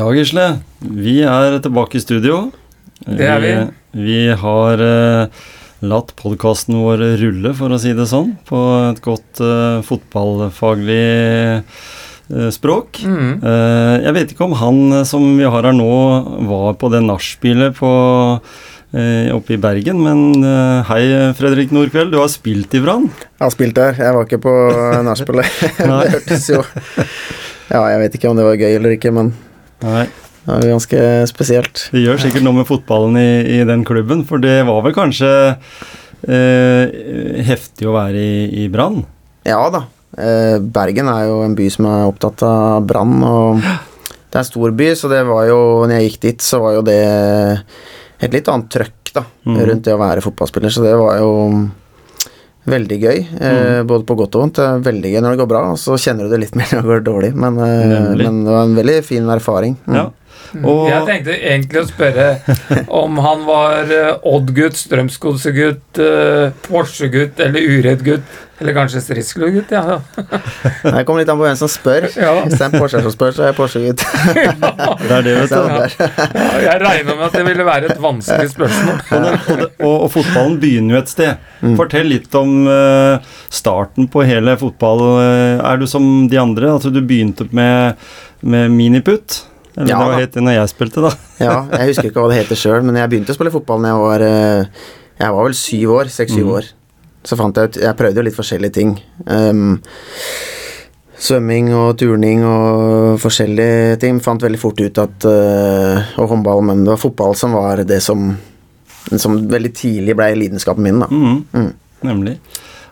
Ja, 0.00 0.06
Gisle. 0.16 0.44
Vi 0.80 1.18
er 1.28 1.58
tilbake 1.60 1.98
i 1.98 2.00
studio. 2.00 2.46
Det 3.04 3.26
er 3.28 3.40
vi. 3.42 3.50
Vi 4.00 4.20
har 4.40 4.80
uh, 4.80 5.48
latt 5.84 6.14
podkasten 6.16 6.78
vår 6.80 7.02
rulle, 7.20 7.50
for 7.58 7.68
å 7.68 7.78
si 7.82 7.92
det 7.92 8.06
sånn, 8.08 8.30
på 8.48 8.60
et 8.86 9.02
godt 9.04 9.42
uh, 9.44 9.82
fotballfaglig 9.84 11.02
eh, 11.60 12.46
språk. 12.54 13.02
Eh, 13.04 13.96
jeg 14.06 14.14
vet 14.16 14.32
ikke 14.32 14.46
om 14.46 14.56
han 14.56 15.02
som 15.04 15.26
vi 15.36 15.44
har 15.44 15.68
her 15.68 15.76
nå, 15.76 15.90
var 16.48 16.80
på 16.80 16.88
det 16.94 17.02
nachspielet 17.04 17.76
på 17.76 17.92
oppe 19.36 19.54
i 19.54 19.60
Bergen, 19.60 20.00
men 20.02 20.42
hei, 20.88 21.02
Fredrik 21.38 21.70
Nordkveld. 21.74 22.10
Du 22.10 22.18
har 22.22 22.32
spilt 22.32 22.72
i 22.74 22.80
Brann? 22.82 23.04
Jeg 23.36 23.44
har 23.44 23.52
spilt 23.54 23.76
der. 23.76 24.00
Jeg 24.00 24.16
var 24.16 24.26
ikke 24.26 24.40
på 24.48 24.56
nachspielet. 25.06 25.60
Det 25.84 26.16
hørtes 26.16 26.48
jo 26.50 26.64
Ja, 27.70 27.84
jeg 27.92 28.02
vet 28.06 28.18
ikke 28.18 28.32
om 28.32 28.40
det 28.40 28.48
var 28.48 28.58
gøy 28.58 28.72
eller 28.80 28.96
ikke, 28.96 29.14
men 29.14 29.30
Nei. 29.84 30.08
det 30.46 30.56
er 30.56 30.72
ganske 30.74 31.06
spesielt. 31.30 31.86
Det 31.94 32.02
gjør 32.02 32.20
sikkert 32.20 32.44
noe 32.46 32.60
med 32.60 32.68
fotballen 32.68 33.16
i, 33.20 33.30
i 33.58 33.62
den 33.68 33.84
klubben, 33.88 34.24
for 34.28 34.42
det 34.42 34.60
var 34.68 34.82
vel 34.86 34.96
kanskje 34.96 35.30
eh, 36.28 36.84
heftig 37.46 37.88
å 37.88 37.96
være 37.96 38.20
i, 38.20 38.44
i 38.64 38.68
Brann? 38.72 39.02
Ja 39.48 39.62
da. 39.72 39.86
Eh, 40.18 40.58
Bergen 40.60 41.08
er 41.12 41.28
jo 41.28 41.40
en 41.46 41.56
by 41.58 41.68
som 41.72 41.86
er 41.88 42.08
opptatt 42.08 42.42
av 42.46 42.86
brann, 42.88 43.20
og 43.24 43.60
det 43.62 44.36
er 44.36 44.42
en 44.42 44.48
stor 44.48 44.74
by, 44.76 44.92
så 44.98 45.10
det 45.10 45.20
var 45.26 45.46
jo 45.48 45.60
Når 45.84 45.96
jeg 45.96 46.08
gikk 46.08 46.20
dit, 46.22 46.44
så 46.44 46.60
var 46.62 46.78
jo 46.78 46.86
det 46.86 47.02
et 48.20 48.34
litt 48.34 48.48
annet 48.52 48.68
trøkk 48.70 49.12
da, 49.14 49.24
mm. 49.48 49.60
rundt 49.68 49.86
det 49.86 49.94
å 49.94 50.00
være 50.00 50.24
fotballspiller, 50.24 50.72
så 50.74 50.84
det 50.84 50.96
var 50.98 51.18
jo 51.22 51.30
veldig 52.68 52.98
gøy. 53.00 53.20
Mm. 53.40 53.88
Både 53.88 54.06
på 54.08 54.16
godt 54.18 54.36
og 54.36 54.44
vondt. 54.44 54.60
Det 54.60 54.86
veldig 54.88 55.12
gøy 55.14 55.22
når 55.24 55.34
det 55.34 55.42
går 55.42 55.50
bra, 55.52 55.62
og 55.72 55.78
så 55.80 55.96
kjenner 56.00 56.26
du 56.26 56.34
det 56.34 56.42
litt 56.44 56.56
mer 56.60 56.72
når 56.76 56.82
det 56.82 56.92
går 56.92 57.04
dårlig, 57.08 57.34
men, 57.34 57.60
eh, 57.64 58.10
men 58.20 58.42
det 58.46 58.56
var 58.56 58.66
en 58.66 58.78
veldig 58.78 58.98
fin 59.06 59.30
erfaring. 59.36 59.76
Mm. 59.86 59.98
Ja. 60.00 60.08
Og, 60.58 60.84
Jeg 60.90 61.06
tenkte 61.06 61.36
egentlig 61.38 61.82
å 61.82 61.88
spørre 61.88 62.28
om 63.00 63.18
han 63.22 63.46
var 63.46 63.90
uh, 63.90 64.28
Odd-gutt, 64.34 64.78
Strømsgodset-gutt, 64.80 66.00
uh, 66.02 66.50
Porsche-gutt 66.66 67.42
eller 67.44 67.74
Uredd-gutt. 67.76 68.38
Eller 68.60 68.74
kanskje 68.76 69.00
Striskel-gutt, 69.00 69.70
ja. 69.72 70.00
Det 70.82 71.04
kommer 71.08 71.22
litt 71.22 71.30
an 71.32 71.38
på 71.40 71.46
hvem 71.46 71.56
som 71.56 71.70
spør. 71.70 72.10
Ja. 72.12 72.34
Hvis 72.44 72.58
det 72.58 72.66
er 72.66 72.66
en 72.66 72.74
Porsche 72.76 73.00
som 73.06 73.14
spør, 73.14 73.32
så 73.32 73.46
er 73.46 73.48
jeg 73.48 73.56
Porsche-gutt. 73.56 74.04
det 75.06 75.14
er 75.16 75.24
det, 75.24 75.36
vet 75.38 75.54
du. 75.54 75.70
det 75.70 76.08
Ja, 76.34 76.58
Jeg 76.66 76.82
regna 76.82 77.14
med 77.14 77.24
at 77.30 77.38
det 77.38 77.44
ville 77.46 77.64
være 77.64 77.88
et 77.94 78.02
vanskelig 78.04 78.52
spørsmål. 78.52 78.98
Og, 79.00 79.24
det, 79.24 79.32
og, 79.38 79.62
det, 79.62 79.68
og, 79.78 79.94
og 79.94 80.12
fotballen 80.12 80.58
begynner 80.60 80.98
jo 80.98 81.00
et 81.00 81.14
sted. 81.14 81.46
Mm. 81.64 81.76
Fortell 81.80 82.12
litt 82.12 82.36
om 82.36 82.52
uh, 82.68 83.32
starten 83.48 84.10
på 84.12 84.26
hele 84.28 84.58
fotball. 84.60 85.06
Eh, 85.24 85.64
er 85.64 85.80
du 85.80 85.86
som 85.88 86.10
de 86.28 86.40
andre? 86.40 86.74
Altså 86.74 86.92
du 86.92 87.00
begynte 87.00 87.48
med, 87.56 87.96
med 88.44 88.76
miniputt? 88.76 89.40
Eller 89.80 89.94
Ja, 89.94 89.98
det 89.98 90.10
var 90.12 90.20
het 90.20 90.36
det 90.36 90.44
når 90.44 90.56
jeg 90.58 90.72
spilte, 90.74 91.04
da. 91.04 91.12
Ja, 91.46 91.56
jeg 91.72 91.92
husker 91.92 92.10
ikke 92.10 92.22
hva 92.22 92.30
det 92.32 92.42
heter 92.42 92.60
sjøl, 92.60 92.84
men 92.84 92.98
jeg 93.00 93.12
begynte 93.12 93.32
å 93.32 93.38
spille 93.38 93.54
fotball 93.54 93.82
da 93.84 93.94
jeg 93.94 94.04
var 94.04 94.24
eh, 94.26 94.84
Jeg 95.22 95.34
var 95.36 95.48
vel 95.48 95.56
syv 95.56 95.96
år. 95.96 96.12
Seks-syv 96.12 96.44
mm. 96.44 96.54
år. 96.58 96.70
Så 97.26 97.36
fant 97.40 97.56
jeg 97.56 97.70
ut 97.70 97.80
Jeg 97.82 97.98
prøvde 97.98 98.20
jo 98.20 98.26
litt 98.28 98.36
forskjellige 98.36 98.76
ting. 98.76 98.94
Um, 99.26 99.80
svømming 101.20 101.72
og 101.76 101.98
turning 102.00 102.44
og 102.48 103.18
forskjellige 103.20 103.98
ting. 104.04 104.22
Fant 104.24 104.44
veldig 104.44 104.60
fort 104.60 104.80
ut 104.80 105.02
at 105.02 105.28
uh, 105.28 106.14
Og 106.20 106.32
håndball, 106.34 106.64
men 106.70 106.86
det 106.86 106.94
var 106.94 107.02
fotball 107.02 107.36
som 107.36 107.56
var 107.56 107.84
det 107.88 108.00
som 108.04 108.32
Som 109.16 109.42
veldig 109.50 109.72
tidlig 109.76 110.16
ble 110.16 110.32
lidenskapen 110.38 110.84
min, 110.84 111.04
da. 111.04 111.08
Mm. 111.12 111.38
Mm. 111.56 111.70
Nemlig. 112.08 112.38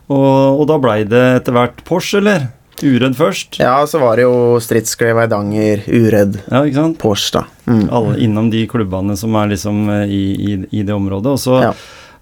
Og, 0.08 0.60
og 0.60 0.64
da 0.68 0.78
blei 0.80 1.02
det 1.08 1.24
etter 1.38 1.56
hvert 1.56 1.82
Porsche, 1.88 2.20
eller? 2.22 2.48
Uredd 2.82 3.16
først? 3.18 3.58
Ja, 3.58 3.84
så 3.86 3.98
var 4.00 4.16
det 4.16 4.22
jo 4.26 4.58
Stridsgrave, 4.62 5.16
Veidanger, 5.24 5.82
Uredd, 5.88 6.36
Ja, 6.50 6.62
ikke 6.64 6.74
sant? 6.78 6.98
Porsche, 7.02 7.32
da. 7.40 7.44
Mm. 7.66 7.88
Alle 7.90 8.18
innom 8.24 8.50
de 8.50 8.66
klubbene 8.70 9.16
som 9.18 9.34
er 9.40 9.48
liksom 9.54 9.88
eh, 9.90 10.06
i, 10.06 10.22
i, 10.36 10.58
i 10.80 10.82
det 10.86 10.94
området. 10.94 11.26
Og 11.34 11.38
så, 11.42 11.60
Ja. 11.62 11.72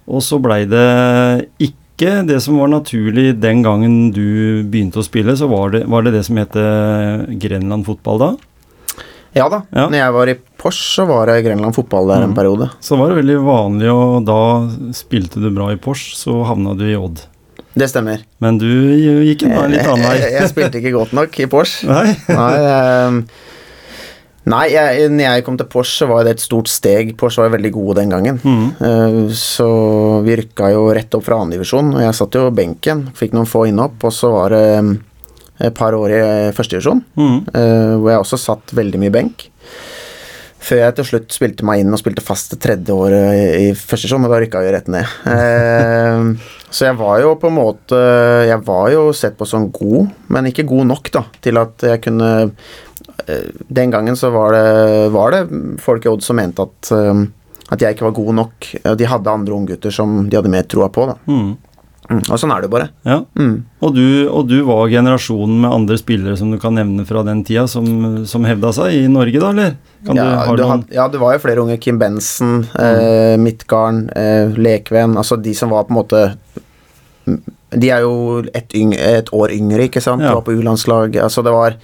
og 0.08 0.22
så 0.24 0.38
blei 0.40 0.64
det 0.70 0.86
ikke 1.58 2.22
det 2.28 2.40
som 2.44 2.58
var 2.60 2.68
naturlig 2.68 3.38
den 3.40 3.62
gangen 3.64 4.10
du 4.12 4.62
begynte 4.68 5.00
å 5.00 5.04
spille, 5.06 5.32
så 5.36 5.48
var 5.48 5.70
det 5.72 5.86
var 5.88 6.02
det, 6.04 6.12
det 6.12 6.24
som 6.26 6.36
het 6.36 6.52
Grenland 7.40 7.86
fotball 7.86 8.18
da. 8.20 8.30
Ja 9.36 9.48
da. 9.52 9.62
Ja. 9.72 9.86
Når 9.92 9.98
jeg 10.00 10.12
var 10.16 10.28
i 10.32 10.34
Porsche, 10.56 10.84
så 10.96 11.04
var 11.08 11.26
det 11.28 11.42
Grenland 11.44 11.74
fotball 11.76 12.08
der 12.08 12.22
en 12.24 12.30
Mhm. 12.30 12.36
periode. 12.36 12.70
Så 12.80 12.96
var 12.96 13.08
det 13.12 13.18
veldig 13.22 13.38
vanlig, 13.44 13.90
og 13.92 14.24
da 14.24 14.68
spilte 14.96 15.40
du 15.40 15.50
bra 15.50 15.70
i 15.72 15.76
Porsche, 15.76 16.16
så 16.16 16.44
havna 16.46 16.72
du 16.76 16.84
i 16.88 16.96
Odd. 16.96 17.20
Det 17.76 17.91
stemmer. 17.92 18.22
Men 18.41 18.56
du 18.60 18.69
gikk 19.26 19.44
en 19.48 19.72
litt 19.72 19.84
annen 19.84 20.06
vei. 20.06 20.16
jeg 20.38 20.48
spilte 20.53 20.81
ikke 20.81 20.94
godt 20.97 21.12
nok 21.16 21.37
i 21.42 21.48
Porsche. 21.50 21.88
Nei? 21.91 22.14
Nei, 22.32 22.53
ehm, 22.70 23.19
nei 24.48 24.62
jeg, 24.72 25.10
når 25.12 25.26
jeg 25.26 25.44
kom 25.44 25.59
til 25.60 25.69
Porsche, 25.75 25.98
så 26.00 26.09
var 26.09 26.25
det 26.25 26.36
et 26.36 26.44
stort 26.44 26.72
steg. 26.72 27.12
Porsche 27.20 27.44
var 27.44 27.53
veldig 27.59 27.72
gode 27.75 27.98
den 28.00 28.15
gangen. 28.15 28.41
Mm. 28.41 28.70
Eh, 28.81 29.19
så 29.36 29.69
vi 30.25 30.38
rykka 30.41 30.70
jo 30.72 30.86
rett 30.97 31.19
opp 31.19 31.26
fra 31.28 31.42
andredivisjon, 31.44 31.92
og 31.98 32.06
jeg 32.06 32.16
satt 32.16 32.41
jo 32.41 32.47
benken. 32.56 33.10
Fikk 33.19 33.36
noen 33.36 33.50
få 33.50 33.66
innhopp, 33.69 34.00
og 34.09 34.15
så 34.15 34.32
var 34.32 34.56
det 34.56 34.65
ehm, 34.78 34.97
et 35.69 35.76
par 35.76 35.97
år 35.97 36.12
i 36.12 36.22
førstedivisjon, 36.56 36.98
mm. 37.16 37.36
uh, 37.48 37.94
hvor 37.97 38.10
jeg 38.12 38.20
også 38.20 38.38
satt 38.41 38.75
veldig 38.76 39.00
mye 39.00 39.12
benk. 39.15 39.47
Før 40.66 40.81
jeg 40.81 40.94
til 40.99 41.06
slutt 41.06 41.34
spilte 41.37 41.66
meg 41.69 41.82
inn 41.82 41.94
og 41.94 42.00
spilte 42.00 42.25
fast 42.25 42.50
det 42.54 42.59
tredje 42.65 42.94
året 42.94 43.37
i, 43.37 43.69
i 43.69 43.75
første 43.77 44.09
divisjon, 44.09 44.27
og 44.27 44.32
da 44.32 44.41
rykka 44.43 44.62
vi 44.65 44.72
rett 44.75 44.91
ned. 44.93 45.15
Eh, 45.37 46.53
så 46.75 46.88
jeg 46.88 46.97
var 46.99 47.21
jo 47.22 47.34
på 47.38 47.49
en 47.49 47.54
måte 47.56 47.99
Jeg 48.49 48.59
var 48.66 48.88
jo 48.91 49.04
sett 49.15 49.37
på 49.38 49.47
som 49.49 49.69
god, 49.72 50.10
men 50.34 50.49
ikke 50.50 50.66
god 50.66 50.88
nok 50.91 51.10
da, 51.15 51.22
til 51.44 51.60
at 51.60 51.84
jeg 51.87 52.03
kunne 52.04 52.31
eh, 52.43 53.47
Den 53.78 53.93
gangen 53.94 54.19
så 54.19 54.32
var 54.34 54.56
det, 54.56 54.65
var 55.15 55.37
det 55.37 55.43
folk 55.82 56.04
i 56.04 56.10
Odd 56.10 56.25
som 56.27 56.41
mente 56.41 56.66
at, 56.66 56.91
eh, 56.97 57.22
at 57.71 57.83
jeg 57.84 57.97
ikke 57.97 58.09
var 58.09 58.16
god 58.19 58.34
nok. 58.41 58.69
De 58.98 59.09
hadde 59.10 59.33
andre 59.39 59.54
unggutter 59.57 59.95
som 59.95 60.19
de 60.27 60.39
hadde 60.39 60.53
mer 60.53 60.66
troa 60.71 60.91
på. 60.92 61.07
da. 61.12 61.16
Mhm. 61.30 61.54
Mm, 62.06 62.20
og 62.30 62.38
sånn 62.38 62.53
er 62.54 62.60
det 62.62 62.68
jo 62.68 62.72
bare. 62.76 62.88
Ja. 63.08 63.16
Mm. 63.34 63.54
Og 63.82 63.94
du, 63.97 64.04
og 64.30 64.47
du 64.47 64.60
var 64.68 64.86
generasjonen 64.92 65.56
med 65.64 65.72
andre 65.74 65.97
spillere 65.98 66.36
som 66.38 66.53
du 66.54 66.58
kan 66.62 66.76
nevne 66.78 67.03
fra 67.08 67.24
den 67.26 67.41
tida, 67.44 67.64
som, 67.66 67.86
som 68.30 68.44
hevda 68.47 68.70
seg 68.76 68.94
i 68.94 69.06
Norge, 69.10 69.41
da, 69.42 69.50
eller? 69.50 69.74
Kan 70.06 70.20
Ja, 70.20 70.26
du, 70.47 70.54
du 70.54 70.62
noen 70.62 70.70
had, 70.70 70.84
ja, 70.94 71.08
det 71.10 71.18
var 71.18 71.34
jo 71.34 71.42
flere 71.42 71.64
unge. 71.64 71.78
Kim 71.82 71.98
Benson, 71.98 72.60
eh, 72.78 73.34
Midtgarden, 73.42 74.04
eh, 74.14 74.54
Lekven. 74.54 75.16
Altså 75.18 75.41
de 75.42 75.54
som 75.58 75.74
var 75.74 75.88
på 75.88 75.94
en 75.97 75.98
måte 75.98 76.22
De 77.76 77.91
er 77.91 78.04
jo 78.06 78.44
et, 78.54 78.70
yngre, 78.78 79.02
et 79.18 79.32
år 79.34 79.50
yngre, 79.56 79.88
ikke 79.91 80.00
sant? 80.04 80.22
Ja. 80.22 80.36
Var 80.38 80.44
på 80.47 80.54
U-landslag. 80.60 81.16
Altså 81.18 81.42
det 81.42 81.52
var 81.52 81.74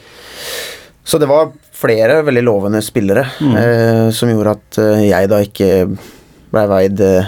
Så 1.04 1.18
det 1.18 1.26
var 1.28 1.50
flere 1.74 2.20
veldig 2.22 2.44
lovende 2.46 2.78
spillere 2.84 3.24
Mm. 3.42 3.56
eh, 3.58 4.10
som 4.14 4.30
gjorde 4.30 4.52
at 4.54 4.78
eh, 4.78 5.08
jeg 5.10 5.28
da 5.32 5.40
ikke 5.42 5.70
blei 6.52 6.66
veid 6.70 7.00
eh, 7.02 7.26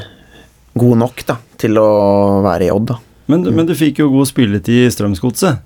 god 0.79 0.99
nok 1.05 1.25
da, 1.29 1.37
til 1.61 1.79
å 1.81 1.89
være 2.45 2.67
i 2.69 2.73
Odd, 2.75 2.87
da. 2.91 2.99
men, 3.31 3.43
du- 3.47 3.51
men 3.55 3.67
du 3.67 3.75
fikk 3.79 3.99
jo 4.03 4.11
god 4.11 4.27
spilletid 4.31 4.87
i 4.89 4.91
Strømsgodset. 4.93 5.61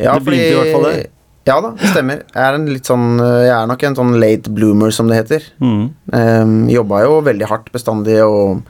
Ja, 0.00 0.14
Det 0.18 0.24
begynte 0.24 0.50
i 0.52 0.58
hvert 0.58 0.72
fall 0.74 0.86
der. 0.90 1.06
Ja 1.48 1.56
da, 1.64 1.70
det 1.76 1.88
stemmer. 1.90 2.18
Jeg 2.34 2.42
er, 2.44 2.80
sånn, 2.84 3.06
jeg 3.18 3.50
er 3.54 3.66
nok 3.66 3.82
en 3.88 3.96
sånn 3.96 4.12
late 4.20 4.50
bloomer, 4.54 4.92
som 4.92 5.08
det 5.08 5.16
heter. 5.22 5.46
Mm. 5.60 5.86
Um, 6.12 6.52
jobba 6.70 7.00
jo 7.06 7.16
veldig 7.26 7.48
hardt 7.48 7.70
bestandig 7.72 8.18
og 8.22 8.60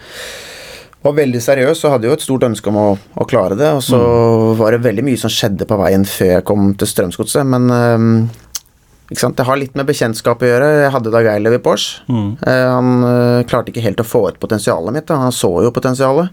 var 1.02 1.14
veldig 1.16 1.40
seriøs 1.42 1.82
og 1.84 1.94
hadde 1.96 2.08
jo 2.10 2.14
et 2.14 2.22
stort 2.25 2.44
ønske 2.46 2.69
om 2.70 2.76
å, 2.78 2.87
å 3.16 3.26
klare 3.28 3.56
det. 3.58 3.70
Og 3.75 3.82
så 3.84 3.98
var 4.58 4.72
det 4.76 4.82
veldig 4.87 5.04
mye 5.06 5.19
som 5.20 5.32
skjedde 5.32 5.66
på 5.69 5.78
veien 5.81 6.04
før 6.08 6.34
jeg 6.37 6.46
kom 6.48 6.70
til 6.78 6.90
Strømsgodset, 6.90 7.46
men 7.48 7.70
um? 7.70 8.10
Det 9.10 9.46
har 9.46 9.58
litt 9.58 9.74
med 9.78 9.88
bekjentskap 9.88 10.42
å 10.42 10.50
gjøre. 10.50 10.68
Jeg 10.84 10.92
hadde 10.94 11.12
Dag 11.14 11.28
Eilev 11.32 11.56
i 11.58 11.62
Porsche. 11.62 12.04
Mm. 12.06 12.28
Eh, 12.46 12.66
han 12.70 13.06
eh, 13.08 13.46
klarte 13.50 13.72
ikke 13.72 13.82
helt 13.84 14.02
å 14.02 14.06
få 14.06 14.28
ut 14.28 14.38
potensialet 14.42 14.94
mitt. 14.94 15.08
Da. 15.08 15.18
Han 15.24 15.34
så 15.34 15.50
jo 15.64 15.72
potensialet. 15.74 16.30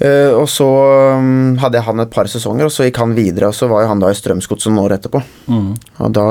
Eh, 0.00 0.32
og 0.32 0.48
så 0.48 0.66
um, 1.20 1.54
hadde 1.60 1.76
jeg 1.78 1.86
han 1.86 2.02
et 2.02 2.12
par 2.12 2.28
sesonger, 2.32 2.66
og 2.66 2.74
så 2.74 2.88
gikk 2.88 2.98
han 3.02 3.14
videre. 3.14 3.52
Og 3.52 3.56
så 3.56 3.70
var 3.70 3.84
jo 3.84 3.92
han 3.92 4.02
da 4.02 4.10
i 4.10 4.18
Strømsgodset 4.18 4.72
noen 4.72 4.86
år 4.88 4.96
etterpå. 4.98 5.22
Mm. 5.52 5.70
Og 6.02 6.12
da 6.18 6.26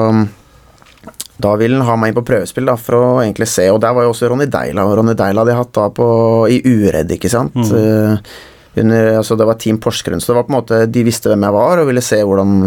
da 1.39 1.53
ville 1.55 1.77
han 1.79 1.87
ha 1.87 1.95
meg 1.95 2.11
inn 2.11 2.17
på 2.17 2.25
prøvespill 2.27 2.67
da, 2.67 2.75
for 2.75 2.97
å 2.97 3.03
egentlig 3.21 3.47
se, 3.47 3.69
og 3.71 3.79
der 3.79 3.93
var 3.95 4.03
jo 4.03 4.11
også 4.11 4.27
Ronny 4.27 4.49
Deila. 4.51 4.83
Og 4.83 4.97
Ronny 4.99 5.15
Deila 5.15 5.45
hadde 5.45 5.53
jeg 5.53 5.61
hatt 5.61 5.77
da 5.77 5.85
på, 5.95 6.07
i 6.51 6.59
Uredd, 6.67 7.13
ikke 7.15 7.31
sant. 7.31 7.55
Eh, 7.55 8.33
under, 8.79 9.11
altså 9.21 9.37
det 9.39 9.47
var 9.47 9.55
Team 9.61 9.79
Porsgrunn, 9.81 10.19
så 10.19 10.33
det 10.33 10.39
var 10.41 10.47
på 10.49 10.51
en 10.51 10.57
måte, 10.57 10.81
de 10.91 11.03
visste 11.07 11.31
hvem 11.31 11.45
jeg 11.47 11.55
var, 11.55 11.79
og 11.79 11.87
ville 11.87 12.03
se 12.03 12.19
hvordan, 12.19 12.57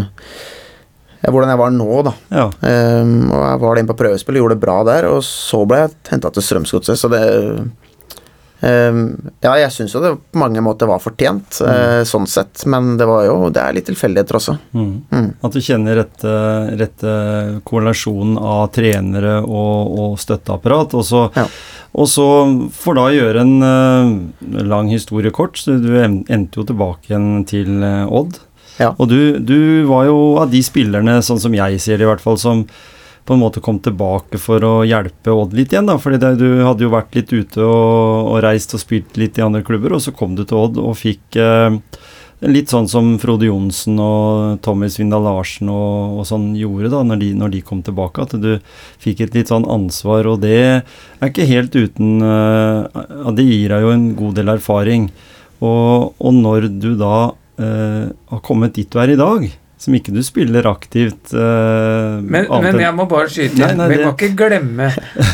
hvordan 1.31 1.53
jeg 1.53 1.61
var 1.61 1.71
nå, 1.71 2.03
da. 2.09 2.13
Ja. 2.35 2.49
Um, 3.03 3.31
og 3.31 3.45
jeg 3.47 3.61
var 3.63 3.79
inne 3.79 3.93
på 3.93 3.99
prøvespill 4.01 4.41
gjorde 4.41 4.57
det 4.57 4.65
bra 4.65 4.81
der, 4.89 5.07
og 5.13 5.23
så 5.23 5.63
ble 5.69 5.85
jeg 5.85 5.95
henta 6.11 6.33
til 6.35 6.43
Strømsgodset, 6.43 6.99
så 6.99 7.11
det 7.13 7.23
um, 8.63 9.01
Ja, 9.43 9.55
jeg 9.59 9.71
syns 9.75 9.95
jo 9.95 10.03
det 10.03 10.13
på 10.19 10.39
mange 10.43 10.63
måter 10.65 10.87
var 10.91 11.03
fortjent, 11.03 11.61
eh, 11.67 12.03
sånn 12.09 12.27
sett, 12.31 12.63
men 12.71 12.97
det 12.99 13.07
var 13.11 13.25
jo 13.27 13.51
Det 13.51 13.63
er 13.63 13.75
litt 13.75 13.89
tilfeldigheter 13.91 14.39
også. 14.39 14.55
Mm. 14.75 14.93
Mm. 15.11 15.29
At 15.43 15.53
du 15.57 15.61
kjenner 15.63 15.99
rette, 16.03 16.35
rette 16.79 17.15
korrelasjonen 17.67 18.39
av 18.39 18.69
trenere 18.75 19.41
og, 19.43 19.99
og 19.99 20.19
støtteapparat. 20.23 20.95
Og 20.95 21.05
så, 21.07 21.25
Ja. 21.37 21.47
og 21.95 22.07
så 22.11 22.27
får 22.71 22.95
da 23.01 23.09
gjøre 23.17 23.43
en 23.43 23.57
uh, 23.63 24.63
lang 24.63 24.89
historie 24.95 25.31
kort. 25.35 25.59
Så 25.59 25.79
du 25.83 25.91
endte 25.99 26.59
jo 26.63 26.65
tilbake 26.71 27.11
igjen 27.11 27.45
til 27.51 27.83
uh, 27.83 28.07
Odd. 28.11 28.39
Ja. 28.81 28.95
Og 28.97 29.09
du, 29.11 29.39
du 29.39 29.85
var 29.89 30.07
jo 30.09 30.19
av 30.41 30.51
de 30.53 30.63
spillerne, 30.65 31.21
sånn 31.25 31.41
som 31.43 31.55
jeg 31.57 31.81
ser 31.83 32.01
det 32.01 32.07
i 32.07 32.11
hvert 32.11 32.25
fall, 32.25 32.39
som 32.41 32.65
på 33.25 33.37
en 33.37 33.43
måte 33.43 33.63
kom 33.63 33.79
tilbake 33.79 34.39
for 34.43 34.65
å 34.67 34.73
hjelpe 34.87 35.31
Odd 35.31 35.53
litt 35.55 35.75
igjen. 35.75 35.87
da, 35.87 35.99
fordi 36.01 36.19
det, 36.23 36.33
Du 36.41 36.65
hadde 36.65 36.83
jo 36.83 36.91
vært 36.91 37.15
litt 37.15 37.31
ute 37.31 37.63
og, 37.63 38.33
og 38.33 38.41
reist 38.43 38.75
og 38.75 38.83
spilt 38.83 39.15
litt 39.21 39.39
i 39.39 39.45
andre 39.47 39.63
klubber, 39.67 39.95
og 39.95 40.03
så 40.03 40.15
kom 40.15 40.35
du 40.35 40.43
til 40.45 40.59
Odd 40.59 40.81
og 40.83 40.99
fikk 40.99 41.39
eh, 41.39 41.79
Litt 42.43 42.73
sånn 42.73 42.89
som 42.91 43.13
Frode 43.23 43.47
Johnsen 43.47 44.01
og 44.03 44.57
Tommy 44.67 44.89
Svindal 44.91 45.23
Larsen 45.23 45.69
og, 45.71 46.17
og 46.19 46.25
sånn 46.27 46.49
gjorde 46.59 46.89
da 46.91 47.03
når 47.07 47.21
de, 47.21 47.29
når 47.39 47.53
de 47.53 47.61
kom 47.63 47.85
tilbake. 47.87 48.25
At 48.25 48.35
du 48.43 48.57
fikk 48.99 49.23
et 49.23 49.37
litt 49.39 49.53
sånn 49.53 49.63
ansvar, 49.71 50.27
og 50.27 50.41
det 50.43 50.57
er 50.59 51.29
ikke 51.29 51.47
helt 51.47 51.77
uten 51.79 52.19
eh, 52.27 53.05
Det 53.39 53.47
gir 53.47 53.77
deg 53.77 53.87
jo 53.87 53.93
en 53.95 54.09
god 54.19 54.41
del 54.41 54.51
erfaring. 54.57 55.07
Og, 55.63 56.19
og 56.19 56.35
når 56.35 56.67
du 56.83 56.97
da 56.99 57.31
eh, 57.59 58.07
har 58.33 58.41
kommet 58.47 58.75
dit 58.79 58.89
du 58.91 58.99
er 59.03 59.13
i 59.13 59.19
dag, 59.19 59.45
som 59.83 59.95
ikke 59.99 60.13
du 60.15 60.21
spiller 60.23 60.63
aktivt 60.71 61.33
uh, 61.35 62.21
Men, 62.23 62.47
men 62.63 62.77
jeg 62.79 62.95
må 62.95 63.03
bare 63.11 63.27
skyte 63.33 63.59
inn. 63.67 63.81
Vi 63.91 63.97
det- 63.97 64.05
må 64.07 64.13
ikke 64.15 64.29
glemme, 64.39 64.93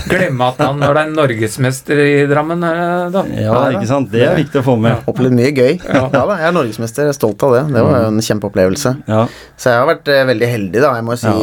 glemme 0.09 0.47
at 0.47 0.63
han 0.65 0.81
var 0.81 0.97
det 0.97 1.03
er 1.03 1.11
norgesmester 1.13 2.01
i 2.01 2.15
Drammen, 2.31 2.65
eh, 2.65 3.11
da. 3.13 3.25
Ja, 3.37 3.59
ikke 3.75 3.91
sant. 3.91 4.09
Det 4.15 4.23
er 4.25 4.39
viktig 4.39 4.63
å 4.63 4.65
få 4.71 4.79
med. 4.81 5.05
Opplevd 5.11 5.37
mye 5.37 5.53
gøy. 5.53 5.75
Ja. 5.89 6.07
Ja. 6.07 6.09
da, 6.15 6.39
jeg 6.41 6.49
er 6.49 6.57
norgesmester, 6.57 7.05
jeg 7.05 7.13
er 7.13 7.19
stolt 7.19 7.45
av 7.45 7.59
det. 7.59 7.63
Det 7.77 7.85
var 7.85 8.01
jo 8.01 8.09
en 8.15 8.25
kjempeopplevelse. 8.31 8.95
Ja. 9.11 9.21
Så 9.61 9.75
jeg 9.75 9.83
har 9.83 9.91
vært 9.93 10.09
uh, 10.15 10.23
veldig 10.33 10.51
heldig, 10.55 10.81
da. 10.87 10.95
Jeg 10.97 11.09
må 11.11 11.19
si 11.21 11.37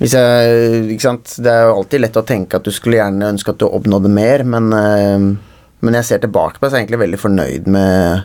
Hvis 0.00 0.18
jeg 0.18 0.84
Ikke 0.96 1.06
sant. 1.06 1.36
Det 1.46 1.52
er 1.54 1.68
jo 1.68 1.78
alltid 1.78 2.02
lett 2.02 2.18
å 2.18 2.26
tenke 2.26 2.58
at 2.58 2.66
du 2.66 2.74
skulle 2.74 2.98
gjerne 2.98 3.30
ønske 3.36 3.54
at 3.54 3.62
du 3.62 3.68
oppnådde 3.70 4.10
mer, 4.10 4.42
men, 4.42 4.66
men 5.78 6.02
jeg 6.02 6.10
ser 6.10 6.26
tilbake 6.26 6.58
på 6.58 6.66
det, 6.66 6.72
så 6.72 6.80
er 6.80 6.82
egentlig 6.82 7.04
veldig 7.06 7.20
fornøyd 7.22 7.70
med 7.70 8.24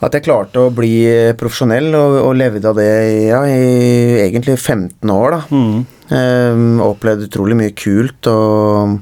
at 0.00 0.16
jeg 0.16 0.24
klarte 0.24 0.62
å 0.64 0.72
bli 0.72 0.94
profesjonell 1.38 1.90
og, 1.96 2.16
og 2.24 2.36
levde 2.38 2.70
av 2.70 2.78
det 2.78 2.90
ja, 3.28 3.42
i 3.44 4.22
egentlig 4.24 4.56
15 4.56 5.12
år, 5.12 5.36
da. 5.36 5.40
Mm. 5.52 5.82
Um, 6.10 6.80
opplevde 6.82 7.28
utrolig 7.28 7.54
mye 7.54 7.74
kult 7.78 8.26
og 8.26 8.96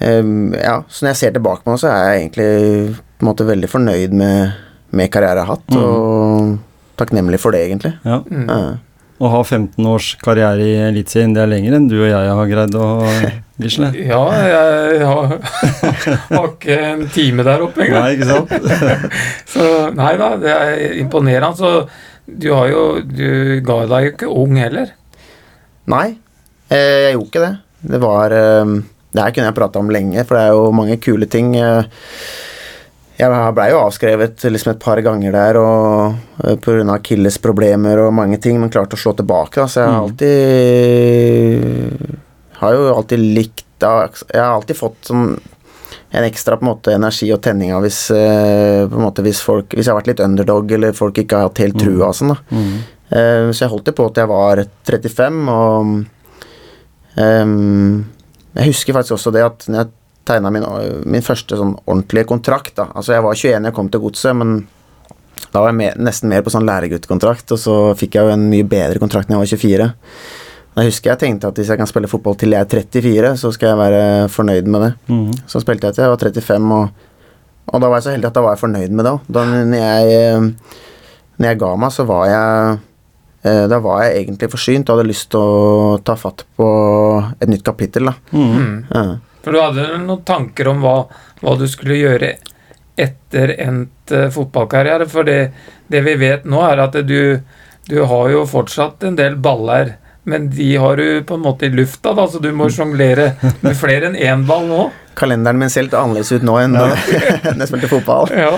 um, 0.00 0.54
Ja, 0.56 0.78
så 0.88 1.04
når 1.04 1.10
jeg 1.10 1.20
ser 1.20 1.34
tilbake 1.36 1.60
på 1.64 1.74
det, 1.74 1.82
så 1.82 1.90
er 1.90 2.06
jeg 2.06 2.22
egentlig 2.22 2.96
på 2.96 3.24
en 3.24 3.30
måte 3.30 3.48
veldig 3.48 3.70
fornøyd 3.72 4.16
med, 4.16 4.56
med 4.96 5.12
karrieren 5.12 5.42
jeg 5.42 5.48
har 5.48 5.56
hatt, 5.56 5.76
og 5.76 6.96
takknemlig 7.00 7.40
for 7.42 7.56
det, 7.56 7.66
egentlig. 7.68 7.96
ja. 8.06 8.22
Mm. 8.24 8.85
Å 9.16 9.28
ha 9.32 9.38
15 9.46 9.86
års 9.88 10.10
karriere 10.20 10.60
i 10.60 10.74
Eliteserien, 10.90 11.32
det 11.32 11.40
er 11.40 11.48
lenger 11.48 11.76
enn 11.78 11.86
du 11.88 11.94
og 12.02 12.08
jeg 12.10 12.32
har 12.36 12.50
greid 12.50 12.74
å 12.76 12.88
Gisle. 13.64 13.88
Ja, 13.96 14.18
jeg 14.44 15.06
har, 15.08 15.30
har 16.28 16.48
ikke 16.50 16.76
en 16.90 17.06
time 17.14 17.46
der 17.46 17.62
oppe 17.64 17.86
engang. 17.86 18.02
Nei, 18.04 18.10
ikke 18.18 18.28
sant? 18.28 18.52
Så 19.54 19.68
nei 19.96 20.10
da, 20.20 20.28
det 20.42 20.52
er 20.52 20.98
imponerende. 21.00 21.56
Så 21.56 21.70
du 22.26 22.50
har 22.52 22.68
jo 22.68 22.82
Du 23.06 23.62
ga 23.64 23.78
deg 23.88 24.08
jo 24.10 24.12
ikke 24.12 24.28
ung 24.42 24.58
heller. 24.60 24.92
Nei, 25.88 26.08
eh, 26.68 27.06
jeg 27.06 27.14
gjorde 27.16 27.30
ikke 27.30 27.44
det. 27.46 27.52
Det 27.94 28.02
var 28.02 28.34
eh, 28.36 28.74
Det 29.16 29.22
her 29.24 29.32
kunne 29.38 29.48
jeg 29.48 29.56
prata 29.62 29.80
om 29.80 29.92
lenge, 29.94 30.26
for 30.28 30.36
det 30.36 30.44
er 30.44 30.52
jo 30.58 30.68
mange 30.76 31.00
kule 31.00 31.28
ting. 31.32 31.54
eh. 31.56 31.88
Jeg 33.16 33.52
blei 33.56 33.70
jo 33.72 33.78
avskrevet 33.80 34.44
liksom 34.44 34.74
et 34.74 34.82
par 34.82 35.00
ganger 35.00 35.32
der 35.32 35.56
og 35.56 36.16
pga. 36.36 36.56
på 36.60 36.72
grunn 36.74 36.90
av 36.92 36.98
Akilles 36.98 37.38
og 37.40 38.12
mange 38.12 38.38
ting, 38.38 38.60
men 38.60 38.70
klarte 38.70 38.96
å 38.96 39.00
slå 39.00 39.12
tilbake. 39.16 39.60
Da. 39.60 39.66
Så 39.66 39.80
jeg 39.80 39.88
har 39.88 40.00
alltid 40.02 40.34
Har 42.60 42.72
jo 42.74 42.94
alltid 42.94 43.18
likt 43.18 43.64
Jeg 43.80 44.40
har 44.40 44.52
alltid 44.52 44.76
fått 44.76 45.04
sånn 45.08 45.38
en 46.10 46.24
ekstra 46.24 46.56
på 46.56 46.64
en 46.64 46.70
måte 46.70 46.94
energi 46.94 47.32
og 47.34 47.42
tenning 47.42 47.72
av 47.74 47.82
hvis, 47.84 48.10
eh, 48.14 48.86
måte, 48.88 49.22
hvis, 49.26 49.40
folk, 49.44 49.74
hvis 49.74 49.86
jeg 49.86 49.92
har 49.92 49.98
vært 50.00 50.12
litt 50.12 50.22
underdog 50.24 50.72
eller 50.72 50.94
folk 50.96 51.18
ikke 51.18 51.36
har 51.36 51.48
hatt 51.48 51.60
helt 51.60 51.78
trua 51.80 52.08
og 52.08 52.16
sånn. 52.16 52.32
Mm. 52.48 52.76
Eh, 53.10 53.50
så 53.50 53.64
jeg 53.64 53.72
holdt 53.72 53.90
det 53.90 53.96
på 53.98 54.06
til 54.08 54.22
jeg 54.24 54.30
var 54.30 54.62
35, 54.88 55.48
og 55.52 55.80
um, 57.16 58.04
Jeg 58.56 58.70
husker 58.70 58.96
faktisk 58.96 59.18
også 59.18 59.34
det 59.34 59.44
at 59.44 59.66
når 59.68 59.82
jeg 59.82 59.92
tegna 60.26 60.50
min, 60.52 60.64
min 61.06 61.24
første 61.24 61.58
sånn 61.58 61.76
ordentlige 61.84 62.28
kontrakt 62.28 62.76
da, 62.78 62.88
Altså, 62.94 63.14
jeg 63.14 63.24
var 63.24 63.38
21 63.38 63.62
da 63.62 63.70
jeg 63.70 63.76
kom 63.76 63.92
til 63.92 64.02
Godset, 64.02 64.36
men 64.36 64.58
da 65.52 65.60
var 65.60 65.70
jeg 65.70 65.78
mer, 65.78 66.00
nesten 66.00 66.32
mer 66.32 66.42
på 66.44 66.52
sånn 66.52 66.66
læreguttkontrakt, 66.66 67.52
og 67.54 67.60
så 67.60 67.76
fikk 67.98 68.16
jeg 68.16 68.26
jo 68.26 68.34
en 68.34 68.48
mye 68.50 68.66
bedre 68.66 69.00
kontrakt 69.02 69.28
da 69.30 69.36
jeg 69.36 69.44
var 69.44 69.62
24. 69.62 69.88
Da 70.76 70.84
husker 70.84 71.12
jeg 71.12 71.20
tenkte 71.22 71.48
at 71.48 71.56
hvis 71.56 71.70
jeg 71.72 71.80
kan 71.80 71.88
spille 71.88 72.10
fotball 72.10 72.34
til 72.36 72.52
jeg 72.52 72.66
er 72.66 72.68
34, 72.68 73.30
så 73.40 73.52
skal 73.54 73.70
jeg 73.70 73.80
være 73.80 74.00
fornøyd 74.32 74.66
med 74.72 74.82
det. 74.84 74.90
Mm. 75.08 75.30
Så 75.48 75.62
spilte 75.62 75.88
jeg 75.88 75.96
til 75.96 76.04
jeg 76.04 76.12
var 76.12 76.24
35, 76.26 76.74
og, 76.76 77.14
og 77.72 77.80
da 77.80 77.88
var 77.88 77.96
jeg 77.96 78.06
så 78.08 78.12
heldig 78.12 78.28
at 78.28 78.36
da 78.36 78.42
var 78.44 78.56
jeg 78.56 78.62
fornøyd 78.64 78.98
med 78.98 79.08
det 79.08 79.14
òg. 79.14 79.30
Da 79.32 79.46
når 79.52 79.80
jeg, 79.80 80.18
eh, 80.18 80.82
når 81.38 81.48
jeg 81.48 81.60
ga 81.62 81.70
meg, 81.80 81.94
så 81.96 82.04
var 82.08 82.26
jeg 82.28 82.76
eh, 83.48 83.64
Da 83.72 83.80
var 83.84 84.02
jeg 84.04 84.18
egentlig 84.20 84.50
forsynt 84.52 84.90
og 84.90 84.98
hadde 84.98 85.08
lyst 85.08 85.30
til 85.32 85.40
å 85.40 85.96
ta 86.04 86.18
fatt 86.20 86.44
på 86.60 86.68
et 87.40 87.48
nytt 87.48 87.64
kapittel, 87.64 88.10
da. 88.10 88.16
Mm. 88.36 88.52
Mm. 88.52 88.76
Ja. 88.92 89.06
For 89.46 89.54
du 89.54 89.60
hadde 89.62 89.84
noen 90.02 90.24
tanker 90.26 90.66
om 90.72 90.80
hva, 90.82 90.96
hva 91.38 91.52
du 91.60 91.68
skulle 91.70 91.94
gjøre 92.00 92.32
etter 92.98 93.52
endt 93.62 94.10
eh, 94.10 94.26
fotballkarriere? 94.34 95.06
For 95.10 95.26
det, 95.28 95.38
det 95.92 96.00
vi 96.06 96.16
vet 96.18 96.46
nå, 96.50 96.58
er 96.66 96.82
at 96.86 96.96
du, 97.06 97.38
du 97.86 97.98
har 98.10 98.32
jo 98.32 98.42
fortsatt 98.50 99.06
en 99.06 99.18
del 99.18 99.36
baller, 99.38 99.92
men 100.26 100.48
de 100.50 100.72
har 100.82 100.98
du 100.98 101.20
på 101.28 101.36
en 101.38 101.44
måte 101.44 101.68
i 101.68 101.70
lufta, 101.70 102.10
da, 102.18 102.24
så 102.26 102.40
du 102.42 102.48
må 102.56 102.66
sjonglere 102.74 103.28
med 103.62 103.76
flere 103.78 104.08
enn 104.10 104.18
én 104.18 104.42
ball 104.48 104.66
nå. 104.66 104.88
Kalenderen 105.16 105.60
min 105.62 105.70
ser 105.70 105.86
litt 105.86 105.94
annerledes 105.94 106.34
ut 106.34 106.42
nå 106.44 106.56
enn 106.64 106.74
da 106.80 106.88
jeg 106.96 107.68
spilte 107.70 107.92
fotball. 107.92 108.26
Ja. 108.34 108.50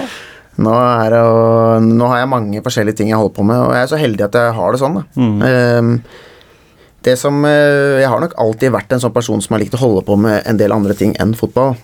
Nå, 0.59 0.73
er 0.75 1.13
det, 1.13 1.21
jo- 1.23 1.83
nå 2.01 2.09
har 2.11 2.23
jeg 2.25 2.31
mange 2.33 2.63
forskjellige 2.65 2.99
ting 3.03 3.13
jeg 3.13 3.21
holder 3.21 3.37
på 3.37 3.45
med, 3.47 3.61
og 3.61 3.77
jeg 3.77 3.85
er 3.85 3.93
så 3.93 4.01
heldig 4.01 4.25
at 4.31 4.39
jeg 4.41 4.57
har 4.57 4.73
det 4.75 4.81
sånn. 4.81 4.97
Da. 4.97 5.05
Mm. 5.21 5.37
Ehm, 5.53 5.93
det 7.07 7.15
som 7.21 7.45
eh, 7.47 8.01
Jeg 8.03 8.09
har 8.11 8.21
nok 8.21 8.35
alltid 8.41 8.73
vært 8.75 8.93
en 8.93 9.01
sånn 9.05 9.15
person 9.15 9.41
som 9.45 9.55
har 9.55 9.63
likt 9.63 9.77
å 9.79 9.83
holde 9.83 10.03
på 10.07 10.17
med 10.19 10.43
en 10.49 10.59
del 10.61 10.73
andre 10.75 10.95
ting 10.99 11.15
enn 11.23 11.35
fotball. 11.39 11.77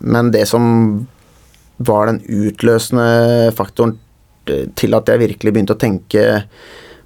Men 0.00 0.30
det 0.32 0.46
som 0.48 1.06
var 1.82 2.06
den 2.08 2.20
utløsende 2.30 3.50
faktoren 3.56 3.98
eh, 4.48 4.66
til 4.78 4.94
at 4.96 5.10
jeg 5.10 5.20
virkelig 5.20 5.52
begynte 5.52 5.76
å 5.76 5.80
tenke 5.82 6.44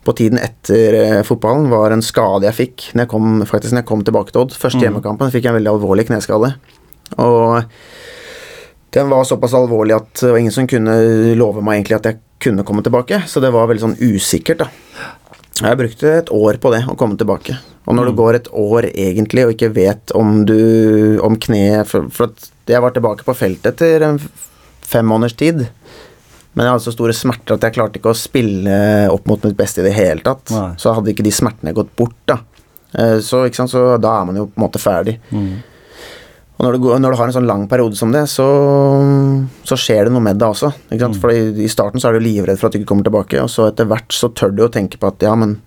på 0.07 0.15
tiden 0.15 0.39
etter 0.39 0.95
eh, 1.01 1.23
fotballen, 1.27 1.67
var 1.73 1.91
en 1.91 2.05
skade 2.05 2.47
jeg 2.47 2.55
fikk 2.61 2.89
når 2.95 3.07
jeg 3.07 3.11
kom, 3.11 3.31
faktisk 3.49 3.75
når 3.75 3.83
jeg 3.83 3.91
kom 3.91 4.05
tilbake 4.07 4.31
til 4.31 4.45
Odd. 4.45 4.55
Første 4.55 4.79
Mhm. 4.79 4.85
hjemmekampen 4.87 5.33
fikk 5.35 5.49
jeg 5.49 5.51
en 5.55 5.59
veldig 5.59 5.73
alvorlig 5.75 6.07
kneskade. 6.07 6.53
Og 7.19 7.65
den 8.95 9.11
var 9.11 9.25
såpass 9.29 9.53
alvorlig 9.59 9.97
at 9.97 10.13
det 10.23 10.31
var 10.31 10.39
ingen 10.39 10.55
som 10.55 10.67
kunne 10.71 10.95
love 11.37 11.63
meg 11.63 11.81
egentlig 11.83 11.97
at 11.99 12.07
jeg 12.13 12.21
kunne 12.41 12.65
komme 12.69 12.83
tilbake, 12.85 13.23
så 13.27 13.41
det 13.43 13.51
var 13.53 13.67
veldig 13.67 13.83
sånn 13.83 13.99
usikkert, 13.99 14.59
da. 14.63 14.69
Jeg 15.63 15.79
brukte 15.79 16.11
et 16.19 16.31
år 16.35 16.59
på 16.61 16.71
det, 16.75 16.83
å 16.91 16.97
komme 16.99 17.17
tilbake. 17.17 17.57
Og 17.87 17.95
når 17.97 18.11
du 18.11 18.17
går 18.19 18.35
et 18.41 18.49
år 18.53 18.89
egentlig, 18.91 19.45
og 19.47 19.55
ikke 19.55 19.71
vet 19.77 20.13
om 20.19 20.41
du 20.45 21.21
Om 21.23 21.37
kneet 21.39 21.87
For, 21.87 22.09
for 22.11 22.33
jeg 22.67 22.83
var 22.83 22.91
tilbake 22.97 23.23
på 23.23 23.35
feltet 23.39 23.77
etter 23.77 24.03
en 24.03 24.19
fem 24.87 25.07
måneders 25.07 25.37
tid. 25.39 25.63
Men 26.57 26.65
jeg 26.67 26.73
hadde 26.73 26.85
så 26.87 26.93
store 26.95 27.15
smerter 27.15 27.55
at 27.55 27.63
jeg 27.67 27.77
klarte 27.77 28.01
ikke 28.01 28.11
å 28.11 28.19
spille 28.19 28.75
opp 29.13 29.27
mot 29.31 29.43
mitt 29.47 29.57
beste 29.59 29.83
i 29.83 29.87
det 29.87 29.95
hele 29.95 30.25
tatt. 30.25 30.51
Nei. 30.51 30.73
Så 30.81 30.95
hadde 30.97 31.13
ikke 31.13 31.27
de 31.27 31.33
smertene 31.35 31.75
gått 31.77 31.93
bort, 31.99 32.17
da. 32.27 32.41
Eh, 32.97 33.19
Så, 33.23 33.45
ikke 33.47 33.61
sant? 33.61 33.71
så 33.71 33.99
da 34.03 34.17
er 34.21 34.29
man 34.29 34.39
jo 34.41 34.47
på 34.49 34.59
en 34.59 34.65
måte 34.67 34.83
ferdig. 34.83 35.19
Mm. 35.31 35.63
Og 36.57 36.65
når 36.65 36.77
du, 36.79 36.87
når 36.89 37.13
du 37.13 37.19
har 37.21 37.29
en 37.29 37.35
sånn 37.37 37.49
lang 37.49 37.67
periode 37.69 37.99
som 37.99 38.13
det, 38.15 38.23
så, 38.33 38.47
så 39.69 39.77
skjer 39.77 40.09
det 40.09 40.15
noe 40.15 40.25
med 40.25 40.39
deg 40.41 40.55
også. 40.55 40.71
Ikke 40.89 41.03
sant? 41.05 41.19
For 41.21 41.33
i, 41.37 41.69
starten 41.69 42.01
så 42.01 42.09
er 42.09 42.17
du 42.17 42.25
livredd 42.25 42.57
for 42.57 42.71
at 42.71 42.77
du 42.77 42.81
ikke 42.81 42.89
kommer 42.95 43.05
tilbake, 43.05 43.43
og 43.45 43.51
så 43.53 43.69
etter 43.69 43.89
hvert 43.91 44.17
så 44.17 44.31
tør 44.33 44.55
du 44.57 44.65
å 44.65 44.71
tenke 44.73 44.97
på 45.01 45.11
at 45.11 45.27
ja, 45.27 45.35
men 45.37 45.59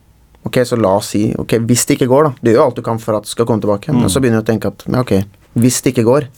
ok, 0.50 0.62
så 0.66 0.80
la 0.80 0.96
oss 0.98 1.12
si 1.14 1.28
Ok, 1.38 1.60
hvis 1.70 1.86
det 1.86 2.00
ikke 2.00 2.10
går, 2.10 2.30
da. 2.30 2.34
Du 2.42 2.52
gjør 2.52 2.66
alt 2.66 2.82
du 2.82 2.84
kan 2.86 3.02
for 3.04 3.20
at 3.20 3.28
du 3.28 3.30
skal 3.30 3.46
komme 3.46 3.62
tilbake, 3.62 3.94
men 3.94 4.10
så 4.10 4.24
begynner 4.24 4.42
du 4.42 4.48
å 4.48 4.50
tenke 4.50 4.74
at 4.74 4.88
ja, 4.90 5.04
ok, 5.06 5.14
hvis 5.62 5.82
det 5.86 5.94
ikke 5.94 6.08
går, 6.10 6.30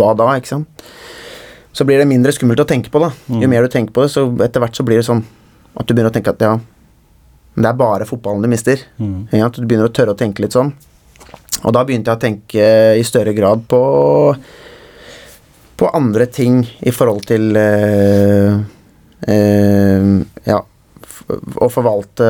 hva 0.00 0.12
da, 0.16 0.32
ikke 0.40 0.54
sant? 0.54 0.90
Så 1.76 1.84
blir 1.86 2.00
det 2.00 2.08
mindre 2.08 2.32
skummelt 2.34 2.64
å 2.64 2.66
tenke 2.66 2.90
på, 2.90 3.02
da. 3.04 3.12
Jo 3.28 3.52
mer 3.52 3.68
du 3.68 3.70
tenker 3.70 3.94
på 3.94 4.06
det, 4.06 4.14
så 4.16 4.24
etter 4.42 4.64
hvert 4.64 4.80
så 4.80 4.86
blir 4.86 5.02
det 5.02 5.06
sånn 5.06 5.22
at 5.76 5.86
du 5.86 5.92
begynner 5.92 6.10
å 6.10 6.16
tenke 6.16 6.32
at 6.32 6.40
ja, 6.42 6.56
det 7.60 7.68
er 7.68 7.76
bare 7.78 8.06
fotballen 8.08 8.42
du 8.42 8.48
mister. 8.50 8.80
Mm. 8.96 9.28
Ja, 9.34 9.48
at 9.50 9.58
du 9.58 9.66
begynner 9.66 9.90
å 9.90 9.92
tørre 9.94 10.14
å 10.14 10.18
tenke 10.18 10.42
litt 10.44 10.56
sånn. 10.56 10.72
Og 11.60 11.74
da 11.76 11.84
begynte 11.84 12.12
jeg 12.12 12.18
å 12.18 12.24
tenke 12.24 12.66
i 12.96 13.06
større 13.06 13.34
grad 13.36 13.66
på 13.68 13.80
på 15.80 15.88
andre 15.96 16.26
ting 16.28 16.60
i 16.84 16.92
forhold 16.92 17.24
til 17.30 17.56
eh, 17.56 18.52
eh, 19.32 20.08
Ja, 20.44 20.58
å 21.30 21.68
forvalte 21.72 22.26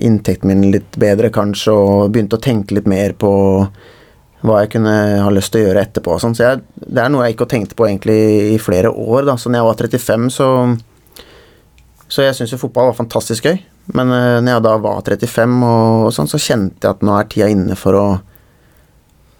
inntekten 0.00 0.50
min 0.50 0.64
litt 0.72 0.96
bedre, 0.98 1.30
kanskje, 1.34 1.74
og 1.76 2.12
begynte 2.14 2.40
å 2.40 2.42
tenke 2.42 2.74
litt 2.78 2.88
mer 2.90 3.14
på 3.14 3.32
hva 4.42 4.62
jeg 4.62 4.72
kunne 4.72 4.94
ha 5.22 5.30
lyst 5.30 5.52
til 5.54 5.62
å 5.62 5.68
gjøre 5.68 5.84
etterpå. 5.86 6.16
Sånn. 6.18 6.34
Så 6.34 6.48
jeg, 6.48 6.62
det 6.82 7.04
er 7.04 7.12
noe 7.12 7.28
jeg 7.28 7.36
ikke 7.36 7.46
har 7.46 7.52
tenkt 7.52 7.76
på 7.78 7.86
egentlig 7.86 8.16
i 8.56 8.58
flere 8.58 8.90
år. 8.90 9.28
Da. 9.28 9.36
Så 9.38 9.52
når 9.52 9.60
jeg 9.60 9.68
var 9.68 9.82
35, 9.84 10.24
så 10.34 10.48
Så 12.12 12.26
jeg 12.26 12.36
syns 12.36 12.52
jo 12.52 12.60
fotball 12.60 12.90
var 12.90 12.98
fantastisk 12.98 13.48
gøy. 13.48 13.62
Men 13.96 14.12
uh, 14.12 14.38
når 14.44 14.52
jeg 14.52 14.64
da 14.66 14.76
var 14.84 15.00
35, 15.06 15.56
og, 15.64 16.06
og 16.06 16.14
sånn, 16.14 16.30
så 16.30 16.40
kjente 16.40 16.84
jeg 16.84 16.98
at 16.98 17.04
nå 17.06 17.16
er 17.16 17.30
tida 17.32 17.48
inne 17.52 17.78
for 17.78 17.98
å 17.98 18.06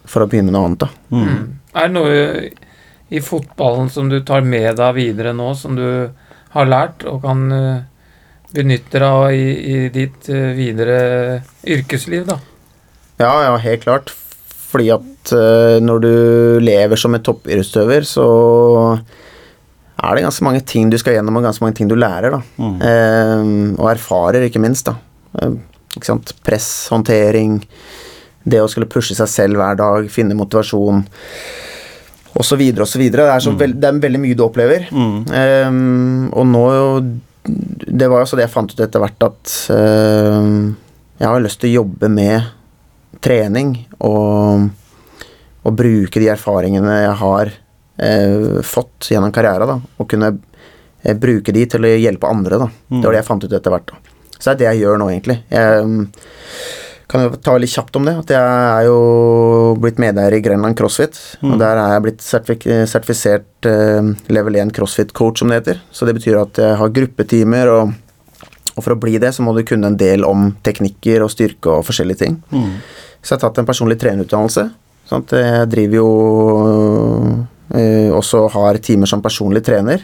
For 0.09 0.25
å 0.25 0.27
begynne 0.27 0.51
med 0.51 0.57
noe 0.57 0.67
annet. 0.67 0.83
da. 0.83 0.89
Mm. 1.15 1.59
Er 1.79 1.87
det 1.87 1.93
noe 1.95 2.17
i 3.13 3.21
fotballen 3.21 3.89
som 3.93 4.09
du 4.09 4.19
tar 4.25 4.41
med 4.41 4.75
deg 4.79 4.95
videre 4.97 5.31
nå, 5.37 5.53
som 5.55 5.77
du 5.77 5.85
har 6.53 6.69
lært 6.69 7.05
og 7.09 7.21
kan 7.25 7.43
eh, 7.53 7.85
benytte 8.53 8.99
deg 8.99 9.05
av 9.07 9.33
i, 9.33 9.45
i 9.53 9.77
ditt 9.93 10.29
eh, 10.33 10.51
videre 10.57 10.97
yrkesliv, 11.63 12.25
da? 12.29 12.39
Ja, 13.21 13.33
ja, 13.47 13.53
helt 13.61 13.85
klart. 13.85 14.13
Fordi 14.73 14.89
at 14.95 15.33
eh, 15.37 15.77
når 15.83 16.03
du 16.05 16.13
lever 16.65 16.99
som 16.99 17.13
en 17.13 17.25
toppidrettsutøver, 17.25 18.07
så 18.09 18.27
er 20.03 20.17
det 20.17 20.25
ganske 20.25 20.45
mange 20.45 20.63
ting 20.67 20.89
du 20.91 20.97
skal 20.99 21.17
gjennom, 21.17 21.39
og 21.39 21.45
ganske 21.47 21.63
mange 21.63 21.77
ting 21.79 21.89
du 21.91 21.95
lærer, 21.95 22.35
da. 22.35 22.41
Mm. 22.59 22.77
Eh, 22.89 23.51
og 23.79 23.91
erfarer, 23.93 24.47
ikke 24.47 24.61
minst, 24.63 24.89
da. 24.89 24.97
Eh, 25.39 25.55
ikke 25.95 26.09
sant? 26.09 26.33
Press, 26.45 26.69
håndtering, 26.91 27.61
det 28.43 28.59
å 28.59 28.69
skulle 28.71 28.89
pushe 28.91 29.15
seg 29.15 29.29
selv 29.31 29.61
hver 29.61 29.77
dag, 29.79 30.09
finne 30.11 30.37
motivasjon, 30.37 31.05
så 32.89 32.99
videre. 32.99 33.27
Det 33.27 33.35
er, 33.35 33.43
så 33.45 33.53
veld, 33.57 33.77
det 33.79 33.89
er 33.89 34.01
veldig 34.03 34.21
mye 34.23 34.37
du 34.37 34.43
opplever. 34.45 34.87
Mm. 34.91 35.17
Eh, 35.29 35.75
og 36.33 36.47
nå 36.49 36.65
Det 37.43 38.07
var 38.09 38.23
jo 38.23 38.27
så 38.29 38.39
det 38.39 38.47
jeg 38.47 38.53
fant 38.53 38.71
ut 38.71 38.79
etter 38.79 39.01
hvert 39.03 39.25
at 39.27 39.53
ehm, 39.75 40.69
jeg 41.19 41.27
har 41.27 41.41
lyst 41.43 41.59
til 41.59 41.73
å 41.73 41.81
jobbe 41.81 42.07
med 42.09 42.45
trening 43.23 43.73
og, 43.99 44.69
og 45.67 45.75
bruke 45.75 46.21
de 46.23 46.29
erfaringene 46.31 47.01
jeg 47.01 47.17
har 47.19 47.51
fått 48.65 49.11
gjennom 49.11 49.33
karrieren, 49.33 49.69
da, 49.69 49.93
og 50.01 50.09
kunne 50.09 50.31
eh, 51.03 51.17
bruke 51.17 51.53
de 51.53 51.65
til 51.69 51.85
å 51.85 51.91
hjelpe 51.93 52.29
andre. 52.29 52.61
Da. 52.63 52.69
Det 52.89 53.03
var 53.05 53.13
det 53.13 53.21
jeg 53.21 53.29
fant 53.29 53.45
ut 53.45 53.53
etter 53.53 53.73
hvert. 53.75 53.93
Da. 53.93 54.15
Så 54.37 54.49
det 54.49 54.53
er 54.53 54.59
det 54.59 54.69
jeg 54.71 54.83
gjør 54.83 54.99
nå, 54.99 55.09
egentlig. 55.13 55.37
Jeg 55.53 55.83
mm, 55.87 55.99
kan 57.13 57.25
jo 57.25 57.37
ta 57.45 57.55
litt 57.61 57.71
kjapt 57.71 57.99
om 57.99 58.07
det. 58.09 58.15
At 58.23 58.33
jeg 58.33 58.41
er 58.43 58.87
jo 58.89 58.97
blitt 59.79 60.01
medeier 60.01 60.35
i 60.35 60.41
Grenland 60.43 60.77
CrossFit. 60.79 61.19
Og 61.45 61.55
der 61.61 61.79
er 61.79 61.93
jeg 61.95 62.05
blitt 62.07 62.25
sertifik 62.25 62.65
sertifisert 62.89 63.69
eh, 63.69 64.09
level 64.33 64.59
1 64.65 64.73
CrossFit-coach, 64.75 65.43
som 65.43 65.53
det 65.53 65.61
heter. 65.61 65.83
Så 65.93 66.09
det 66.09 66.17
betyr 66.17 66.41
at 66.41 66.59
jeg 66.59 66.79
har 66.81 66.95
gruppetimer, 66.97 67.71
og, 67.71 67.93
og 68.73 68.81
for 68.81 68.97
å 68.97 68.99
bli 68.99 69.15
det, 69.21 69.31
så 69.37 69.45
må 69.45 69.55
du 69.55 69.63
kunne 69.67 69.93
en 69.93 69.99
del 69.99 70.25
om 70.27 70.51
teknikker 70.65 71.23
og 71.23 71.31
styrke 71.31 71.77
og 71.77 71.87
forskjellige 71.87 72.25
ting. 72.25 72.41
Mm. 72.51 72.77
Så 73.21 73.35
jeg 73.35 73.37
har 73.37 73.45
tatt 73.45 73.61
en 73.61 73.69
personlig 73.69 74.01
trenerutdannelse. 74.01 74.67
Sånn 75.07 75.23
at 75.23 75.33
jeg 75.37 75.71
driver 75.71 75.99
jo 76.01 76.11
eh, 76.67 77.41
også 77.71 78.49
har 78.53 78.77
timer 78.83 79.07
som 79.09 79.21
personlig 79.23 79.63
trener. 79.65 80.01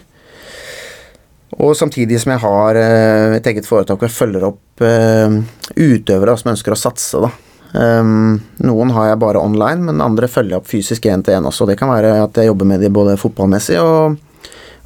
Og 1.60 1.74
samtidig 1.75 2.20
som 2.22 2.32
jeg 2.32 2.42
har 2.44 2.78
eh, 2.78 3.36
et 3.39 3.48
eget 3.51 3.66
foretak 3.68 3.98
hvor 4.00 4.08
jeg 4.08 4.16
følger 4.16 4.46
opp 4.51 4.84
eh, 4.86 5.39
utøvere 5.75 6.38
som 6.39 6.51
ønsker 6.54 6.75
å 6.75 6.78
satse. 6.80 7.20
Da. 7.25 7.32
Um, 7.70 8.38
noen 8.66 8.94
har 8.96 9.12
jeg 9.12 9.20
bare 9.22 9.42
online, 9.42 9.84
men 9.89 10.01
andre 10.01 10.30
følger 10.32 10.56
jeg 10.56 10.62
opp 10.62 10.70
fysisk 10.70 11.06
én 11.10 11.22
til 11.25 11.36
én 11.38 11.46
også. 11.50 11.68
Det 11.70 11.75
kan 11.78 11.89
være 11.92 12.16
at 12.24 12.38
jeg 12.39 12.50
jobber 12.50 12.70
med 12.70 12.82
de 12.82 12.89
både 12.94 13.18
fotballmessig 13.22 13.78
og, 13.82 14.16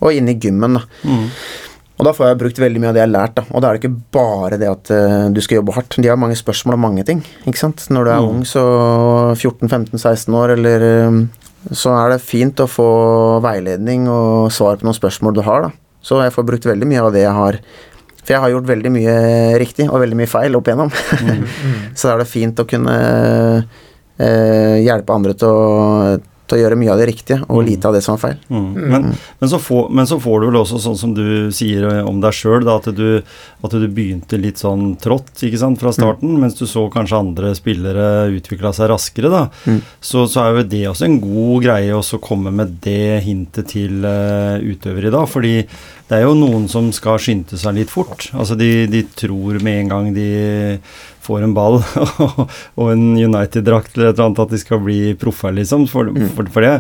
og 0.02 0.18
inne 0.18 0.34
i 0.34 0.40
gymmen. 0.40 0.80
Da. 0.80 0.84
Mm. 1.08 1.28
Og 2.00 2.08
da 2.08 2.16
får 2.18 2.32
jeg 2.32 2.40
brukt 2.42 2.60
veldig 2.64 2.82
mye 2.82 2.90
av 2.90 2.96
det 2.98 3.04
jeg 3.04 3.08
har 3.10 3.14
lært. 3.14 3.36
Da. 3.38 3.46
Og 3.54 3.62
da 3.64 3.70
er 3.70 3.78
det 3.78 3.84
ikke 3.84 4.02
bare 4.18 4.58
det 4.60 4.72
at 4.72 4.92
uh, 4.96 5.28
du 5.36 5.40
skal 5.46 5.60
jobbe 5.62 5.76
hardt. 5.78 6.00
De 6.02 6.10
har 6.12 6.20
mange 6.20 6.40
spørsmål 6.40 6.80
om 6.80 6.84
mange 6.90 7.06
ting. 7.08 7.22
ikke 7.46 7.60
sant? 7.62 7.86
Når 7.94 8.08
du 8.08 8.12
er 8.16 8.24
Mm. 8.24 8.30
ung, 8.34 8.44
så 8.50 8.64
14-15-16 9.38 10.36
år, 10.42 10.56
eller 10.58 10.88
eh, 10.90 11.22
Så 11.72 11.94
er 11.96 12.12
det 12.12 12.24
fint 12.24 12.60
å 12.60 12.68
få 12.68 12.90
veiledning 13.44 14.10
og 14.12 14.52
svar 14.52 14.80
på 14.80 14.88
noen 14.88 14.98
spørsmål 14.98 15.38
du 15.38 15.42
har, 15.46 15.70
da. 15.70 15.72
Så 16.04 16.20
jeg 16.20 16.34
får 16.36 16.48
brukt 16.48 16.68
veldig 16.68 16.90
mye 16.90 17.04
av 17.06 17.14
det 17.16 17.22
jeg 17.24 17.32
har 17.32 17.58
For 18.24 18.34
jeg 18.34 18.44
har 18.44 18.52
gjort 18.52 18.68
veldig 18.68 18.92
mye 18.92 19.14
riktig 19.62 19.86
og 19.88 20.02
veldig 20.04 20.18
mye 20.20 20.32
feil 20.32 20.58
opp 20.60 20.68
igjennom. 20.68 20.92
så 21.98 22.10
da 22.10 22.14
er 22.14 22.24
det 22.24 22.32
fint 22.32 22.60
å 22.60 22.68
kunne 22.68 22.98
eh, 24.20 24.78
hjelpe 24.84 25.16
andre 25.16 25.36
til 25.40 25.52
å, 25.52 26.20
til 26.54 26.60
å 26.60 26.64
gjøre 26.64 26.78
mye 26.80 26.94
av 26.94 27.02
det 27.02 27.08
riktige, 27.10 27.40
og 27.50 27.66
lite 27.68 27.90
av 27.90 27.98
det 27.98 28.04
som 28.06 28.16
er 28.16 28.22
feil. 28.22 28.38
Mm. 28.54 28.70
Men, 28.94 29.08
men, 29.42 29.50
så 29.52 29.60
får, 29.60 29.90
men 29.98 30.10
så 30.10 30.20
får 30.22 30.40
du 30.40 30.48
vel 30.52 30.60
også 30.62 30.80
sånn 30.84 31.00
som 31.02 31.16
du 31.18 31.26
sier 31.56 31.88
om 32.06 32.22
deg 32.24 32.38
sjøl, 32.38 32.70
at, 32.72 32.88
du- 32.96 33.24
at 33.66 33.76
du 33.82 33.88
begynte 33.90 34.38
litt 34.40 34.62
sånn 34.62 34.94
trått 35.02 35.44
ikke 35.44 35.60
sant, 35.60 35.82
fra 35.82 35.92
starten, 35.96 36.38
mens 36.40 36.56
du 36.60 36.64
så 36.70 36.86
kanskje 36.94 37.20
andre 37.24 37.52
spillere 37.58 38.08
utvikla 38.38 38.72
seg 38.78 38.92
raskere. 38.94 39.34
da, 39.34 39.44
så, 40.04 40.28
så 40.30 40.44
er 40.46 40.60
jo 40.62 40.68
det 40.76 40.84
også 40.94 41.10
en 41.10 41.20
god 41.24 41.66
greie 41.66 41.94
også 41.98 42.22
å 42.22 42.24
komme 42.30 42.54
med 42.54 42.78
det 42.86 43.22
hintet 43.26 43.72
til 43.74 44.06
uh, 44.06 44.62
utøvere 44.62 45.10
i 45.10 45.16
dag. 45.18 45.28
fordi 45.30 45.56
det 46.10 46.18
er 46.20 46.26
jo 46.28 46.34
noen 46.38 46.68
som 46.70 46.92
skal 46.94 47.16
skynde 47.18 47.58
seg 47.58 47.74
litt 47.78 47.90
fort. 47.90 48.28
Altså 48.38 48.58
de, 48.60 48.86
de 48.92 49.00
tror 49.18 49.56
med 49.64 49.80
en 49.86 49.92
gang 49.94 50.10
de 50.14 50.28
får 51.24 51.44
en 51.48 51.54
ball 51.56 51.80
og 52.80 52.86
en 52.92 53.04
United-drakt 53.18 53.96
eller 53.98 54.12
et 54.12 54.18
eller 54.18 54.28
annet 54.30 54.42
at 54.44 54.54
de 54.54 54.60
skal 54.62 54.82
bli 54.84 55.00
proffer, 55.20 55.54
liksom. 55.56 55.88
For, 55.92 56.12
for, 56.36 56.50
for 56.54 56.66
det, 56.66 56.74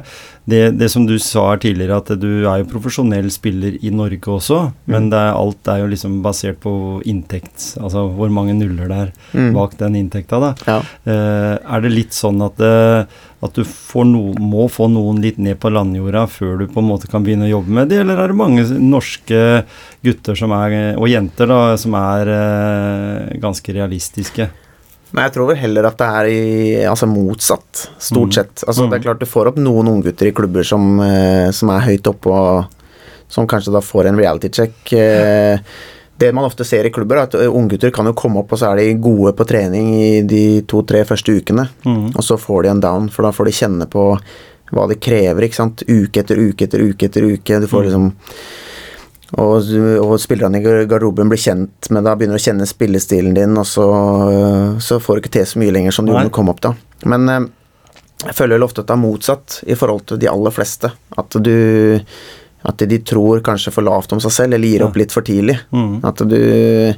det, 0.49 0.61
det 0.79 0.89
som 0.91 1.05
du 1.07 1.15
sa 1.23 1.45
her 1.53 1.61
tidligere, 1.63 2.01
at 2.03 2.11
du 2.19 2.43
er 2.43 2.61
jo 2.63 2.69
profesjonell 2.73 3.29
spiller 3.33 3.77
i 3.79 3.91
Norge 3.95 4.19
også, 4.37 4.59
men 4.91 5.09
det 5.13 5.19
er, 5.19 5.33
alt 5.39 5.71
er 5.71 5.83
jo 5.83 5.91
liksom 5.93 6.19
basert 6.25 6.59
på 6.63 6.73
inntekt, 7.09 7.73
altså 7.79 8.05
hvor 8.17 8.31
mange 8.33 8.55
nuller 8.59 8.89
det 8.91 9.01
er 9.07 9.13
Mm. 9.33 9.53
bak 9.55 9.71
den 9.79 9.95
inntekta, 9.97 10.37
da. 10.39 10.49
Ja. 10.67 10.75
Eh, 11.09 11.53
er 11.63 11.81
det 11.81 11.89
litt 11.93 12.13
sånn 12.13 12.41
at, 12.45 12.57
det, 12.59 13.07
at 13.43 13.53
du 13.57 13.63
får 13.67 14.05
no, 14.07 14.21
må 14.39 14.69
få 14.71 14.87
noen 14.91 15.19
litt 15.23 15.37
ned 15.41 15.57
på 15.59 15.71
landjorda 15.73 16.25
før 16.31 16.57
du 16.61 16.67
på 16.71 16.79
en 16.79 16.87
måte 16.87 17.09
kan 17.11 17.23
begynne 17.25 17.49
å 17.49 17.53
jobbe 17.57 17.73
med 17.75 17.89
det, 17.91 17.99
eller 18.03 18.21
er 18.23 18.31
det 18.31 18.37
mange 18.39 18.63
norske 18.79 19.39
gutter 20.05 20.37
som 20.39 20.53
er, 20.55 20.95
og 20.95 21.09
jenter 21.11 21.49
da, 21.51 21.61
som 21.79 21.95
er 21.99 22.31
eh, 22.37 23.33
ganske 23.43 23.75
realistiske? 23.75 24.49
Nei, 25.13 25.27
jeg 25.27 25.33
tror 25.35 25.51
vel 25.51 25.59
heller 25.61 25.85
at 25.91 25.99
det 25.99 26.05
er 26.19 26.29
i, 26.31 26.37
altså 26.89 27.05
motsatt, 27.05 27.83
stort 28.01 28.31
Mm. 28.31 28.37
sett. 28.39 28.63
Altså 28.65 28.87
Det 28.89 28.97
er 28.97 29.03
klart 29.03 29.19
du 29.21 29.27
får 29.29 29.51
opp 29.51 29.59
noen 29.61 29.91
unggutter 29.91 30.31
i 30.31 30.31
klubber 30.33 30.65
som, 30.65 30.99
eh, 30.99 31.51
som 31.51 31.69
er 31.69 31.85
høyt 31.85 32.07
oppe, 32.09 32.31
og 32.33 32.65
som 33.29 33.45
kanskje 33.47 33.73
da 33.73 33.81
får 33.81 34.07
en 34.09 34.17
reality 34.17 34.49
check. 34.49 34.73
Eh, 34.93 35.59
det 36.23 36.31
man 36.35 36.47
ofte 36.47 36.65
ser 36.67 36.87
i 36.87 36.93
klubber, 36.93 37.19
er 37.19 37.29
at 37.29 37.35
unggutter 37.45 37.93
kan 37.93 38.07
jo 38.09 38.15
komme 38.17 38.41
opp, 38.41 38.55
og 38.55 38.61
så 38.61 38.71
er 38.71 38.81
de 38.81 38.97
gode 39.03 39.35
på 39.37 39.47
trening 39.49 39.93
i 39.99 40.09
de 40.27 40.45
to-tre 40.69 41.03
første 41.07 41.35
ukene. 41.35 41.67
Mm. 41.85 42.13
Og 42.15 42.23
så 42.25 42.39
får 42.39 42.63
de 42.65 42.73
en 42.73 42.83
down, 42.83 43.09
for 43.13 43.27
da 43.27 43.33
får 43.35 43.49
de 43.49 43.57
kjenne 43.59 43.89
på 43.91 44.09
hva 44.73 44.89
det 44.89 45.01
krever, 45.03 45.45
ikke 45.45 45.59
sant. 45.59 45.85
Uke 45.85 46.23
etter 46.23 46.39
uke 46.41 46.67
etter 46.67 46.81
uke 46.81 47.09
etter 47.09 47.27
uke. 47.29 47.59
Du 47.61 47.69
får 47.69 47.89
liksom 47.89 48.11
og, 49.33 49.65
og 49.97 50.13
spillerne 50.21 50.59
i 50.59 50.63
garderoben 50.85 51.31
blir 51.31 51.41
kjent 51.41 51.89
med 51.89 52.05
deg, 52.05 52.19
begynner 52.19 52.37
å 52.37 52.43
kjenne 52.43 52.67
spillestilen 52.69 53.33
din, 53.33 53.57
og 53.57 53.65
så, 53.65 53.87
så 54.77 54.99
får 55.01 55.17
du 55.17 55.23
ikke 55.23 55.33
til 55.39 55.47
så 55.49 55.61
mye 55.61 55.73
lenger 55.73 55.95
som 55.95 56.05
du 56.05 56.11
gjorde 56.13 56.27
da 56.27 56.29
du 56.29 56.35
kom 56.37 56.51
opp 56.53 56.61
da. 56.61 56.75
Men 57.09 57.49
jeg 58.23 58.37
føler 58.37 58.61
jo 58.61 58.67
ofte 58.67 58.83
at 58.83 58.91
det 58.91 58.95
er 58.95 59.01
motsatt 59.01 59.57
i 59.65 59.77
forhold 59.77 60.05
til 60.11 60.21
de 60.21 60.29
aller 60.31 60.53
fleste. 60.53 60.93
At 61.19 61.35
du 61.43 61.55
At 62.63 62.79
de 62.79 62.99
tror 63.03 63.41
kanskje 63.43 63.73
for 63.75 63.83
lavt 63.83 64.13
om 64.15 64.21
seg 64.23 64.31
selv, 64.31 64.53
eller 64.55 64.67
gir 64.71 64.85
opp 64.85 64.95
litt 64.95 65.11
for 65.11 65.25
tidlig. 65.27 65.57
Mm. 65.75 65.97
At 66.07 66.21
du 66.23 66.37
er 66.39 66.95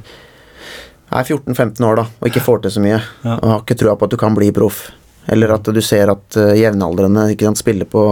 14-15 1.26 1.82
år 1.86 1.98
da, 2.02 2.04
og 2.20 2.28
ikke 2.30 2.42
får 2.44 2.62
til 2.62 2.76
så 2.76 2.82
mye, 2.84 3.00
Ja. 3.24 3.34
og 3.40 3.50
har 3.50 3.60
ikke 3.64 3.78
trua 3.78 3.96
på 3.98 4.06
at 4.06 4.10
du 4.14 4.16
kan 4.20 4.34
bli 4.34 4.52
proff. 4.52 4.90
Eller 5.28 5.50
at 5.50 5.64
du 5.64 5.80
ser 5.82 6.06
at 6.12 6.36
uh, 6.38 6.52
jevnaldrende 6.54 7.32
ikke 7.34 7.48
sant, 7.48 7.58
spiller 7.58 7.88
på 7.90 8.02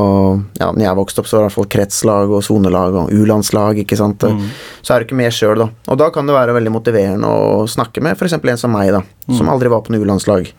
Ja, 0.58 0.72
når 0.72 0.82
jeg 0.82 0.98
vokste 0.98 1.22
opp, 1.22 1.28
så 1.30 1.36
var 1.36 1.44
det 1.44 1.44
i 1.44 1.48
hvert 1.52 1.58
fall 1.60 1.70
kretslag 1.70 2.32
og 2.34 2.42
sonelag 2.42 2.96
og 3.04 3.12
u-landslag, 3.14 3.78
ikke 3.84 3.98
sant. 4.00 4.22
Mm. 4.26 4.48
Så 4.82 4.94
er 4.94 4.98
du 4.98 5.06
ikke 5.06 5.18
med 5.20 5.30
sjøl, 5.34 5.62
da. 5.62 5.68
Og 5.86 6.00
da 6.00 6.08
kan 6.10 6.26
det 6.26 6.34
være 6.34 6.56
veldig 6.56 6.72
motiverende 6.74 7.30
å 7.30 7.68
snakke 7.70 8.02
med 8.02 8.18
f.eks. 8.18 8.34
en 8.34 8.58
som 8.58 8.74
meg, 8.74 8.90
da, 8.96 9.04
som 9.30 9.48
aldri 9.52 9.70
var 9.70 9.84
på 9.86 9.94
noe 9.94 10.02
u-landslag. 10.02 10.50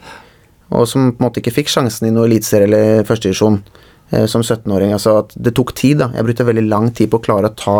Og 0.72 0.88
som 0.88 1.12
på 1.12 1.20
en 1.20 1.28
måte 1.28 1.44
ikke 1.44 1.54
fikk 1.60 1.70
sjansen 1.76 2.08
i 2.08 2.14
noe 2.16 2.26
eliteserie 2.30 2.70
eller 2.72 3.04
førstedivisjon 3.06 3.60
eh, 3.60 3.85
som 4.32 4.44
17-åring. 4.44 4.94
Altså 4.96 5.20
at 5.22 5.36
det 5.36 5.56
tok 5.58 5.76
tid, 5.78 6.00
da. 6.02 6.10
Jeg 6.16 6.28
brukte 6.28 6.48
veldig 6.48 6.66
lang 6.70 6.90
tid 6.96 7.12
på 7.12 7.20
å 7.22 7.26
klare 7.26 7.52
å 7.52 7.58
ta 7.60 7.78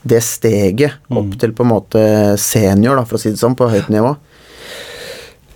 det 0.00 0.22
steget 0.24 1.12
opp 1.12 1.34
til 1.40 1.52
på 1.52 1.64
en 1.66 1.72
måte 1.74 2.02
senior, 2.40 2.96
da, 2.96 3.04
for 3.04 3.18
å 3.18 3.20
si 3.20 3.32
det 3.34 3.40
sånn, 3.40 3.56
på 3.58 3.68
høyt 3.68 3.90
nivå. 3.92 4.14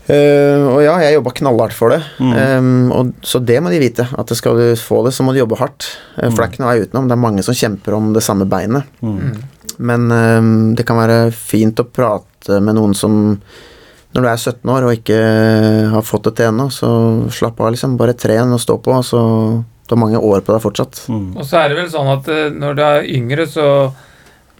Uh, 0.05 0.69
og 0.69 0.83
ja, 0.85 0.99
jeg 1.01 1.17
jobba 1.17 1.33
knallhardt 1.39 1.77
for 1.77 1.95
det. 1.95 2.03
Eh, 2.21 2.67
og, 2.93 3.15
så 3.25 3.41
det 3.41 3.57
må 3.65 3.73
de 3.73 3.81
vite. 3.81 4.05
At 4.21 4.33
skal 4.37 4.59
du 4.61 4.67
få 4.77 5.01
det, 5.07 5.15
så 5.17 5.25
må 5.25 5.33
du 5.33 5.41
jobbe 5.41 5.57
hardt. 5.61 5.89
Eh, 6.19 6.29
for 6.29 6.43
det 6.43 6.45
er 6.45 6.53
ikke 6.53 6.65
noe 6.65 6.73
vei 6.73 6.85
utenom. 6.85 7.09
Det 7.09 7.17
er 7.17 7.25
mange 7.25 7.45
som 7.47 7.57
kjemper 7.57 7.97
om 7.97 8.13
det 8.17 8.25
samme 8.25 8.49
beinet. 8.49 8.91
Men 9.75 10.05
um, 10.13 10.51
det 10.77 10.85
kan 10.87 11.01
være 11.01 11.33
fint 11.35 11.81
å 11.81 11.89
prate 11.89 12.61
med 12.63 12.77
noen 12.77 12.93
som 12.95 13.17
Når 14.15 14.23
du 14.23 14.29
er 14.31 14.37
17 14.39 14.71
år 14.71 14.85
og 14.87 14.93
ikke 14.95 15.21
har 15.91 16.05
fått 16.07 16.29
det 16.29 16.37
til 16.39 16.47
ennå, 16.53 16.69
så 16.71 16.89
slapp 17.35 17.59
av, 17.61 17.73
liksom. 17.75 17.97
Bare 17.99 18.15
tren 18.15 18.53
og 18.55 18.61
stå 18.63 18.77
på, 18.85 18.95
så 19.03 19.21
du 19.85 19.93
har 19.95 20.01
mange 20.01 20.21
år 20.23 20.41
på 20.47 20.55
deg 20.55 20.63
fortsatt. 20.63 21.01
Mm. 21.11 21.33
Og 21.37 21.45
så 21.45 21.59
er 21.65 21.69
det 21.73 21.81
vel 21.83 21.91
sånn 21.93 22.13
at 22.15 22.29
eh, 22.33 22.47
når 22.55 22.77
du 22.79 22.83
er 22.87 23.09
yngre, 23.11 23.47
så 23.51 23.67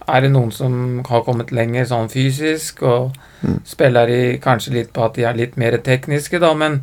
er 0.05 0.21
det 0.21 0.29
noen 0.35 0.51
som 0.53 0.75
har 1.07 1.23
kommet 1.25 1.49
lenger 1.55 1.87
sånn 1.89 2.11
fysisk, 2.13 2.83
og 2.83 3.15
Mm. 3.45 3.59
spiller 3.67 4.09
i 4.09 4.37
kanskje 4.41 4.71
litt 4.73 4.93
på 4.93 5.03
at 5.05 5.13
de 5.13 5.23
er 5.27 5.35
litt 5.37 5.57
mer 5.59 5.75
tekniske, 5.83 6.39
da, 6.41 6.53
men 6.57 6.79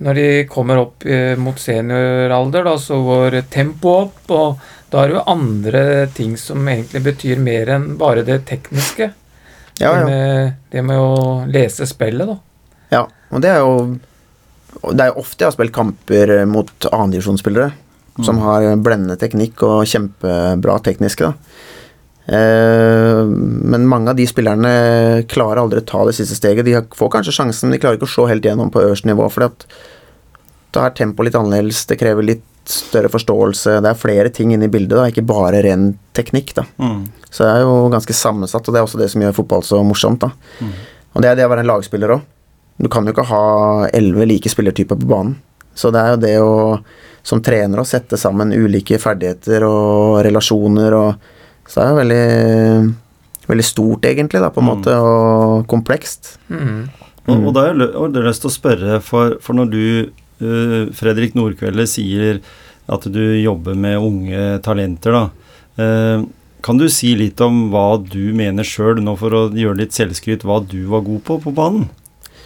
når 0.00 0.14
de 0.14 0.28
kommer 0.48 0.78
opp 0.80 1.04
eh, 1.04 1.34
mot 1.36 1.58
senioralder, 1.60 2.64
da, 2.64 2.76
så 2.80 2.96
går 3.04 3.36
tempoet 3.52 4.06
opp, 4.08 4.30
og 4.30 4.58
da 4.90 5.02
er 5.02 5.08
det 5.10 5.16
jo 5.18 5.24
andre 5.34 5.82
ting 6.14 6.36
som 6.40 6.64
egentlig 6.68 7.02
betyr 7.04 7.38
mer 7.42 7.68
enn 7.74 7.98
bare 8.00 8.24
det 8.24 8.44
tekniske. 8.48 9.10
Ja, 9.80 9.92
Det, 9.92 10.00
ja. 10.00 10.06
med, 10.06 10.52
det 10.70 10.82
med 10.86 10.98
å 11.02 11.44
lese 11.50 11.86
spillet, 11.90 12.28
da. 12.30 12.36
ja. 12.94 13.04
Og 13.34 13.40
det 13.42 13.50
er 13.50 13.62
jo 13.64 13.98
Det 14.92 15.00
er 15.00 15.08
jo 15.10 15.20
ofte 15.22 15.42
jeg 15.42 15.48
har 15.48 15.54
spilt 15.56 15.74
kamper 15.74 16.32
mot 16.46 16.70
annendivisjonsspillere 16.92 17.72
som 18.22 18.38
har 18.38 18.62
blendende 18.78 19.16
teknikk 19.18 19.62
og 19.66 19.88
kjempebra 19.90 20.76
tekniske. 20.86 21.26
da. 21.26 21.34
Eh, 22.26 23.22
men 23.26 23.88
mange 23.90 24.12
av 24.12 24.16
de 24.16 24.26
spillerne 24.28 24.70
klarer 25.26 25.60
aldri 25.64 25.82
å 25.82 25.86
ta 25.88 26.04
det 26.06 26.14
siste 26.14 26.38
steget. 26.38 26.64
De 26.64 26.76
får 26.94 27.10
kanskje 27.10 27.34
sjansen, 27.34 27.68
men 27.68 27.74
de 27.76 27.82
klarer 27.82 27.98
ikke 27.98 28.06
å 28.06 28.14
se 28.14 28.28
helt 28.30 28.46
gjennom 28.46 28.70
på 28.70 28.84
øverste 28.84 29.10
nivå. 29.10 29.26
fordi 29.32 29.50
at 29.50 29.66
da 30.72 30.86
er 30.86 30.94
tempoet 30.94 31.26
litt 31.28 31.38
annerledes, 31.38 31.86
det 31.86 31.98
krever 31.98 32.22
litt 32.22 32.44
større 32.70 33.10
forståelse. 33.12 33.80
Det 33.84 33.90
er 33.90 33.98
flere 34.00 34.30
ting 34.32 34.52
inne 34.54 34.68
i 34.68 34.72
bildet, 34.72 34.96
da, 34.96 35.06
ikke 35.10 35.26
bare 35.26 35.62
ren 35.64 35.98
teknikk. 36.16 36.54
da. 36.54 36.64
Mm. 36.78 37.04
Så 37.30 37.44
det 37.44 37.50
er 37.52 37.64
jo 37.66 37.88
ganske 37.92 38.14
sammensatt, 38.16 38.66
og 38.68 38.74
det 38.74 38.80
er 38.80 38.86
også 38.86 39.00
det 39.00 39.10
som 39.12 39.22
gjør 39.24 39.34
fotball 39.40 39.62
så 39.66 39.82
morsomt. 39.84 40.20
da. 40.20 40.30
Og 41.14 41.22
det 41.22 41.30
er 41.30 41.36
det 41.36 41.46
å 41.46 41.50
være 41.52 41.60
en 41.66 41.72
lagspiller 41.72 42.14
òg. 42.16 42.22
Du 42.82 42.88
kan 42.90 43.04
jo 43.06 43.12
ikke 43.14 43.26
ha 43.28 43.42
elleve 43.94 44.26
like 44.26 44.50
spillertyper 44.50 44.98
på 44.98 45.06
banen. 45.06 45.36
Så 45.74 45.90
det 45.94 46.00
er 46.00 46.10
jo 46.14 46.22
det 46.22 46.34
å 46.42 46.80
som 47.24 47.40
trener 47.40 47.80
å 47.80 47.86
sette 47.88 48.18
sammen 48.20 48.52
ulike 48.52 48.98
ferdigheter 49.00 49.64
og 49.64 50.20
relasjoner 50.26 50.92
og 50.92 51.14
Så 51.66 51.80
det 51.80 51.84
er 51.84 51.90
jo 51.94 52.00
veldig 52.02 52.94
Veldig 53.46 53.64
stort, 53.64 54.04
egentlig, 54.08 54.40
da, 54.40 54.48
på 54.48 54.60
en 54.62 54.64
Mm. 54.64 54.76
måte, 54.78 54.92
og 54.96 55.66
komplekst. 55.68 56.38
Mm. 56.48 56.88
Og, 57.28 57.46
og 57.46 57.52
da 57.54 57.60
har 57.66 57.74
jeg 57.74 58.24
lyst 58.24 58.40
til 58.40 58.48
å 58.48 58.54
spørre, 58.54 59.00
for, 59.02 59.34
for 59.40 59.52
når 59.52 59.70
du, 59.70 60.10
Fredrik 60.38 61.34
Nordkvelde, 61.34 61.86
sier 61.88 62.40
at 62.90 63.06
du 63.08 63.22
jobber 63.40 63.74
med 63.78 63.98
unge 63.98 64.58
talenter, 64.64 65.12
da. 65.12 65.24
eh, 65.82 66.24
kan 66.64 66.78
du 66.80 66.86
si 66.88 67.14
litt 67.16 67.40
om 67.44 67.70
hva 67.72 67.98
du 68.00 68.32
mener 68.36 68.64
sjøl, 68.64 69.00
nå 69.04 69.16
for 69.20 69.32
å 69.36 69.42
gjøre 69.52 69.82
litt 69.82 69.92
selvskryt, 69.92 70.44
hva 70.48 70.62
du 70.64 70.86
var 70.88 71.04
god 71.04 71.22
på 71.26 71.38
på 71.44 71.52
banen? 71.54 71.88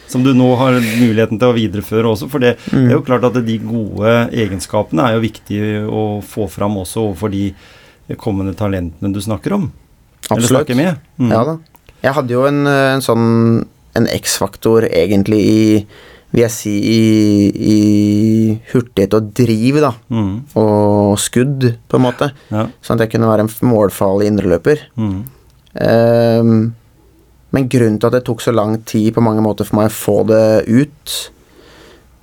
Som 0.09 0.23
du 0.25 0.33
nå 0.33 0.47
har 0.57 0.73
muligheten 0.73 1.37
til 1.39 1.51
å 1.51 1.53
videreføre 1.55 2.09
også. 2.09 2.27
For 2.31 2.41
det, 2.41 2.55
det 2.71 2.87
er 2.89 2.95
jo 2.97 3.03
klart 3.05 3.27
at 3.27 3.37
de 3.45 3.57
gode 3.61 4.13
egenskapene 4.33 5.05
er 5.05 5.13
jo 5.15 5.21
viktig 5.23 5.59
å 5.85 6.03
få 6.25 6.47
fram 6.49 6.79
også 6.81 7.03
overfor 7.05 7.29
de 7.31 7.43
kommende 8.17 8.55
talentene 8.57 9.13
du 9.13 9.21
snakker 9.21 9.53
om. 9.53 9.67
Eller 10.29 10.41
Absolutt. 10.41 10.55
snakker 10.55 10.75
med. 10.79 10.97
Mm. 11.21 11.29
Ja 11.31 11.43
da. 11.45 11.57
Jeg 12.01 12.15
hadde 12.17 12.33
jo 12.33 12.45
en, 12.47 12.61
eh, 12.67 12.93
en 12.95 13.01
sånn 13.05 13.27
En 13.97 14.05
X-faktor 14.07 14.85
egentlig 14.85 15.39
i 15.49 15.85
Vil 16.29 16.43
jeg 16.43 16.53
si 16.53 16.71
i, 16.85 16.99
i 17.73 17.77
hurtighet 18.69 19.15
og 19.17 19.31
driv, 19.37 19.79
da. 19.81 19.93
Mm. 20.13 20.33
Og 20.61 21.15
skudd, 21.21 21.65
på 21.89 21.97
en 21.97 22.05
måte. 22.05 22.29
Ja. 22.53 22.67
Sånn 22.85 22.99
at 22.99 23.07
jeg 23.07 23.15
kunne 23.15 23.31
være 23.31 23.47
en 23.47 23.53
målfarlig 23.65 24.29
indreløper. 24.29 24.83
Mm. 24.99 25.17
Ehm, 25.85 26.53
men 27.49 27.67
grunnen 27.71 27.97
til 27.97 28.11
at 28.11 28.19
det 28.19 28.23
tok 28.27 28.43
så 28.45 28.53
lang 28.53 28.77
tid 28.85 29.09
på 29.15 29.23
mange 29.25 29.41
måter 29.45 29.65
for 29.65 29.79
meg 29.79 29.89
å 29.89 29.95
få 29.95 30.17
det 30.29 30.45
ut, 30.69 31.15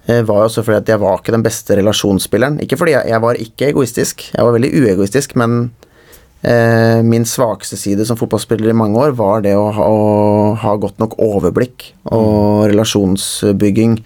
eh, 0.07 0.23
var 0.23 0.45
jo 0.45 0.51
også 0.53 0.63
fordi 0.63 0.79
at 0.85 0.95
jeg 0.95 1.03
var 1.03 1.19
ikke 1.19 1.35
den 1.35 1.47
beste 1.47 1.79
relasjonsspilleren. 1.81 2.61
Ikke 2.63 2.79
fordi 2.79 2.95
jeg, 2.95 3.11
jeg 3.11 3.25
var 3.27 3.43
ikke 3.43 3.73
egoistisk, 3.73 4.29
jeg 4.31 4.47
var 4.47 4.55
veldig 4.55 4.71
uegoistisk, 4.71 5.35
men 5.35 5.73
min 7.03 7.25
svakeste 7.27 7.75
side 7.81 8.05
som 8.07 8.19
fotballspiller 8.21 8.71
i 8.71 8.77
mange 8.77 9.01
år 9.01 9.15
var 9.19 9.41
det 9.43 9.55
å 9.59 9.65
ha, 9.75 9.87
å 9.89 10.55
ha 10.63 10.75
godt 10.79 11.01
nok 11.03 11.17
overblikk 11.19 11.89
og 12.13 12.69
relasjonsbygging 12.71 13.97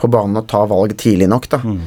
på 0.00 0.08
banen 0.08 0.38
og 0.40 0.46
ta 0.48 0.62
valg 0.70 0.94
tidlig 0.98 1.28
nok, 1.28 1.48
da. 1.52 1.60
Mm. 1.62 1.82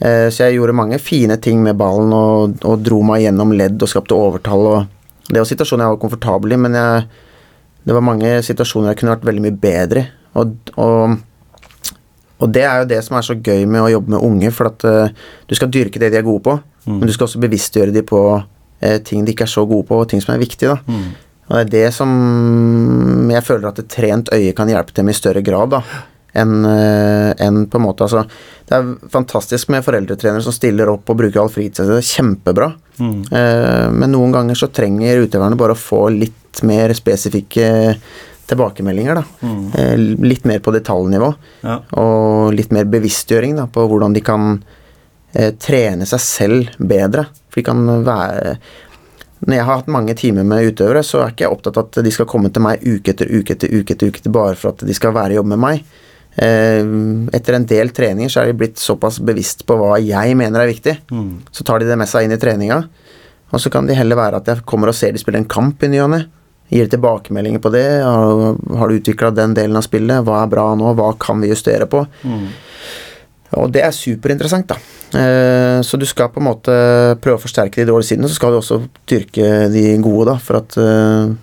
Eh, 0.00 0.26
Så 0.34 0.44
jeg 0.44 0.56
gjorde 0.58 0.74
mange 0.76 0.98
fine 0.98 1.36
ting 1.40 1.62
med 1.62 1.78
ballen 1.80 2.10
og, 2.16 2.58
og 2.64 2.82
dro 2.82 3.02
meg 3.06 3.22
gjennom 3.22 3.54
ledd 3.56 3.80
og 3.80 3.88
skapte 3.92 4.16
overtall. 4.18 4.66
Og 4.72 5.30
det 5.30 5.38
var 5.38 5.48
situasjoner 5.48 5.86
jeg 5.86 5.94
var 5.94 6.02
komfortabel 6.02 6.56
i, 6.56 6.60
men 6.60 6.74
jeg, 6.74 7.06
det 7.86 7.94
var 7.96 8.04
mange 8.04 8.34
situasjoner 8.44 8.90
jeg 8.92 9.00
kunne 9.00 9.14
vært 9.14 9.28
veldig 9.30 9.46
mye 9.46 9.56
bedre 9.62 10.02
i. 10.02 10.10
Og, 10.34 10.56
og, 10.82 11.14
og 12.42 12.50
det 12.50 12.64
er 12.66 12.80
jo 12.82 12.88
det 12.90 12.96
som 13.06 13.14
er 13.16 13.22
så 13.22 13.36
gøy 13.38 13.68
med 13.70 13.84
å 13.84 13.90
jobbe 13.92 14.16
med 14.16 14.24
unge, 14.26 14.50
for 14.50 14.66
at 14.66 14.82
uh, 14.82 15.28
du 15.46 15.54
skal 15.54 15.70
dyrke 15.70 16.00
det 16.02 16.08
de 16.10 16.18
er 16.18 16.26
gode 16.26 16.42
på, 16.48 16.56
Mm. 16.84 16.98
men 16.98 17.08
du 17.08 17.14
skal 17.14 17.24
også 17.24 17.38
bevisstgjøre 17.40 17.94
de 17.94 18.02
på 18.04 18.18
eh, 18.34 18.42
ting 19.04 19.24
de 19.24 19.32
ikke 19.32 19.46
er 19.46 19.52
så 19.52 19.62
gode 19.68 19.86
på, 19.88 20.00
og 20.02 20.08
ting 20.10 20.20
som 20.20 20.34
er 20.34 20.42
viktige. 20.42 20.74
da. 20.74 20.80
Mm. 20.88 21.12
Og 21.44 21.54
det 21.54 21.62
er 21.62 21.70
det 21.70 21.94
som 21.96 23.30
jeg 23.30 23.44
føler 23.44 23.68
at 23.68 23.78
et 23.80 23.88
trent 23.92 24.32
øye 24.32 24.52
kan 24.56 24.68
hjelpe 24.68 24.96
dem 24.96 25.08
i 25.08 25.16
større 25.16 25.44
grad, 25.44 25.76
da. 25.76 25.82
Enn 26.34 26.66
en 26.66 27.60
på 27.70 27.78
en 27.78 27.84
måte 27.84 28.02
Altså, 28.02 28.24
det 28.66 28.74
er 28.74 29.10
fantastisk 29.12 29.68
med 29.70 29.84
foreldretrenere 29.86 30.42
som 30.42 30.54
stiller 30.56 30.90
opp 30.90 31.10
og 31.12 31.18
bruker 31.20 31.42
all 31.42 31.52
fritid. 31.52 31.86
Det 31.86 32.00
er 32.00 32.08
kjempebra. 32.08 32.70
Mm. 32.98 33.18
Eh, 33.30 33.88
men 33.94 34.14
noen 34.14 34.32
ganger 34.34 34.58
så 34.58 34.70
trenger 34.72 35.24
utøverne 35.26 35.58
bare 35.60 35.76
å 35.76 35.78
få 35.78 36.06
litt 36.14 36.62
mer 36.66 36.94
spesifikke 36.96 37.68
tilbakemeldinger, 38.48 39.20
da. 39.20 39.24
Mm. 39.44 39.66
Eh, 39.78 39.94
litt 40.24 40.48
mer 40.48 40.62
på 40.64 40.72
detaljnivå. 40.74 41.30
Ja. 41.64 41.78
Og 42.00 42.54
litt 42.56 42.72
mer 42.74 42.88
bevisstgjøring 42.92 43.56
da, 43.60 43.68
på 43.72 43.86
hvordan 43.90 44.16
de 44.16 44.24
kan 44.24 44.50
eh, 44.56 44.80
trene 45.58 46.06
seg 46.06 46.20
selv 46.22 46.74
bedre. 46.78 47.26
For 47.50 47.60
de 47.60 47.66
kan 47.66 47.80
være 48.06 48.56
Når 49.44 49.56
jeg 49.56 49.64
har 49.66 49.78
hatt 49.80 49.90
mange 49.92 50.14
timer 50.16 50.46
med 50.46 50.70
utøvere, 50.70 51.02
så 51.04 51.20
er 51.20 51.32
ikke 51.32 51.44
jeg 51.44 51.52
opptatt 51.52 51.76
av 51.76 51.88
at 51.88 51.98
de 52.06 52.12
skal 52.14 52.28
komme 52.30 52.48
til 52.54 52.64
meg 52.64 52.84
uke 52.86 53.12
etter 53.12 53.28
uke 53.28 53.56
etter 53.56 53.74
uke 53.74 53.92
etter 53.92 54.08
uke 54.08 54.32
bare 54.32 54.56
for 54.56 54.72
at 54.72 54.86
de 54.86 54.94
skal 54.96 55.12
være 55.12 55.34
i 55.34 55.38
jobb 55.38 55.50
med 55.52 55.60
meg. 55.60 55.82
Eh, 56.34 56.80
etter 57.36 57.58
en 57.58 57.66
del 57.68 57.92
treninger 57.94 58.32
så 58.32 58.40
er 58.42 58.50
de 58.50 58.58
blitt 58.58 58.80
såpass 58.82 59.20
bevisst 59.22 59.66
på 59.68 59.76
hva 59.78 59.98
jeg 60.02 60.38
mener 60.38 60.64
er 60.64 60.72
viktig. 60.72 60.96
Mm. 61.12 61.44
Så 61.52 61.66
tar 61.66 61.82
de 61.82 61.90
det 61.90 61.98
med 62.00 62.10
seg 62.10 62.26
inn 62.26 62.34
i 62.34 62.40
treninga. 62.40 62.80
Og 63.54 63.60
så 63.62 63.70
kan 63.70 63.86
det 63.86 63.98
heller 63.98 64.18
være 64.18 64.40
at 64.40 64.48
jeg 64.50 64.64
kommer 64.66 64.90
og 64.90 64.98
ser 64.98 65.14
de 65.14 65.22
spille 65.22 65.38
en 65.42 65.50
kamp 65.50 65.82
i 65.84 65.92
ny 65.92 66.00
og 66.02 66.10
ne. 66.14 66.24
Gir 66.72 66.88
tilbakemeldinger 66.90 67.60
på 67.62 67.70
det. 67.74 67.86
Har, 68.02 68.56
har 68.80 68.88
du 68.88 68.98
utvikla 68.98 69.30
den 69.36 69.54
delen 69.54 69.76
av 69.78 69.84
spillet? 69.86 70.24
Hva 70.26 70.40
er 70.42 70.50
bra 70.50 70.70
nå? 70.78 70.94
Hva 70.98 71.12
kan 71.20 71.42
vi 71.44 71.52
justere 71.52 71.86
på? 71.90 72.02
Mm. 72.24 72.48
Og 73.60 73.72
det 73.74 73.82
er 73.86 73.94
superinteressant, 73.94 74.66
da. 74.70 74.76
Eh, 75.18 75.78
så 75.86 75.98
du 76.00 76.06
skal 76.08 76.30
på 76.34 76.40
en 76.42 76.48
måte 76.48 76.74
prøve 77.22 77.38
å 77.38 77.42
forsterke 77.44 77.80
de 77.82 77.88
dårlige 77.90 78.12
sidene, 78.14 78.28
så 78.30 78.38
skal 78.38 78.54
du 78.54 78.60
også 78.60 78.80
dyrke 79.10 79.68
de 79.74 79.84
gode, 80.04 80.28
da. 80.32 80.36
For 80.42 80.60
at 80.60 80.76
eh, 80.80 81.34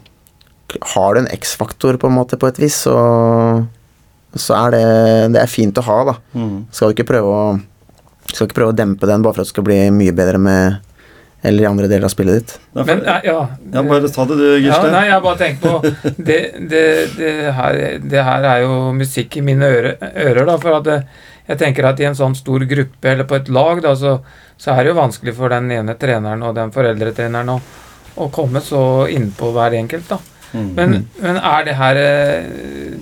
har 0.96 1.14
du 1.18 1.22
en 1.24 1.32
X-faktor 1.36 1.98
på 2.02 2.08
en 2.12 2.18
måte 2.20 2.40
på 2.40 2.48
et 2.52 2.60
vis, 2.64 2.82
så, 2.88 2.96
så 4.36 4.56
er 4.66 4.76
det, 4.78 4.86
det 5.36 5.42
er 5.44 5.52
fint 5.52 5.78
å 5.82 5.88
ha, 5.88 6.00
da. 6.14 6.16
Mm. 6.38 6.56
Skal 6.72 6.92
du 6.92 6.98
ikke 7.00 7.10
prøve 7.16 7.36
å 7.42 7.44
skal 8.32 8.48
ikke 8.48 8.62
prøve 8.62 8.72
å 8.72 8.78
dempe 8.78 9.08
den 9.10 9.24
bare 9.26 9.36
for 9.36 9.44
at 9.44 9.50
det 9.50 9.52
skal 9.52 9.66
bli 9.68 9.76
mye 9.92 10.14
bedre 10.16 10.40
med 10.40 10.78
eller 11.44 11.66
i 11.66 11.68
andre 11.68 11.88
deler 11.90 12.06
av 12.06 12.12
spillet 12.14 12.38
ditt. 12.38 12.52
Ja, 12.70 12.84
for- 12.84 12.86
Men 12.86 13.00
nei, 13.04 13.16
ja, 13.26 13.40
ja, 13.74 13.82
bare 13.90 14.12
ta 14.14 14.26
det 14.30 14.36
du, 14.38 14.46
ja, 14.62 14.78
nei, 14.94 15.02
jeg 15.10 15.24
bare 15.26 15.40
tenker 15.40 15.62
på 15.66 16.14
det, 16.30 16.38
det, 16.70 16.84
det, 17.18 17.32
her, 17.58 17.80
det 18.14 18.24
her 18.28 18.46
er 18.54 18.62
jo 18.62 18.76
musikk 18.94 19.36
i 19.42 19.44
mine 19.44 19.66
øre, 19.74 19.96
ører, 20.14 20.46
da. 20.48 20.56
For 20.62 20.78
at 20.78 20.86
det, 20.86 21.00
jeg 21.48 21.60
tenker 21.60 21.88
at 21.90 22.00
i 22.00 22.08
en 22.10 22.18
sånn 22.18 22.36
stor 22.38 22.64
gruppe 22.70 23.12
eller 23.12 23.28
på 23.28 23.40
et 23.40 23.50
lag, 23.52 23.82
da, 23.84 23.96
så, 23.98 24.18
så 24.58 24.74
er 24.74 24.84
det 24.84 24.94
jo 24.94 25.00
vanskelig 25.00 25.36
for 25.38 25.54
den 25.54 25.72
ene 25.74 25.98
treneren 26.00 26.44
og 26.48 26.56
den 26.58 26.74
foreldretreneren 26.76 27.56
å, 27.56 27.58
å 28.22 28.30
komme 28.34 28.62
så 28.64 29.08
innpå 29.12 29.52
hver 29.56 29.78
enkelt, 29.82 30.10
da. 30.12 30.20
Mm. 30.52 30.72
Men, 30.76 30.96
men 31.24 31.38
er 31.40 31.62
det 31.64 31.74
her 31.80 31.96
eh, 31.96 32.48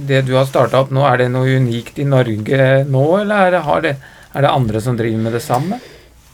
Det 0.06 0.20
du 0.28 0.36
har 0.36 0.44
starta 0.46 0.84
opp 0.84 0.92
nå, 0.94 1.02
er 1.10 1.24
det 1.24 1.32
noe 1.34 1.56
unikt 1.58 1.98
i 1.98 2.06
Norge 2.06 2.68
nå, 2.86 3.06
eller 3.24 3.48
er 3.48 3.56
det, 3.56 3.62
har 3.66 3.82
det, 3.82 3.94
er 4.38 4.46
det 4.46 4.52
andre 4.54 4.82
som 4.86 5.00
driver 5.00 5.24
med 5.24 5.34
det 5.34 5.42
samme? 5.42 5.80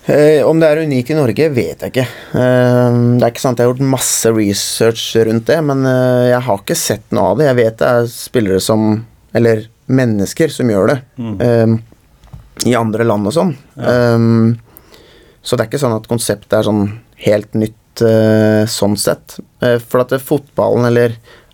Eh, 0.05 0.43
om 0.45 0.59
det 0.61 0.67
er 0.69 0.83
unikt 0.85 1.09
i 1.09 1.17
Norge, 1.17 1.47
vet 1.49 1.81
jeg 1.81 1.93
ikke. 1.93 2.05
Eh, 2.37 2.97
det 3.17 3.25
er 3.25 3.31
ikke 3.31 3.41
sant, 3.41 3.57
Jeg 3.57 3.65
har 3.65 3.73
gjort 3.73 3.95
masse 3.95 4.33
research 4.35 5.05
rundt 5.25 5.47
det, 5.49 5.57
men 5.65 5.81
eh, 5.89 6.27
jeg 6.29 6.43
har 6.45 6.61
ikke 6.61 6.77
sett 6.77 7.07
noe 7.15 7.31
av 7.31 7.39
det. 7.39 7.47
Jeg 7.49 7.59
vet 7.61 7.79
det 7.81 7.89
er 7.89 8.11
spillere 8.11 8.61
som 8.61 8.85
Eller 9.35 9.65
mennesker 9.91 10.53
som 10.53 10.69
gjør 10.71 10.93
det. 10.93 10.99
Mm. 11.19 11.79
Eh, 12.63 12.69
I 12.71 12.77
andre 12.79 13.07
land 13.07 13.27
og 13.29 13.35
sånn. 13.35 13.55
Eh, 13.77 14.27
så 15.45 15.55
det 15.55 15.65
er 15.65 15.69
ikke 15.69 15.81
sånn 15.83 15.97
at 15.99 16.07
konseptet 16.09 16.57
er 16.57 16.65
sånn 16.65 16.87
helt 17.25 17.53
nytt 17.53 18.01
uh, 18.01 18.65
sånn 18.67 18.95
sett. 18.99 19.37
Uh, 19.61 19.77
for 19.77 20.01
at 20.01 20.11
det, 20.11 20.17
fotballen 20.25 20.87
eller 20.89 21.13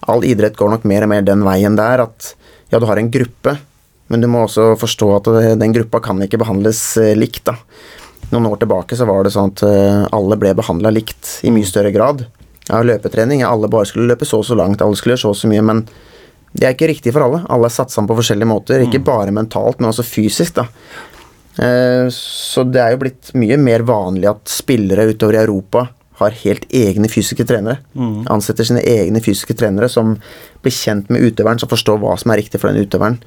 all 0.10 0.24
idrett 0.26 0.56
går 0.58 0.72
nok 0.72 0.88
mer 0.90 1.06
og 1.06 1.12
mer 1.12 1.26
den 1.28 1.44
veien 1.46 1.76
der 1.78 2.06
at 2.06 2.32
ja, 2.72 2.80
du 2.80 2.88
har 2.88 2.98
en 2.98 3.12
gruppe, 3.12 3.58
men 4.12 4.24
du 4.24 4.28
må 4.32 4.46
også 4.46 4.74
forstå 4.80 5.10
at 5.18 5.28
den 5.60 5.76
gruppa 5.76 6.02
kan 6.04 6.20
ikke 6.24 6.40
behandles 6.42 6.80
eh, 7.00 7.14
likt, 7.16 7.44
da. 7.48 7.58
Noen 8.32 8.48
år 8.48 8.62
tilbake 8.62 8.96
så 8.96 9.08
var 9.08 9.24
det 9.24 9.34
sånn 9.36 9.52
at 9.52 9.64
eh, 9.68 10.06
alle 10.16 10.38
ble 10.40 10.54
behandla 10.56 10.92
likt 10.96 11.38
i 11.48 11.52
mye 11.52 11.68
større 11.68 11.92
grad. 11.96 12.26
ja, 12.70 12.80
løpetrening. 12.84 13.44
Alle 13.44 13.68
bare 13.72 13.88
skulle 13.90 14.08
løpe 14.08 14.28
så 14.28 14.40
og 14.40 14.48
så 14.48 14.56
langt, 14.56 14.82
alle 14.82 14.96
skulle 14.96 15.18
gjøre 15.18 15.26
så 15.26 15.34
og 15.34 15.40
så 15.42 15.52
mye, 15.52 15.64
men 15.68 15.84
det 16.54 16.68
er 16.68 16.74
ikke 16.76 16.90
riktig 16.92 17.14
for 17.16 17.24
alle. 17.26 17.44
Alle 17.50 17.70
er 17.70 17.74
satt 17.74 17.92
sammen 17.94 18.10
på 18.12 18.18
forskjellige 18.20 18.50
måter. 18.50 18.82
Ikke 18.84 19.00
bare 19.08 19.32
mentalt, 19.32 19.80
men 19.80 19.90
også 19.92 20.04
fysisk, 20.04 20.56
da. 20.60 20.66
Eh, 21.62 22.08
Så 22.12 22.64
det 22.72 22.82
er 22.82 22.92
jo 22.92 23.02
blitt 23.06 23.32
mye 23.36 23.58
mer 23.58 23.84
vanlig 23.88 24.28
at 24.30 24.48
spillere 24.52 25.08
utover 25.14 25.36
i 25.40 25.44
Europa 25.46 25.86
har 26.22 26.36
helt 26.44 26.68
egne 26.70 27.10
fysiske 27.10 27.46
trenere. 27.50 27.80
Ansetter 28.30 28.64
sine 28.68 28.84
egne 28.86 29.22
fysiske 29.24 29.56
trenere 29.58 29.90
som 29.90 30.18
blir 30.62 30.72
kjent 30.76 31.10
med 31.10 31.22
utøveren, 31.24 31.60
som 31.60 31.70
forstår 31.72 31.98
hva 32.04 32.18
som 32.20 32.32
er 32.32 32.38
riktig 32.44 32.60
for 32.62 32.70
den 32.70 32.84
utøveren. 32.86 33.18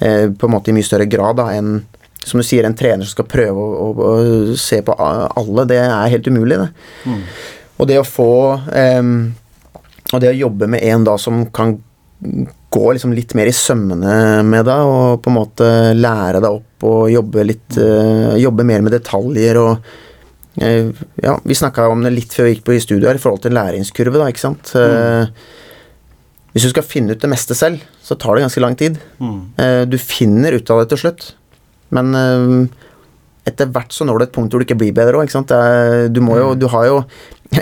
Eh, 0.00 0.28
På 0.30 0.48
en 0.48 0.54
måte 0.56 0.68
i 0.72 0.74
mye 0.74 0.82
større 0.88 1.06
grad 1.06 1.36
da 1.36 1.50
enn 1.54 1.84
som 2.24 2.38
du 2.38 2.44
sier, 2.46 2.64
en 2.64 2.74
trener 2.74 3.02
som 3.04 3.16
skal 3.16 3.26
prøve 3.26 3.58
å, 3.58 3.70
å, 3.82 4.08
å 4.52 4.56
se 4.56 4.80
på 4.86 4.94
alle. 4.94 5.64
Det 5.66 5.78
er 5.82 6.08
helt 6.12 6.26
umulig, 6.30 6.56
det. 6.58 6.68
Og 7.78 7.88
det 7.88 7.96
å 7.98 8.04
få 8.06 8.60
um, 9.00 9.34
Og 10.12 10.20
det 10.22 10.28
å 10.30 10.36
jobbe 10.44 10.68
med 10.70 10.82
en 10.86 11.02
da 11.04 11.16
som 11.18 11.46
kan 11.50 11.80
gå 12.72 12.92
liksom 12.96 13.12
litt 13.16 13.34
mer 13.38 13.50
i 13.50 13.54
sømmene 13.56 14.14
med 14.48 14.64
deg, 14.68 14.88
og 14.88 15.20
på 15.22 15.30
en 15.30 15.36
måte 15.36 15.68
lære 15.96 16.40
deg 16.40 16.48
opp 16.60 16.86
og 16.88 17.10
jobbe 17.12 17.44
litt 17.46 17.76
eh, 17.78 18.38
Jobbe 18.42 18.64
mer 18.66 18.82
med 18.84 18.94
detaljer 18.96 19.60
og 19.60 19.90
eh, 20.56 20.88
Ja, 21.22 21.36
vi 21.44 21.58
snakka 21.58 21.86
om 21.92 22.04
det 22.06 22.14
litt 22.14 22.34
før 22.34 22.48
vi 22.48 22.54
gikk 22.56 22.64
på 22.66 22.76
i 22.76 22.80
studio 22.82 23.10
her, 23.10 23.20
i 23.20 23.22
forhold 23.22 23.44
til 23.44 23.54
læringskurve, 23.56 24.16
da, 24.18 24.30
ikke 24.32 24.46
sant. 24.46 24.72
Mm. 24.74 25.28
hvis 26.52 26.66
du 26.66 26.72
skal 26.72 26.88
finne 26.88 27.14
ut 27.14 27.22
det 27.22 27.30
meste 27.30 27.56
selv, 27.56 27.84
så 28.02 28.16
tar 28.16 28.36
det 28.36 28.46
ganske 28.46 28.64
lang 28.64 28.78
tid. 28.80 28.98
Mm. 29.20 29.38
Eh, 29.56 29.82
du 29.88 29.98
finner 30.00 30.56
ut 30.56 30.72
av 30.72 30.82
det 30.82 30.90
til 30.92 31.04
slutt, 31.04 31.28
men 31.94 32.16
eh, 32.18 32.50
etter 33.52 33.70
hvert 33.74 33.94
så 33.94 34.06
når 34.06 34.18
du 34.18 34.26
et 34.26 34.34
punkt 34.34 34.52
hvor 34.52 34.62
du 34.62 34.66
ikke 34.66 34.80
blir 34.80 34.96
bedre 34.96 35.20
òg, 35.20 35.32
du 36.12 36.20
må 36.22 36.38
jo 36.38 36.52
Du 36.54 36.68
har 36.70 36.86
jo 36.86 37.00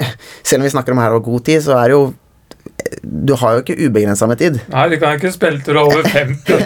Selv 0.46 0.60
om 0.60 0.66
vi 0.66 0.72
snakker 0.74 0.92
om 0.92 1.00
her 1.00 1.16
og 1.16 1.24
god 1.24 1.46
tid, 1.48 1.62
så 1.64 1.78
er 1.80 1.88
det 1.88 1.96
jo 1.96 2.10
Du 3.02 3.34
har 3.38 3.54
jo 3.56 3.62
ikke 3.62 3.76
ubegrensa 3.86 4.26
med 4.26 4.40
tid. 4.40 4.58
Nei, 4.72 4.84
du 4.90 4.96
kan 5.00 5.14
ikke 5.18 5.30
spille 5.34 5.62
til 5.62 5.76
du 5.76 5.80
er 5.80 5.86
over 5.86 6.06
50. 6.10 6.64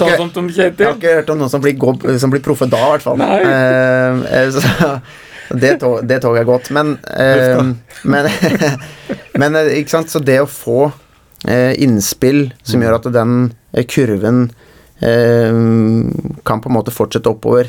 sånn 0.00 0.14
som 0.16 0.30
Tom 0.34 0.48
Kjetil. 0.48 0.84
Jeg 0.84 0.88
har 0.88 0.96
ikke 0.96 1.16
hørt 1.20 1.32
om 1.34 1.42
noen 1.42 1.52
som 1.52 1.64
blir, 1.64 1.76
som 2.22 2.32
blir 2.32 2.44
proffe 2.44 2.68
da, 2.70 2.80
i 2.86 2.92
hvert 2.94 3.04
fall. 3.04 3.24
Eh, 3.24 4.22
eh, 4.38 4.48
så, 4.54 4.92
det, 5.64 5.74
tog, 5.82 6.00
det 6.08 6.20
toget 6.24 6.42
er 6.42 6.48
godt. 6.48 6.70
Men, 6.76 6.96
eh, 7.12 7.60
men, 8.08 8.30
men 9.44 9.60
eh, 9.60 9.74
ikke 9.82 9.98
sant, 9.98 10.12
så 10.12 10.22
det 10.24 10.40
å 10.42 10.48
få 10.48 10.88
eh, 11.48 11.74
innspill 11.84 12.48
som 12.62 12.84
gjør 12.84 12.98
at 13.00 13.12
den 13.20 13.36
kurven 13.88 14.48
kan 14.98 16.58
på 16.58 16.66
en 16.66 16.74
måte 16.74 16.90
fortsette 16.90 17.30
oppover 17.30 17.68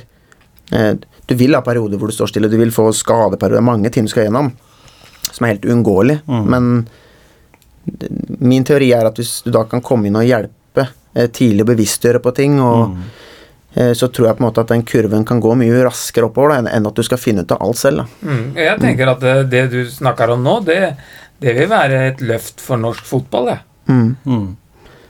eh, 0.73 0.95
Du 1.29 1.35
vil 1.37 1.53
ha 1.53 1.59
perioder 1.61 1.99
hvor 2.01 2.09
du 2.09 2.15
står 2.15 2.31
stille, 2.31 2.49
du 2.49 2.55
vil 2.57 2.71
få 2.73 2.87
skadeperioder, 2.97 3.61
mange 3.61 3.91
ting 3.93 4.07
du 4.07 4.09
skal 4.09 4.25
gjennom, 4.25 4.49
som 5.27 5.45
er 5.45 5.53
helt 5.53 5.67
uunngåelig. 5.69 6.15
Men 6.25 6.87
min 8.39 8.63
teori 8.67 8.91
er 8.95 9.07
at 9.09 9.17
hvis 9.19 9.41
du 9.45 9.51
da 9.55 9.63
kan 9.69 9.81
komme 9.85 10.07
inn 10.09 10.17
og 10.19 10.27
hjelpe 10.27 10.85
eh, 11.15 11.27
tidlig 11.33 11.65
å 11.65 11.69
bevisstgjøre 11.71 12.21
på 12.23 12.33
ting, 12.37 12.59
og 12.61 12.93
mm. 12.95 13.01
så 13.95 14.07
tror 14.09 14.27
jeg 14.27 14.37
på 14.37 14.43
en 14.43 14.47
måte 14.49 14.61
at 14.65 14.71
den 14.73 14.83
kurven 14.87 15.25
kan 15.29 15.39
gå 15.43 15.53
mye 15.55 15.83
raskere 15.85 16.25
oppover 16.29 16.55
da, 16.55 16.71
enn- 16.73 16.87
at 16.89 16.95
du 16.97 17.03
skal 17.05 17.19
finne 17.21 17.43
ut 17.45 17.51
av 17.53 17.61
alt 17.63 17.77
selv. 17.79 18.01
Da. 18.01 18.31
Mm. 18.31 18.45
Jeg 18.57 18.79
tenker 18.81 19.11
at 19.13 19.19
det, 19.23 19.35
det 19.51 19.65
du 19.71 19.81
snakker 19.93 20.33
om 20.35 20.41
nå, 20.43 20.55
det, 20.65 20.79
det 21.39 21.53
vil 21.57 21.69
være 21.71 21.99
et 22.13 22.23
løft 22.25 22.61
for 22.65 22.81
norsk 22.81 23.05
fotball, 23.07 23.51
det. 23.53 23.59
Mm. 23.89 24.09
Mm. 24.25 24.47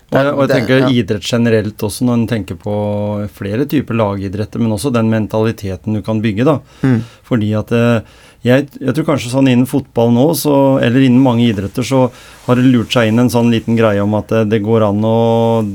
Og, 0.10 0.15
jeg- 0.17 0.34
og 0.34 0.39
jeg 0.41 0.47
det- 0.49 0.55
tenker 0.58 0.79
ja. 0.84 0.89
idrett 0.89 1.23
generelt 1.32 1.84
også, 1.88 2.05
når 2.05 2.13
en 2.19 2.27
tenker 2.27 2.55
på 2.60 2.75
flere 3.34 3.65
typer 3.69 3.93
lagidretter, 3.99 4.60
men 4.60 4.71
også 4.75 4.91
den 4.93 5.10
mentaliteten 5.12 5.93
du 5.95 6.01
kan 6.05 6.21
bygge, 6.21 6.45
da. 6.49 6.60
Mm. 6.84 6.99
Fordi 7.29 7.53
at 7.60 7.71
eh, 7.71 8.01
jeg, 8.43 8.69
jeg 8.79 8.95
tror 8.95 9.05
kanskje 9.13 9.29
sånn 9.34 9.49
innen 9.51 9.67
fotball 9.69 10.12
nå, 10.15 10.27
så, 10.39 10.55
eller 10.84 11.03
innen 11.05 11.21
mange 11.23 11.47
idretter, 11.51 11.84
så 11.86 12.05
har 12.49 12.57
det 12.57 12.65
lurt 12.73 12.91
seg 12.95 13.12
inn 13.12 13.21
en 13.21 13.29
sånn 13.29 13.51
liten 13.53 13.77
greie 13.77 14.01
om 14.01 14.15
at 14.17 14.31
det, 14.33 14.43
det 14.55 14.59
går 14.65 14.88
an 14.89 15.03
å 15.05 15.15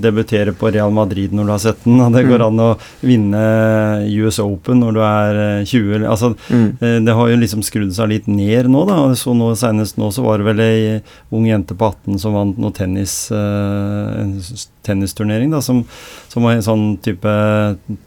debutere 0.02 0.52
på 0.58 0.72
Real 0.74 0.90
Madrid 0.94 1.32
når 1.32 1.46
du 1.46 1.52
har 1.54 1.62
sett 1.62 1.84
den, 1.86 2.00
og 2.02 2.12
det 2.16 2.24
går 2.26 2.42
an 2.48 2.58
å 2.64 2.68
vinne 3.06 3.42
US 4.10 4.40
Open 4.42 4.82
når 4.82 4.96
du 4.96 5.00
er 5.06 5.40
eh, 5.44 5.64
20. 5.70 6.04
Altså, 6.10 6.32
Mm. 6.50 6.76
eh, 6.82 6.98
det 7.06 7.14
har 7.14 7.28
jo 7.30 7.36
liksom 7.40 7.62
skrudd 7.64 7.92
seg 7.94 8.08
litt 8.10 8.26
ned 8.26 8.66
nå, 8.68 8.82
da. 8.88 8.96
Så 9.14 9.32
nå, 9.38 9.52
senest 9.56 9.96
nå 10.00 10.10
så 10.12 10.24
var 10.26 10.38
det 10.42 10.48
vel 10.50 10.60
ei 10.64 11.00
ung 11.32 11.46
jente 11.46 11.76
på 11.78 11.86
18 11.92 12.18
som 12.18 12.34
vant 12.34 12.58
noe 12.58 12.74
tennis, 12.74 13.30
eh, 13.30 14.20
en 14.24 14.34
tennisturnering, 14.84 15.48
da, 15.54 15.62
som, 15.64 15.84
som 16.28 16.44
var 16.44 16.58
en 16.58 16.64
sånn 16.66 16.84
type 17.04 17.30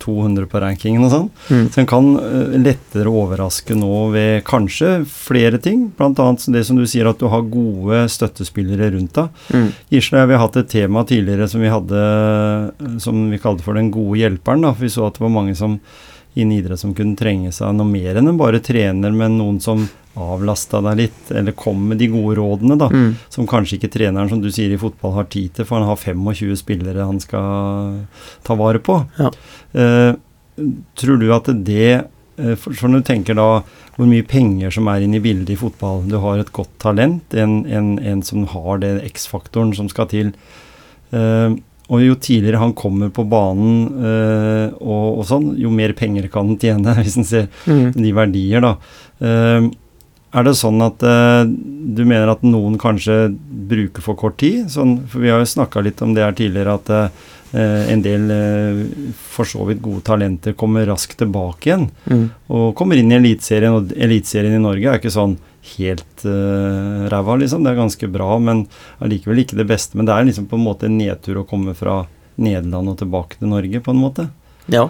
200 0.03 0.45
på 0.51 0.60
rankingen 0.62 1.06
og 1.08 1.13
sånn. 1.13 1.30
Mm. 1.49 1.63
Så 1.73 1.82
en 1.82 1.89
kan 1.89 2.10
eh, 2.19 2.58
lettere 2.62 3.10
overraske 3.10 3.77
nå 3.77 4.03
ved 4.13 4.43
kanskje 4.45 4.99
flere 5.10 5.58
ting, 5.63 5.88
bl.a. 5.97 6.27
det 6.53 6.65
som 6.67 6.77
du 6.77 6.86
sier 6.89 7.10
at 7.10 7.17
du 7.21 7.27
har 7.32 7.41
gode 7.49 8.03
støttespillere 8.12 8.57
rundt 8.65 9.13
deg. 9.13 9.30
Mm. 9.54 9.70
Gisle 9.93 10.17
og 10.17 10.22
jeg 10.22 10.28
vi 10.28 10.38
har 10.38 10.43
hatt 10.43 10.60
et 10.62 10.70
tema 10.70 11.04
tidligere 11.08 11.48
som 11.48 11.62
vi 11.62 11.72
hadde 11.72 13.00
som 13.04 13.30
vi 13.32 13.39
kalte 13.41 13.63
for 13.63 13.74
den 13.78 13.91
gode 13.91 14.20
hjelperen. 14.20 14.62
da, 14.62 14.74
for 14.74 14.88
Vi 14.88 14.89
så 14.89 15.08
at 15.08 15.13
det 15.17 15.26
var 15.26 15.34
mange 15.34 15.56
som 15.56 15.80
innen 16.38 16.58
idrett 16.60 16.80
som 16.80 16.93
kunne 16.93 17.17
trenge 17.17 17.52
seg 17.52 17.74
noe 17.74 17.89
mer 17.89 18.20
enn 18.20 18.30
en 18.30 18.38
bare 18.38 18.60
trener, 18.62 19.12
men 19.12 19.39
noen 19.39 19.58
som 19.63 19.88
avlasta 20.17 20.82
deg 20.86 21.00
litt, 21.00 21.32
eller 21.34 21.56
kom 21.58 21.88
med 21.89 21.98
de 22.02 22.10
gode 22.13 22.38
rådene, 22.39 22.78
da. 22.78 22.89
Mm. 22.93 23.15
Som 23.34 23.48
kanskje 23.50 23.78
ikke 23.78 23.91
treneren, 23.93 24.30
som 24.30 24.41
du 24.41 24.50
sier, 24.54 24.74
i 24.74 24.82
fotball 24.82 25.15
har 25.17 25.30
tid 25.34 25.56
til, 25.58 25.67
for 25.67 25.80
han 25.80 25.89
har 25.89 25.98
25 25.98 26.58
spillere 26.62 27.08
han 27.10 27.22
skal 27.22 28.04
ta 28.46 28.58
vare 28.58 28.82
på. 28.84 29.00
Ja. 29.17 29.32
Eh, 29.78 30.13
tror 30.98 31.22
du 31.22 31.28
at 31.34 31.50
det 31.65 31.89
eh, 31.93 32.56
for 32.58 32.89
når 32.89 33.02
du 33.02 33.10
tenker 33.12 33.38
da 33.38 33.50
hvor 33.97 34.10
mye 34.10 34.25
penger 34.29 34.73
som 34.73 34.88
er 34.91 35.03
inne 35.03 35.17
i 35.17 35.23
bildet 35.23 35.55
i 35.55 35.57
fotball 35.60 36.03
Du 36.10 36.19
har 36.21 36.41
et 36.41 36.51
godt 36.53 36.75
talent, 36.83 37.33
en, 37.33 37.63
en, 37.65 37.95
en 37.97 38.21
som 38.25 38.45
har 38.51 38.83
den 38.83 38.99
X-faktoren 39.10 39.73
som 39.77 39.89
skal 39.89 40.10
til. 40.12 40.29
Uh, 41.10 41.57
og 41.88 42.03
jo 42.03 42.17
tidligere 42.19 42.60
han 42.60 42.75
kommer 42.77 43.10
på 43.15 43.23
banen 43.31 43.86
uh, 43.95 44.75
og, 44.77 45.21
og 45.21 45.25
sånn, 45.29 45.53
jo 45.57 45.71
mer 45.73 45.95
penger 45.97 46.27
kan 46.29 46.51
han 46.51 46.60
tjene, 46.62 46.93
hvis 47.01 47.17
en 47.17 47.27
ser 47.27 47.49
Mm. 47.67 47.91
de 47.95 48.12
verdier, 48.13 48.63
da. 48.63 48.75
Uh, 49.23 49.69
er 50.38 50.43
det 50.43 50.57
sånn 50.60 50.83
at 50.83 50.99
du 50.99 52.01
mener 52.03 52.27
at 52.29 52.41
noen 52.43 52.75
kanskje 52.77 53.29
bruker 53.71 54.03
for 54.03 54.19
kort 54.19 54.36
tid? 54.38 54.67
Sånn, 54.69 54.97
for 55.07 55.23
vi 55.23 55.31
har 55.31 55.39
jo 55.39 55.47
snakka 55.49 55.81
litt 55.81 56.03
om 56.03 56.12
det 56.13 56.25
her 56.25 56.36
tidligere, 56.36 56.75
at 56.75 56.91
en 57.93 58.02
del 58.06 58.32
eh, 58.34 58.82
for 59.34 59.50
så 59.50 59.65
vidt 59.67 59.82
gode 59.82 60.04
talenter 60.08 60.54
kommer 60.58 60.86
raskt 60.89 61.17
tilbake 61.22 61.70
igjen. 61.70 61.88
Mm. 62.06 62.26
Og 62.54 62.72
kommer 62.78 63.00
inn 63.00 63.12
i 63.12 63.17
Eliteserien, 63.17 63.78
og 63.78 63.93
Eliteserien 63.96 64.58
i 64.58 64.63
Norge 64.63 64.91
er 64.91 65.02
ikke 65.02 65.13
sånn 65.13 65.38
helt 65.67 66.24
uh, 66.24 67.08
ræva, 67.12 67.36
liksom. 67.41 67.63
Det 67.63 67.74
er 67.74 67.80
ganske 67.82 68.08
bra, 68.08 68.38
men 68.39 68.65
allikevel 69.04 69.41
ikke 69.43 69.58
det 69.60 69.67
beste. 69.67 69.98
Men 70.00 70.08
det 70.08 70.15
er 70.15 70.28
liksom 70.30 70.48
på 70.48 70.56
en 70.56 70.63
måte 70.63 70.88
en 70.88 70.96
nedtur 71.00 71.41
å 71.41 71.48
komme 71.48 71.74
fra 71.76 72.06
Nederland 72.39 72.93
og 72.93 73.00
tilbake 73.02 73.39
til 73.39 73.52
Norge, 73.52 73.82
på 73.84 73.91
en 73.91 74.00
måte. 74.00 74.28
Ja. 74.72 74.86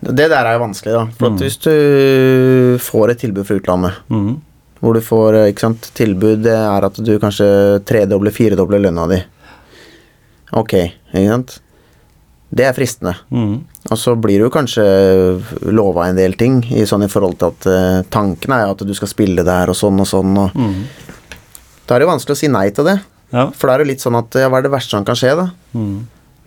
Det 0.00 0.28
der 0.30 0.46
er 0.46 0.54
jo 0.54 0.62
vanskelig, 0.66 0.94
da. 0.94 1.06
For 1.18 1.26
at 1.26 1.38
Mm. 1.38 1.42
hvis 1.42 1.58
du 1.64 2.78
får 2.78 3.10
et 3.10 3.18
tilbud 3.24 3.46
fra 3.46 3.58
utlandet, 3.58 3.98
mm. 4.08 4.40
hvor 4.80 4.94
du 4.94 5.00
får 5.00 5.34
eh, 5.34 5.54
sant, 5.58 5.90
tilbud 5.94 6.44
det 6.44 6.54
er 6.54 6.86
at 6.86 6.94
du 6.94 7.18
kanskje 7.18 7.82
tredobler, 7.84 8.30
firedobler 8.30 8.84
lønna 8.86 9.08
di. 9.10 9.22
Ok, 10.56 10.74
ikke 11.12 11.28
sant. 11.28 11.58
Det 12.48 12.64
er 12.64 12.72
fristende. 12.72 13.12
Mm. 13.28 13.60
Og 13.92 13.98
så 14.00 14.14
blir 14.16 14.40
du 14.40 14.48
kanskje 14.52 14.84
lova 15.68 16.06
en 16.08 16.16
del 16.16 16.36
ting 16.40 16.62
i 16.72 16.86
sånn 16.88 17.04
i 17.04 17.10
forhold 17.12 17.36
til 17.40 17.52
at 17.52 17.68
uh, 17.68 18.06
tanken 18.08 18.54
er 18.56 18.70
at 18.70 18.84
du 18.88 18.94
skal 18.96 19.10
spille 19.10 19.44
der 19.44 19.68
og 19.68 19.76
sånn 19.76 20.00
og 20.00 20.08
sånn, 20.08 20.32
og 20.40 20.56
mm. 20.56 20.78
da 21.84 21.96
er 21.96 22.00
det 22.00 22.08
jo 22.08 22.12
vanskelig 22.14 22.38
å 22.38 22.40
si 22.40 22.52
nei 22.52 22.68
til 22.72 22.88
det. 22.88 22.96
Ja. 23.34 23.50
For 23.52 23.68
da 23.68 23.76
er 23.76 23.84
det 23.84 23.90
litt 23.90 24.04
sånn 24.04 24.16
at 24.16 24.38
ja, 24.40 24.48
hva 24.48 24.62
er 24.62 24.64
det 24.64 24.72
verste 24.72 24.96
som 24.96 25.04
kan 25.04 25.18
skje, 25.18 25.34
da? 25.36 25.50
Mm. 25.76 25.98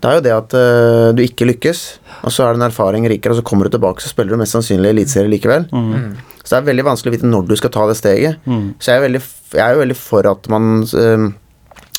Det 0.01 0.09
er 0.09 0.17
jo 0.17 0.23
det 0.25 0.33
at 0.33 0.57
uh, 0.57 1.07
du 1.13 1.21
ikke 1.21 1.45
lykkes, 1.45 1.83
og 2.25 2.33
så 2.33 2.47
er 2.47 2.55
det 2.55 2.63
en 2.63 2.69
erfaring 2.71 3.05
rikere, 3.09 3.35
og 3.35 3.41
så 3.41 3.45
kommer 3.45 3.69
du 3.69 3.75
tilbake, 3.75 4.01
så 4.01 4.09
spiller 4.09 4.33
du 4.33 4.41
mest 4.41 4.57
sannsynlig 4.57 4.95
eliteserie 4.95 5.29
likevel. 5.29 5.69
Mhm. 5.69 5.93
Mm. 5.93 6.27
Så 6.41 6.55
det 6.55 6.57
er 6.57 6.69
veldig 6.71 6.83
vanskelig 6.87 7.11
å 7.11 7.13
vite 7.13 7.27
når 7.29 7.43
du 7.51 7.53
skal 7.59 7.71
ta 7.75 7.83
det 7.85 7.99
steget. 7.99 8.41
Mhm. 8.49 8.73
Så 8.81 8.89
jeg 8.89 8.97
er, 8.97 9.03
veldig, 9.05 9.21
jeg 9.53 9.61
er 9.61 9.75
jo 9.75 9.83
veldig 9.83 9.97
for 9.99 10.29
at 10.31 10.49
man 10.49 10.71
eh, 10.81 11.27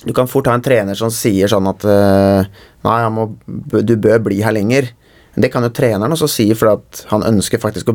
Du 0.05 0.13
kan 0.17 0.31
fort 0.31 0.49
ha 0.51 0.57
en 0.59 0.65
trener 0.65 0.99
som 0.99 1.13
sier 1.15 1.51
sånn 1.51 1.69
at 1.71 1.85
eh, 1.87 2.51
Nei, 2.83 2.99
må, 3.15 3.29
du 3.47 3.95
bør 4.03 4.19
bli 4.25 4.41
her 4.43 4.55
lenger. 4.57 4.89
Det 5.35 5.49
kan 5.49 5.65
jo 5.65 5.71
treneren 5.73 6.13
også 6.13 6.27
si, 6.29 6.45
for 6.59 6.75
at 6.75 7.05
han 7.09 7.23
ønsker 7.25 7.61
faktisk 7.63 7.89
å 7.89 7.95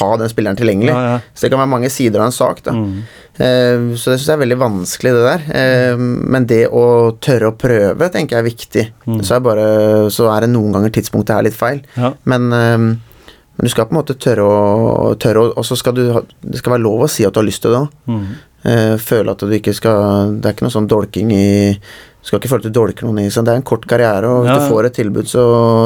ha 0.00 0.08
den 0.20 0.28
spilleren 0.28 0.58
tilgjengelig. 0.58 0.92
Ja, 0.92 1.14
ja. 1.14 1.20
Så 1.32 1.46
det 1.46 1.52
kan 1.54 1.62
være 1.62 1.72
mange 1.72 1.90
sider 1.92 2.20
av 2.20 2.28
en 2.28 2.36
sak. 2.36 2.62
da 2.66 2.74
Mm. 2.76 2.98
Uh, 3.36 3.94
Så 3.96 4.10
det 4.10 4.18
syns 4.18 4.26
jeg 4.26 4.36
er 4.36 4.44
veldig 4.44 4.58
vanskelig, 4.60 5.12
det 5.12 5.24
der. 5.24 5.42
Eh, 5.60 5.96
Men 5.96 6.46
det 6.46 6.68
å 6.68 7.16
tørre 7.20 7.52
å 7.52 7.56
prøve, 7.56 8.10
tenker 8.12 8.36
jeg 8.36 8.44
er 8.44 8.50
viktig. 8.50 8.84
Mm. 9.06 9.22
Så, 9.22 9.36
er 9.36 9.40
bare, 9.40 9.66
så 10.10 10.28
er 10.34 10.40
det 10.44 10.50
noen 10.52 10.72
ganger 10.72 10.90
tidspunktet 10.90 11.36
er 11.36 11.42
litt 11.48 11.56
feil. 11.56 11.82
Ja. 11.96 12.12
Men, 12.24 12.52
uh, 12.52 12.78
men 13.56 13.64
du 13.64 13.72
skal 13.72 13.86
på 13.88 13.94
en 13.96 14.02
måte 14.02 14.18
tørre 14.20 14.44
å, 14.44 15.14
tørre 15.16 15.46
å 15.46 15.52
Og 15.56 15.64
så 15.64 15.76
skal 15.80 15.94
du 15.96 16.02
det 16.12 16.58
skal 16.60 16.74
være 16.74 16.84
lov 16.84 17.06
å 17.06 17.08
si 17.08 17.24
at 17.24 17.32
du 17.32 17.40
har 17.40 17.46
lyst 17.48 17.62
til 17.64 17.72
det 17.72 17.86
òg. 17.86 17.88
Eh, 18.66 18.96
føle 18.98 19.30
at 19.30 19.38
du 19.44 19.52
ikke 19.54 19.74
skal 19.76 20.32
Det 20.40 20.48
er 20.48 20.54
ikke 20.56 20.64
noe 20.66 20.74
sånn 20.74 20.88
dolking 20.90 21.30
i 21.36 21.46
du 22.26 22.28
skal 22.32 22.40
ikke 22.40 22.48
føle 22.50 22.64
at 22.64 22.72
du 22.72 22.74
dolker 22.74 23.06
noen 23.06 23.20
i 23.22 23.28
seg. 23.30 23.44
Det 23.46 23.52
er 23.52 23.58
en 23.60 23.62
kort 23.62 23.84
karriere, 23.86 24.26
og 24.26 24.40
hvis 24.42 24.50
Ja, 24.50 24.54
du 24.58 24.72
får 24.72 24.86
et 24.88 24.94
tilbud 24.98 25.28
så 25.30 25.42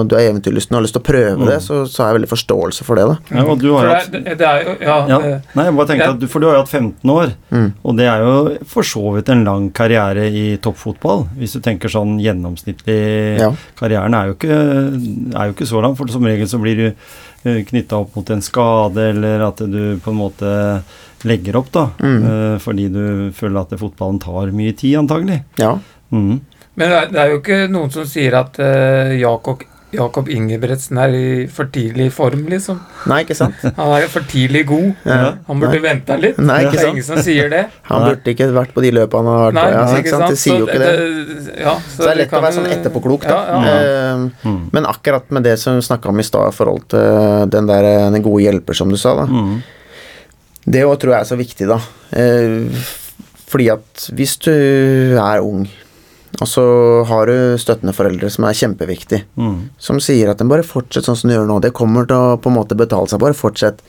du 0.08 0.14
er 0.16 0.30
eventyrlysten 0.30 0.72
og 0.72 0.78
har 0.78 0.84
lyst 0.86 0.94
til 0.96 1.02
å 1.02 1.04
prøve 1.04 1.48
det, 1.50 1.58
så, 1.60 1.82
så 1.84 2.00
har 2.00 2.08
jeg 2.08 2.16
veldig 2.16 2.30
forståelse 2.30 2.86
for 2.86 2.96
det. 2.96 3.04
da. 3.10 3.16
Ja, 3.36 3.42
og 3.44 3.58
du 3.60 3.66
har 3.76 3.90
hatt... 3.90 4.06
det, 4.14 4.22
det 4.40 4.46
er 4.48 4.62
jo 4.64 4.72
Ja. 4.80 4.94
ja. 5.10 5.18
eh, 5.34 5.50
Nei, 5.58 5.66
jeg 5.68 5.76
bare 5.76 5.90
tenkte 5.90 6.08
at 6.14 6.22
du, 6.22 6.24
For 6.32 6.40
du 6.40 6.46
har 6.48 6.56
jo 6.56 6.62
hatt 6.62 6.72
15 6.72 7.12
år, 7.12 7.34
Mm. 7.52 7.66
og 7.84 7.96
det 8.00 8.06
er 8.08 8.24
jo 8.24 8.32
for 8.72 8.88
så 8.88 9.02
vidt 9.18 9.28
en 9.34 9.44
lang 9.44 9.68
karriere 9.76 10.24
i 10.32 10.46
toppfotball. 10.64 11.26
Hvis 11.36 11.58
du 11.58 11.60
tenker 11.60 11.92
sånn 11.92 12.16
gjennomsnittlig 12.24 12.98
Ja. 13.42 13.50
Karrieren 13.76 14.14
er 14.16 14.30
jo, 14.32 14.38
ikke, 14.40 14.56
er 15.36 15.44
jo 15.50 15.52
ikke 15.58 15.68
så 15.68 15.82
lang, 15.84 15.94
for 16.00 16.08
som 16.08 16.24
regel 16.24 16.48
så 16.48 16.58
blir 16.62 16.76
du 16.80 16.88
knytta 17.68 18.00
opp 18.00 18.16
mot 18.16 18.30
en 18.32 18.40
skade, 18.44 19.10
eller 19.12 19.44
at 19.46 19.60
du 19.60 19.98
på 20.00 20.08
en 20.12 20.16
måte 20.24 20.82
legger 21.28 21.56
opp, 21.60 21.72
da. 21.74 21.88
Mm. 22.00 22.20
Uh, 22.24 22.58
Fordi 22.62 22.88
du 22.92 23.02
føler 23.36 23.60
at 23.64 23.74
fotballen 23.80 24.20
tar 24.22 24.52
mye 24.56 24.72
tid, 24.76 24.96
antagelig. 25.02 25.42
Ja. 25.60 25.74
Mm. 26.12 26.40
Men 26.76 26.88
det 26.88 26.96
er, 26.96 27.10
det 27.12 27.18
er 27.20 27.34
jo 27.34 27.42
ikke 27.42 27.58
noen 27.70 27.90
som 27.92 28.06
sier 28.08 28.34
at 28.38 28.56
uh, 28.62 29.10
Jakob, 29.18 29.62
Jakob 29.92 30.28
Ingebretsen 30.30 31.00
er 31.02 31.14
i 31.18 31.22
for 31.50 31.66
tidlig 31.74 32.12
form, 32.14 32.44
liksom. 32.48 32.78
Nei, 33.10 33.18
ikke 33.24 33.34
sant? 33.34 33.58
Han 33.78 33.90
er 33.96 34.04
jo 34.04 34.10
for 34.12 34.22
tidlig 34.30 34.62
god. 34.70 34.92
Ja. 35.04 35.32
Han 35.48 35.60
burde 35.60 35.80
venta 35.82 36.14
litt. 36.16 36.38
Nei, 36.38 36.60
ikke 36.64 36.76
det 36.78 36.84
er 36.84 36.92
ingen 36.94 37.06
som 37.08 37.18
sier 37.26 37.50
det. 37.52 37.64
Han 37.90 38.06
burde 38.06 38.32
ikke 38.32 38.46
vært 38.54 38.72
på 38.76 38.84
de 38.86 38.92
løpene 38.94 39.18
han 39.20 39.28
har 39.34 39.42
vært 39.50 39.58
Nei, 39.58 39.64
på. 39.66 39.74
Ja, 39.74 39.98
ikke 40.04 40.14
sant? 40.14 40.28
Det 40.30 40.38
sier 40.44 40.62
jo 40.62 40.68
ikke 40.70 40.78
det. 40.84 41.58
ja, 41.66 41.74
Så 41.90 42.04
det 42.06 42.12
er 42.14 42.20
lett 42.22 42.36
å 42.38 42.42
være 42.46 42.56
sånn 42.60 42.70
etterpåklok, 42.78 43.26
da. 43.28 43.40
Ja. 43.50 43.74
Eh, 43.74 44.24
Mhm. 44.46 44.70
Men 44.72 44.86
akkurat 44.86 45.26
med 45.34 45.42
det 45.44 45.56
som 45.58 45.74
vi 45.76 45.82
snakka 45.84 46.08
om 46.14 46.18
i 46.22 46.24
stad, 46.24 46.48
i 46.52 46.56
forhold 46.56 46.86
til 46.94 47.50
den 47.50 47.66
der 47.68 47.86
den 48.14 48.22
gode 48.24 48.42
hjelper, 48.46 48.74
som 48.78 48.88
du 48.90 48.96
sa, 49.00 49.12
da. 49.20 49.26
Det 50.64 50.82
òg 50.84 50.98
tror 51.00 51.14
jeg 51.14 51.24
er 51.24 51.30
så 51.30 51.38
viktig, 51.40 51.68
da. 51.70 51.78
Eh, 52.12 52.88
fordi 53.50 53.70
at 53.72 54.10
hvis 54.16 54.36
du 54.44 54.52
er 55.18 55.40
ung, 55.42 55.64
og 56.40 56.46
så 56.46 56.64
har 57.08 57.26
du 57.26 57.58
støttende 57.58 57.94
foreldre 57.96 58.30
som 58.30 58.46
er 58.46 58.56
kjempeviktig, 58.56 59.24
mm. 59.40 59.56
som 59.82 59.98
sier 60.02 60.30
at 60.30 60.38
den 60.38 60.50
bare 60.52 60.66
fortsett 60.66 61.08
sånn 61.08 61.18
som 61.18 61.30
du 61.30 61.34
gjør 61.34 61.48
nå, 61.48 61.58
det 61.64 61.72
kommer 61.76 62.06
til 62.08 62.16
å 62.16 62.38
på 62.40 62.52
en 62.52 62.58
måte 62.60 62.78
betale 62.78 63.10
seg, 63.10 63.22
bare 63.22 63.36
fortsett. 63.36 63.82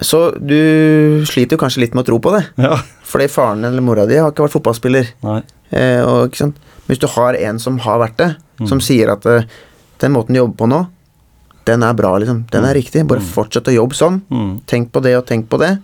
Så 0.00 0.30
du 0.36 1.24
sliter 1.28 1.56
jo 1.56 1.62
kanskje 1.62 1.82
litt 1.84 1.96
med 1.96 2.04
å 2.04 2.10
tro 2.10 2.20
på 2.22 2.32
det, 2.36 2.44
Ja. 2.60 2.76
fordi 3.04 3.28
faren 3.32 3.64
eller 3.64 3.84
mora 3.84 4.06
di 4.06 4.16
har 4.20 4.30
ikke 4.32 4.46
vært 4.46 4.58
fotballspiller. 4.58 5.10
Eh, 5.72 6.00
og? 6.04 6.36
Hvis 6.86 7.00
du 7.00 7.06
har 7.06 7.36
en 7.38 7.58
som 7.62 7.78
har 7.78 7.98
vært 8.02 8.16
det, 8.18 8.30
som 8.68 8.80
sier 8.80 9.12
at 9.12 9.26
eh, 9.26 9.44
den 10.00 10.12
måten 10.12 10.34
du 10.34 10.40
jobber 10.40 10.56
på 10.64 10.68
nå, 10.68 10.80
den 11.70 11.86
er 11.86 11.96
bra, 11.96 12.12
liksom. 12.20 12.44
Den 12.52 12.66
er 12.68 12.76
riktig. 12.76 13.06
Bare 13.08 13.24
fortsett 13.24 13.70
å 13.70 13.74
jobbe 13.74 13.96
sånn. 13.98 14.20
Mhm. 14.30 14.52
Tenk 14.70 14.92
på 14.92 15.02
det 15.04 15.16
og 15.18 15.26
tenk 15.28 15.48
på 15.50 15.58
det, 15.62 15.78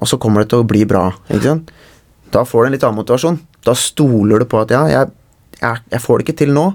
og 0.00 0.08
så 0.08 0.18
kommer 0.18 0.42
det 0.42 0.50
til 0.50 0.62
å 0.62 0.68
bli 0.68 0.84
bra. 0.88 1.10
Ikke 1.28 1.48
sant? 1.48 1.70
Da 2.32 2.44
får 2.46 2.62
du 2.62 2.66
en 2.66 2.72
litt 2.76 2.84
annen 2.86 3.00
motivasjon. 3.00 3.40
Da 3.66 3.74
stoler 3.74 4.40
du 4.40 4.46
på 4.48 4.60
at 4.60 4.70
ja, 4.70 4.86
jeg, 4.88 5.10
jeg, 5.60 5.82
jeg 5.90 6.00
får 6.00 6.18
det 6.18 6.26
ikke 6.28 6.38
til 6.44 6.54
nå. 6.56 6.70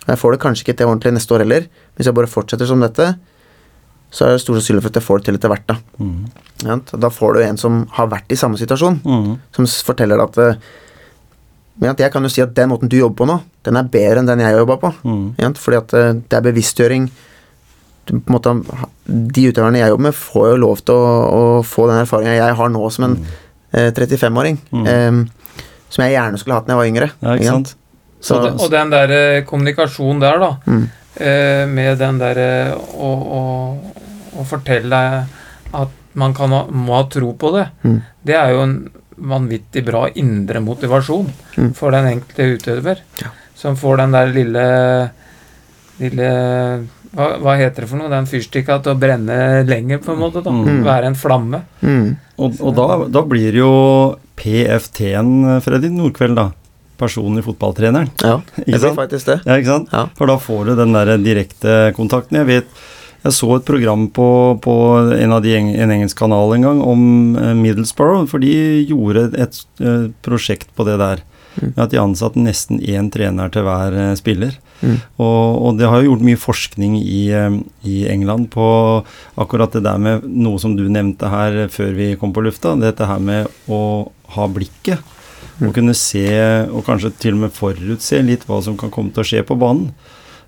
Og 0.00 0.08
jeg 0.08 0.18
får 0.20 0.34
det 0.34 0.40
kanskje 0.42 0.64
ikke 0.64 0.76
til 0.78 0.90
ordentlig 0.90 1.12
neste 1.14 1.34
år 1.36 1.44
heller. 1.44 1.66
Hvis 1.96 2.08
jeg 2.08 2.16
bare 2.16 2.30
fortsetter 2.30 2.68
som 2.68 2.82
dette, 2.82 3.06
så 4.10 4.26
er 4.26 4.34
det 4.34 4.42
stor 4.42 4.58
sannsynlighet 4.58 4.86
for 4.86 4.90
at 4.90 4.98
jeg 4.98 5.06
får 5.06 5.20
det 5.20 5.28
til 5.28 5.38
etter 5.38 5.52
hvert. 5.52 5.66
Da. 5.70 5.76
Mm. 6.02 6.22
Sant? 6.64 6.94
Da 7.04 7.10
får 7.14 7.36
du 7.36 7.42
en 7.44 7.60
som 7.60 7.82
har 7.96 8.10
vært 8.10 8.32
i 8.34 8.38
samme 8.38 8.58
situasjon, 8.58 9.00
mm. 9.04 9.34
som 9.56 9.68
forteller 9.86 10.22
at 10.24 10.40
eh, 10.42 10.70
men 11.80 11.96
Jeg 11.96 12.12
kan 12.12 12.20
jo 12.20 12.28
si 12.28 12.42
at 12.44 12.52
den 12.52 12.68
måten 12.68 12.90
du 12.92 12.98
jobber 12.98 13.22
på 13.22 13.26
nå, 13.30 13.38
den 13.64 13.78
er 13.78 13.86
bedre 13.88 14.20
enn 14.20 14.26
den 14.28 14.42
jeg 14.42 14.52
jobba 14.52 14.76
på. 14.82 14.90
Mm. 15.00 15.22
Sant? 15.38 15.60
Fordi 15.62 15.78
at 15.78 15.94
eh, 15.96 16.10
det 16.28 16.36
er 16.36 16.44
bevisstgjøring. 16.44 17.06
Du, 18.10 18.16
på 18.18 18.32
en 18.32 18.34
måte, 18.34 18.52
de 19.06 19.44
utøverne 19.52 19.78
jeg 19.78 19.92
jobber 19.92 20.08
med, 20.08 20.16
får 20.18 20.46
jo 20.50 20.56
lov 20.64 20.80
til 20.82 20.94
å, 20.98 21.10
å 21.30 21.42
få 21.62 21.84
den 21.90 22.00
erfaringa 22.02 22.32
jeg 22.34 22.56
har 22.58 22.72
nå 22.74 22.88
som 22.90 23.04
en 23.06 23.18
eh, 23.70 23.90
35-åring. 23.94 24.58
Mm. 24.74 24.86
eh, 24.90 25.60
som 25.90 26.04
jeg 26.04 26.14
gjerne 26.16 26.38
skulle 26.38 26.56
hatt 26.58 26.66
da 26.68 26.74
jeg 26.74 26.80
var 26.80 26.88
yngre. 26.90 27.08
Ja, 27.22 27.36
ikke 27.38 27.52
sant? 27.54 27.74
Så, 28.20 28.36
og, 28.36 28.42
det, 28.44 28.50
og 28.60 28.70
den 28.74 28.90
der 28.92 29.12
eh, 29.16 29.42
kommunikasjonen 29.48 30.20
der, 30.22 30.42
da, 30.42 30.50
Mm. 30.66 30.82
eh, 31.22 31.64
med 31.70 31.98
den 32.02 32.18
derre 32.20 32.48
å, 32.76 33.10
å, 33.38 33.40
å 34.38 34.44
fortelle 34.46 35.00
at 35.72 35.96
man 36.18 36.34
kan 36.34 36.50
ha, 36.54 36.64
må 36.70 36.96
ha 36.98 37.04
tro 37.10 37.32
på 37.38 37.52
det, 37.56 37.68
Mm. 37.86 38.00
det 38.26 38.34
er 38.36 38.50
jo 38.56 38.62
en 38.66 38.74
vanvittig 39.20 39.82
bra 39.86 40.08
indre 40.18 40.60
motivasjon 40.64 41.30
Mm. 41.56 41.72
for 41.78 41.90
den 41.94 42.06
enkelte 42.16 42.50
utøver. 42.56 43.02
Ja. 43.22 43.30
Som 43.54 43.76
får 43.76 43.96
den 44.02 44.12
der 44.18 44.30
lille 44.34 44.66
lille 46.00 46.28
hva, 47.14 47.26
hva 47.42 47.56
heter 47.58 47.82
det 47.84 47.88
for 47.90 47.98
noe? 47.98 48.08
Det 48.10 48.16
er 48.18 48.22
en 48.24 48.30
fyrstikka 48.30 48.76
til 48.84 48.92
å 48.94 48.98
brenne 49.00 49.36
lenger, 49.66 49.98
på 50.04 50.12
en 50.14 50.20
måte. 50.22 50.42
da 50.44 50.50
Mm. 50.50 50.82
Være 50.86 51.06
en 51.10 51.14
flamme. 51.18 51.62
mm, 51.82 52.16
Og, 52.38 52.60
og 52.60 52.74
da, 52.76 52.86
da 53.08 53.22
blir 53.26 53.52
jo 53.58 53.70
PFT-en, 54.40 55.60
Freddy 55.64 55.90
Nordkveld, 55.92 56.36
da. 56.38 56.48
Personlig 57.00 57.44
fotballtreneren. 57.46 58.10
ja, 58.22 58.40
det 58.56 58.62
Ikke 58.66 58.72
blir 58.76 58.82
sant? 58.84 58.98
faktisk 59.00 59.26
det. 59.30 59.38
Ja, 59.46 59.56
ikke 59.56 59.72
sant? 59.72 59.92
Ja. 59.92 60.06
For 60.18 60.26
da 60.30 60.36
får 60.38 60.64
du 60.70 60.74
den 60.76 60.92
der 60.96 61.14
direkte 61.18 61.76
kontakten. 61.96 62.36
Jeg 62.42 62.46
vet 62.50 62.80
jeg 63.20 63.34
så 63.36 63.50
et 63.58 63.66
program 63.68 64.06
på, 64.16 64.26
på 64.64 64.74
en 65.12 65.32
av 65.36 65.42
de 65.44 65.52
en 65.58 65.90
engelsk 65.92 66.16
kanal 66.16 66.54
en 66.56 66.62
gang 66.64 66.78
om 66.80 67.02
eh, 67.36 67.50
Middlesbrough, 67.58 68.24
for 68.30 68.40
de 68.40 68.52
gjorde 68.88 69.26
et 69.36 69.58
et 69.60 70.14
prosjekt 70.24 70.70
på 70.76 70.86
det 70.88 70.96
der. 71.00 71.20
Mm. 71.58 71.72
At 71.76 71.90
de 71.90 72.00
ansatte 72.00 72.40
nesten 72.40 72.78
én 72.78 73.10
trener 73.12 73.50
til 73.52 73.66
hver 73.66 73.96
eh, 73.98 74.12
spiller. 74.18 74.56
Mm. 74.80 74.96
Og, 75.20 75.58
og 75.66 75.80
det 75.80 75.88
har 75.90 76.00
jo 76.00 76.12
gjort 76.12 76.24
mye 76.24 76.40
forskning 76.40 76.96
i, 77.00 77.22
eh, 77.36 77.58
i 77.84 77.96
England 78.12 78.50
på 78.54 78.68
akkurat 79.40 79.74
det 79.76 79.84
der 79.84 79.98
med 80.00 80.24
noe 80.24 80.60
som 80.62 80.76
du 80.78 80.86
nevnte 80.88 81.30
her 81.32 81.66
før 81.72 81.92
vi 81.98 82.12
kom 82.20 82.34
på 82.36 82.44
lufta. 82.46 82.76
Dette 82.80 83.08
her 83.10 83.20
med 83.22 83.50
å 83.68 83.82
ha 84.36 84.48
blikket. 84.50 85.02
Mm. 85.60 85.72
Kunne 85.76 85.96
se, 85.98 86.24
og 86.72 86.86
kanskje 86.86 87.12
til 87.20 87.36
og 87.36 87.44
med 87.44 87.56
forutse 87.56 88.22
litt 88.24 88.46
hva 88.48 88.62
som 88.64 88.78
kan 88.80 88.92
komme 88.92 89.12
til 89.12 89.24
å 89.24 89.30
skje 89.32 89.44
på 89.44 89.58
banen. 89.60 89.90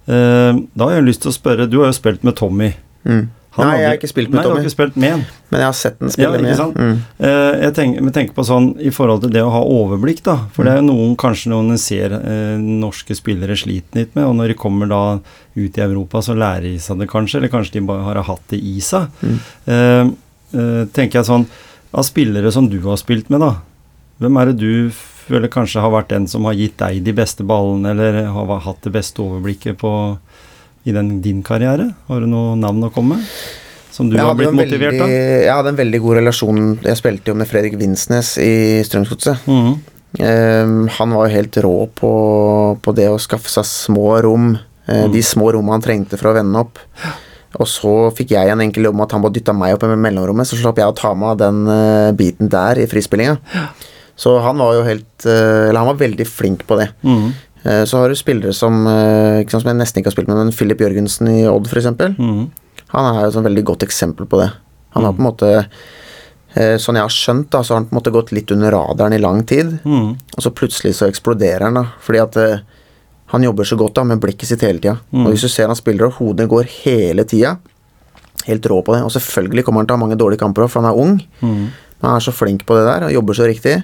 Eh, 0.07 0.51
da 0.73 0.89
har 0.89 0.99
jeg 0.99 1.07
lyst 1.07 1.23
til 1.23 1.31
å 1.31 1.37
spørre 1.37 1.69
Du 1.71 1.77
har 1.79 1.93
jo 1.93 1.95
spilt 1.99 2.25
med 2.27 2.35
Tommy. 2.39 2.73
Mm. 3.07 3.29
Han 3.53 3.69
Nei, 3.69 3.73
jeg 3.83 3.89
har 3.91 3.99
ikke 3.99 4.09
spilt 4.09 4.31
med 4.31 4.39
Nei, 4.39 4.43
du 4.43 4.49
Tommy, 4.49 4.63
ikke 4.65 4.73
spilt 4.73 4.95
med 4.97 5.25
men 5.53 5.61
jeg 5.61 5.69
har 5.69 5.75
sett 5.77 5.99
den 6.01 6.13
spille 6.15 6.29
Ja, 6.31 6.39
ikke 6.39 6.47
med. 6.47 6.57
sant? 6.57 6.79
Mm. 6.81 7.01
Uh, 7.21 7.51
jeg 7.61 7.75
tenker, 7.77 8.07
tenker 8.17 8.37
på 8.39 8.45
sånn 8.49 8.71
i 8.81 8.93
forhold 8.95 9.27
til 9.27 9.35
det 9.35 9.43
å 9.45 9.51
ha 9.53 9.61
overblikk, 9.69 10.23
da. 10.25 10.39
For 10.57 10.65
det 10.65 10.73
er 10.73 10.81
jo 10.81 10.87
noen, 10.87 11.13
kanskje 11.21 11.53
noen 11.53 11.77
ser 11.81 12.15
uh, 12.17 12.57
norske 12.57 13.13
spillere 13.19 13.59
sliter 13.61 14.01
litt 14.01 14.17
med, 14.17 14.25
og 14.31 14.39
når 14.39 14.55
de 14.55 14.59
kommer 14.63 14.89
da 14.89 15.03
ut 15.21 15.77
i 15.77 15.85
Europa, 15.85 16.23
så 16.25 16.39
lærer 16.39 16.71
de 16.71 16.79
seg 16.81 17.03
det 17.05 17.11
kanskje, 17.13 17.43
eller 17.43 17.53
kanskje 17.53 17.77
de 17.77 17.85
bare 17.91 18.07
har 18.09 18.23
hatt 18.31 18.47
det 18.55 18.63
i 18.65 18.79
seg. 18.81 19.13
Mm. 19.21 19.37
Uh, 19.69 20.87
tenker 20.93 21.21
jeg 21.21 21.29
sånn 21.29 21.47
Av 21.97 22.05
spillere 22.05 22.51
som 22.53 22.67
du 22.73 22.79
har 22.87 22.97
spilt 23.01 23.29
med, 23.29 23.45
da. 23.45 23.53
Hvem 24.23 24.37
er 24.41 24.49
det 24.49 24.61
du 24.63 25.03
føler 25.27 25.53
kanskje 25.53 25.83
har 25.85 25.93
vært 25.93 26.11
den 26.13 26.25
som 26.31 26.47
har 26.49 26.57
gitt 26.57 26.79
deg 26.81 27.03
de 27.05 27.13
beste 27.17 27.45
ballene, 27.45 27.93
eller 27.93 28.33
har 28.33 28.65
hatt 28.65 28.81
det 28.87 28.95
beste 28.95 29.21
overblikket 29.21 29.77
på 29.83 29.93
i 30.85 30.95
den, 30.95 31.21
din 31.25 31.43
karriere? 31.47 31.93
Har 32.09 32.23
du 32.23 32.29
noe 32.31 32.57
navn 32.59 32.89
å 32.89 32.93
komme 32.95 33.19
med? 33.19 33.35
Som 33.93 34.09
du 34.09 34.17
har 34.17 34.35
blitt 34.35 34.55
motivert 34.57 34.97
veldig, 34.97 35.05
av? 35.05 35.11
Jeg 35.45 35.53
hadde 35.53 35.73
en 35.75 35.79
veldig 35.83 35.99
god 36.01 36.17
relasjon 36.17 36.61
Jeg 36.81 36.97
spilte 36.97 37.29
jo 37.29 37.37
med 37.37 37.49
Fredrik 37.51 37.75
Vinsnes 37.81 38.37
i 38.41 38.53
Strømsgodset. 38.89 39.49
Mhm. 39.49 39.81
Um, 40.13 40.89
han 40.93 41.15
var 41.17 41.25
jo 41.25 41.37
helt 41.39 41.57
rå 41.65 41.77
på, 41.97 42.09
på 42.85 42.93
det 42.93 43.07
å 43.09 43.21
skaffe 43.21 43.49
seg 43.49 43.65
små 43.65 44.19
rom. 44.25 44.51
Mm. 44.85 45.07
De 45.15 45.23
små 45.25 45.47
rommene 45.55 45.79
han 45.79 45.85
trengte 45.85 46.19
for 46.21 46.29
å 46.29 46.35
vende 46.37 46.61
opp. 46.61 46.81
Og 47.61 47.69
så 47.69 47.93
fikk 48.17 48.35
jeg 48.35 48.53
en 48.53 48.61
enkel 48.65 48.89
jobb 48.89 48.99
med 48.99 49.07
at 49.07 49.15
han 49.17 49.25
bare 49.25 49.37
dytta 49.37 49.55
meg 49.57 49.77
opp 49.77 49.87
i 49.87 49.93
mellomrommet, 49.93 50.49
så 50.49 50.59
slapp 50.59 50.81
jeg 50.81 50.89
å 50.89 50.97
ta 50.97 51.15
meg 51.17 51.35
av 51.35 51.41
den 51.41 51.63
uh, 51.69 52.13
biten 52.17 52.51
der 52.53 52.81
i 52.83 52.89
frispillinga. 52.91 53.39
Så 54.21 54.35
han 54.45 54.61
var 54.61 54.77
jo 54.77 54.83
helt 54.85 55.25
uh, 55.25 55.71
Eller 55.71 55.81
han 55.81 55.89
var 55.89 56.01
veldig 56.03 56.27
flink 56.29 56.67
på 56.69 56.77
det. 56.81 56.91
Mhm. 57.07 57.33
Eh, 57.65 57.85
så 57.87 57.99
har 58.01 58.09
du 58.11 58.17
spillere 58.19 58.53
som, 58.57 58.87
eh, 58.87 59.47
som 59.49 59.63
jeg 59.69 59.79
nesten 59.79 60.01
ikke 60.03 60.11
har 60.11 60.17
spilt 60.17 60.29
med, 60.29 60.37
men 60.41 60.53
Filip 60.53 60.79
Jørgensen 60.83 61.29
i 61.31 61.43
Odd, 61.47 61.69
f.eks. 61.71 61.87
Mm. 62.19 62.51
Han 62.93 63.09
er 63.15 63.27
et 63.27 63.35
sånn 63.35 63.47
veldig 63.47 63.65
godt 63.65 63.87
eksempel 63.87 64.27
på 64.29 64.41
det. 64.43 64.51
Han 64.97 65.05
har 65.05 65.13
Mm. 65.13 65.17
på 65.17 65.23
en 65.23 65.31
måte 65.31 65.67
eh, 66.55 66.77
Sånn 66.77 66.97
jeg 66.97 67.07
har 67.07 67.09
skjønt, 67.09 67.49
da, 67.51 67.63
så 67.63 67.73
har 67.73 67.81
han 67.81 67.87
på 67.89 67.95
en 67.95 68.01
måte 68.03 68.13
gått 68.13 68.33
litt 68.33 68.51
under 68.53 68.71
radaren 68.75 69.15
i 69.15 69.19
lang 69.23 69.43
tid. 69.49 69.79
Mm. 69.85 70.11
Og 70.37 70.43
så 70.43 70.51
plutselig 70.53 70.95
så 70.99 71.09
eksploderer 71.09 71.63
han, 71.65 71.75
da. 71.75 71.87
Fordi 71.99 72.21
at 72.21 72.63
han 73.33 73.43
jobber 73.43 73.65
så 73.65 73.79
godt 73.81 73.95
da 73.95 74.05
med 74.05 74.21
blikket 74.21 74.51
sitt 74.51 74.61
hele 74.61 74.79
tida. 74.79 74.99
Mm. 75.15 75.25
Og 75.25 75.33
hvis 75.33 75.41
du 75.47 75.49
ser 75.49 75.67
han 75.73 75.77
spiller, 75.79 76.11
og 76.11 76.19
hodet 76.21 76.49
går 76.53 76.69
hele 76.85 77.25
tida 77.25 77.57
Helt 78.45 78.67
rå 78.67 78.83
på 78.85 78.93
det. 78.93 79.05
Og 79.07 79.13
selvfølgelig 79.15 79.65
kommer 79.65 79.81
han 79.81 79.87
til 79.87 79.95
å 79.95 79.99
ha 80.01 80.05
mange 80.05 80.19
dårlige 80.19 80.41
kamper 80.41 80.67
for 80.69 80.83
han 80.83 80.91
er 80.91 80.99
ung. 80.99 81.21
Mm. 81.41 81.71
Men 81.71 82.03
han 82.11 82.17
er 82.17 82.25
så 82.25 82.33
flink 82.35 82.67
på 82.67 82.75
det 82.75 82.85
der 82.89 83.07
og 83.07 83.13
jobber 83.15 83.35
så 83.39 83.47
riktig 83.47 83.77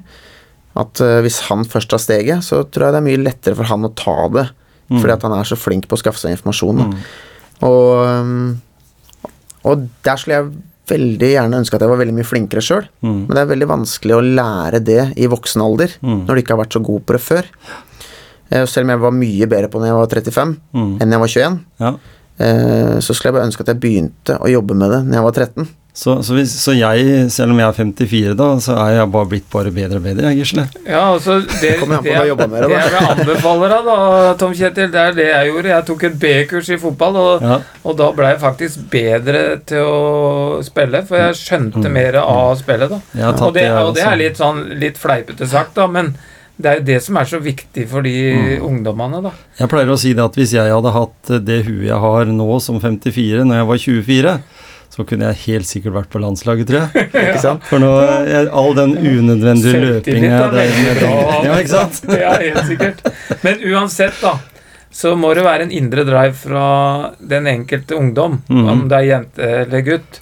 at 0.79 1.01
eh, 1.05 1.19
hvis 1.25 1.41
han 1.49 1.65
først 1.67 1.91
tar 1.91 1.99
steget, 2.03 2.45
så 2.47 2.63
tror 2.71 2.89
jeg 2.89 2.95
det 2.97 3.01
er 3.03 3.09
mye 3.09 3.23
lettere 3.25 3.57
for 3.59 3.65
han 3.71 3.87
å 3.89 3.95
ta 3.99 4.15
det. 4.37 4.47
Mm. 4.89 5.01
Fordi 5.03 5.13
at 5.17 5.25
han 5.27 5.35
er 5.37 5.49
så 5.51 5.59
flink 5.59 5.89
på 5.91 5.99
å 5.99 6.01
skaffe 6.01 6.21
seg 6.23 6.37
informasjon. 6.37 6.79
Mhm. 6.87 6.99
Og, 7.67 8.07
um, 8.07 8.61
og 9.67 9.89
der 10.07 10.17
skulle 10.21 10.37
jeg 10.39 10.53
veldig 10.89 11.29
gjerne 11.35 11.59
ønske 11.61 11.75
at 11.77 11.83
jeg 11.85 11.91
var 11.91 11.99
veldig 12.01 12.15
mye 12.17 12.25
flinkere 12.29 12.63
sjøl. 12.65 12.87
Mm. 13.05 13.17
Men 13.27 13.35
det 13.35 13.43
er 13.43 13.51
veldig 13.51 13.69
vanskelig 13.69 14.15
å 14.17 14.23
lære 14.25 14.81
det 14.87 15.03
i 15.21 15.27
voksen 15.29 15.61
alder, 15.65 15.91
Mm. 16.01 16.23
når 16.25 16.35
du 16.39 16.41
ikke 16.43 16.55
har 16.57 16.63
vært 16.65 16.77
så 16.79 16.83
god 16.87 17.03
på 17.05 17.13
det 17.19 17.21
før. 17.21 17.45
Eh, 18.51 18.65
Selv 18.65 18.85
om 18.87 18.91
jeg 18.95 19.01
var 19.03 19.11
mye 19.13 19.47
bedre 19.51 19.69
på 19.69 19.83
det 19.83 19.89
da 19.91 19.93
jeg 19.93 19.99
var 19.99 20.07
35 20.07 20.57
Mhm. 20.73 21.03
enn 21.03 21.11
jeg 21.11 21.21
var 21.21 21.29
21, 21.29 21.61
Ja, 21.81 21.91
eh, 22.39 22.97
så 23.05 23.13
skulle 23.13 23.33
jeg 23.33 23.35
bare 23.35 23.47
ønske 23.51 23.61
at 23.61 23.67
jeg 23.75 23.81
begynte 23.81 24.39
å 24.41 24.49
jobbe 24.49 24.75
med 24.75 24.91
det 24.91 25.03
når 25.05 25.13
jeg 25.19 25.23
var 25.27 25.33
13. 25.33 25.69
Så, 25.99 26.13
så, 26.23 26.35
hvis, 26.37 26.53
så 26.63 26.77
jeg, 26.79 27.25
selv 27.35 27.51
om 27.51 27.59
jeg 27.59 27.67
er 27.67 27.75
54 27.75 28.35
da, 28.39 28.47
så 28.63 28.77
er 28.79 28.93
jeg 29.01 29.09
bare 29.11 29.27
blitt 29.33 29.47
bare 29.51 29.73
bedre 29.75 29.99
og 29.99 30.05
bedre, 30.05 30.29
jeg, 30.31 30.39
Gisle. 30.45 30.65
Ja, 30.87 31.01
altså 31.17 31.41
Det, 31.41 31.57
det, 31.59 31.73
det, 31.73 31.81
det, 31.81 31.89
med, 31.91 32.05
det 32.07 32.13
jeg 32.15 32.93
vil 32.93 33.09
anbefale 33.09 33.71
deg, 33.73 33.89
da, 33.89 33.97
Tom 34.39 34.55
Kjetil, 34.55 34.93
det 34.95 35.01
er 35.03 35.17
det 35.17 35.27
jeg 35.27 35.49
gjorde. 35.51 35.73
Jeg 35.73 35.87
tok 35.89 36.05
et 36.07 36.19
B-kurs 36.23 36.71
i 36.71 36.79
fotball, 36.79 37.19
og, 37.25 37.43
Ja. 37.43 37.57
og 37.83 37.97
da 37.99 38.13
ble 38.15 38.31
jeg 38.31 38.39
faktisk 38.45 38.85
bedre 38.93 39.43
til 39.67 39.83
å 39.91 40.63
spille, 40.63 41.01
for 41.09 41.19
jeg 41.19 41.35
skjønte 41.41 41.83
Mm. 41.83 41.93
mer 41.99 42.21
av 42.23 42.55
spillet, 42.63 42.95
da. 42.95 43.01
Jeg 43.19 43.43
Og 43.43 43.55
det, 43.59 43.63
jeg 43.67 43.83
og 43.89 43.95
det 43.99 44.05
er 44.07 44.17
litt 44.23 44.37
sånn 44.39 44.63
litt 44.79 44.97
fleipete 45.03 45.49
sagt, 45.51 45.75
da, 45.75 45.89
men 45.91 46.15
det 46.61 46.71
er 46.71 46.79
jo 46.79 46.87
det 46.93 47.01
som 47.03 47.17
er 47.17 47.25
så 47.25 47.41
viktig 47.43 47.89
for 47.91 48.03
de 48.07 48.15
Mm. 48.37 48.63
ungdommene, 48.71 49.21
da. 49.27 49.31
Jeg 49.59 49.69
pleier 49.69 49.91
å 49.91 49.99
si 49.99 50.13
det 50.15 50.23
at 50.25 50.35
hvis 50.39 50.53
jeg 50.55 50.71
hadde 50.71 50.93
hatt 50.95 51.45
det 51.45 51.65
huet 51.67 51.89
jeg 51.91 51.99
har 52.07 52.25
nå 52.27 52.61
som 52.63 52.79
54, 52.79 53.43
når 53.43 53.55
jeg 53.65 53.67
var 53.67 53.79
24, 53.79 54.39
så 54.99 55.05
kunne 55.07 55.29
jeg 55.31 55.39
helt 55.47 55.69
sikkert 55.69 55.95
vært 55.95 56.09
på 56.11 56.19
landslaget, 56.19 56.67
tror 56.67 56.81
jeg. 56.89 57.09
Ikke 57.23 57.41
sant? 57.45 57.63
For 57.71 57.79
nå, 57.79 57.91
jeg, 58.27 58.49
all 58.51 58.73
den 58.75 58.97
unødvendige 58.99 59.83
løpinga. 59.85 60.41
Ja, 61.47 61.55
ikke 61.61 61.71
sant? 61.71 62.01
Ja, 62.19 62.33
helt 62.43 62.65
sikkert. 62.67 63.05
Men 63.47 63.61
uansett, 63.71 64.19
da, 64.25 64.33
så 64.91 65.13
må 65.21 65.31
det 65.39 65.45
være 65.47 65.69
en 65.69 65.75
indre 65.79 66.03
drive 66.09 66.35
fra 66.41 66.65
den 67.31 67.47
enkelte 67.47 67.95
ungdom, 67.95 68.41
Mhm. 68.51 68.69
om 68.73 68.83
det 68.91 68.99
er 68.99 69.07
jente 69.13 69.53
eller 69.63 69.87
gutt, 69.87 70.19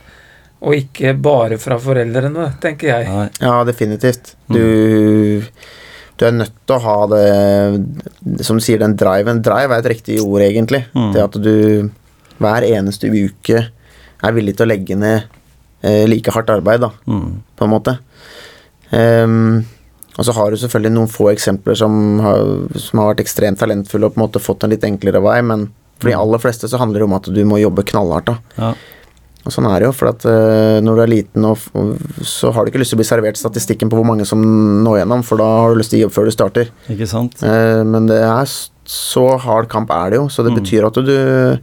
og 0.61 0.75
ikke 0.77 1.15
bare 1.23 1.57
fra 1.63 1.79
foreldrene, 1.81 2.51
tenker 2.61 2.93
jeg. 2.93 3.09
Nei. 3.09 3.27
Ja, 3.41 3.57
definitivt. 3.69 4.35
Du, 4.53 5.41
du 6.21 6.25
er 6.29 6.33
nødt 6.37 6.53
til 6.67 6.77
å 6.77 6.83
ha 6.85 6.99
det 7.13 8.45
Som 8.45 8.57
du 8.61 8.65
sier, 8.65 8.81
den 8.81 8.95
driven. 8.99 9.41
Drive 9.45 9.73
er 9.77 9.81
et 9.85 9.91
riktig 9.95 10.21
ord, 10.25 10.41
egentlig. 10.45 10.85
Mm. 10.97 11.11
Det 11.17 11.23
at 11.25 11.41
du 11.41 11.91
hver 12.41 12.65
eneste 12.69 13.09
uke 13.09 13.63
er 14.25 14.33
villig 14.33 14.57
til 14.57 14.67
å 14.67 14.71
legge 14.71 14.97
ned 14.97 15.25
eh, 15.83 16.07
like 16.09 16.31
hardt 16.33 16.49
arbeid, 16.51 16.81
da, 16.81 16.91
Mm. 17.07 17.43
på 17.57 17.65
en 17.65 17.71
måte. 17.71 17.99
Um, 18.93 19.65
og 20.17 20.25
så 20.25 20.33
har 20.33 20.51
du 20.51 20.57
selvfølgelig 20.57 20.93
noen 20.95 21.11
få 21.13 21.27
eksempler 21.35 21.77
som 21.77 22.19
har, 22.25 22.39
som 22.81 23.01
har 23.03 23.11
vært 23.15 23.25
ekstremt 23.27 23.59
talentfulle 23.61 24.07
og 24.09 24.15
på 24.15 24.21
en 24.21 24.25
måte 24.29 24.41
fått 24.43 24.65
en 24.65 24.73
litt 24.73 24.85
enklere 24.87 25.21
vei, 25.23 25.41
men 25.45 25.67
for 25.99 26.09
de 26.09 26.15
Mm. 26.15 26.21
aller 26.23 26.39
fleste 26.39 26.69
så 26.69 26.79
handler 26.79 27.01
det 27.01 27.05
om 27.09 27.13
at 27.15 27.23
du 27.33 27.45
må 27.45 27.59
jobbe 27.61 27.85
knallhardt. 27.85 28.27
da. 28.27 28.37
Ja. 28.59 28.75
Og 29.47 29.53
sånn 29.53 29.67
er 29.71 29.79
det 29.81 29.87
jo, 29.87 29.93
for 29.93 30.09
at 30.09 30.25
uh, 30.27 30.81
når 30.83 30.97
du 30.97 31.03
er 31.03 31.07
liten, 31.13 31.45
og, 31.45 31.59
og 31.75 31.97
så 32.25 32.53
har 32.53 32.65
du 32.65 32.71
ikke 32.73 32.81
lyst 32.81 32.91
til 32.91 32.99
å 32.99 33.03
bli 33.03 33.11
servert 33.11 33.37
statistikken 33.39 33.89
på 33.91 33.97
hvor 33.97 34.05
mange 34.07 34.27
som 34.27 34.41
når 34.83 35.03
gjennom, 35.05 35.23
for 35.25 35.37
da 35.39 35.45
har 35.45 35.75
du 35.75 35.79
lyst 35.79 35.91
til 35.91 36.01
å 36.01 36.01
gi 36.01 36.07
opp 36.09 36.17
før 36.17 36.25
du 36.25 36.31
starter. 36.35 36.71
Ikke 36.91 37.07
sant? 37.07 37.37
Uh, 37.43 37.85
men 37.85 38.07
det 38.11 38.19
er 38.23 38.45
så 38.87 39.39
hard 39.39 39.69
kamp 39.69 39.91
er 39.91 40.11
det 40.11 40.19
jo, 40.19 40.27
så 40.29 40.43
det 40.43 40.53
Mm. 40.53 40.59
betyr 40.63 40.87
at 40.87 40.95
du, 40.95 41.59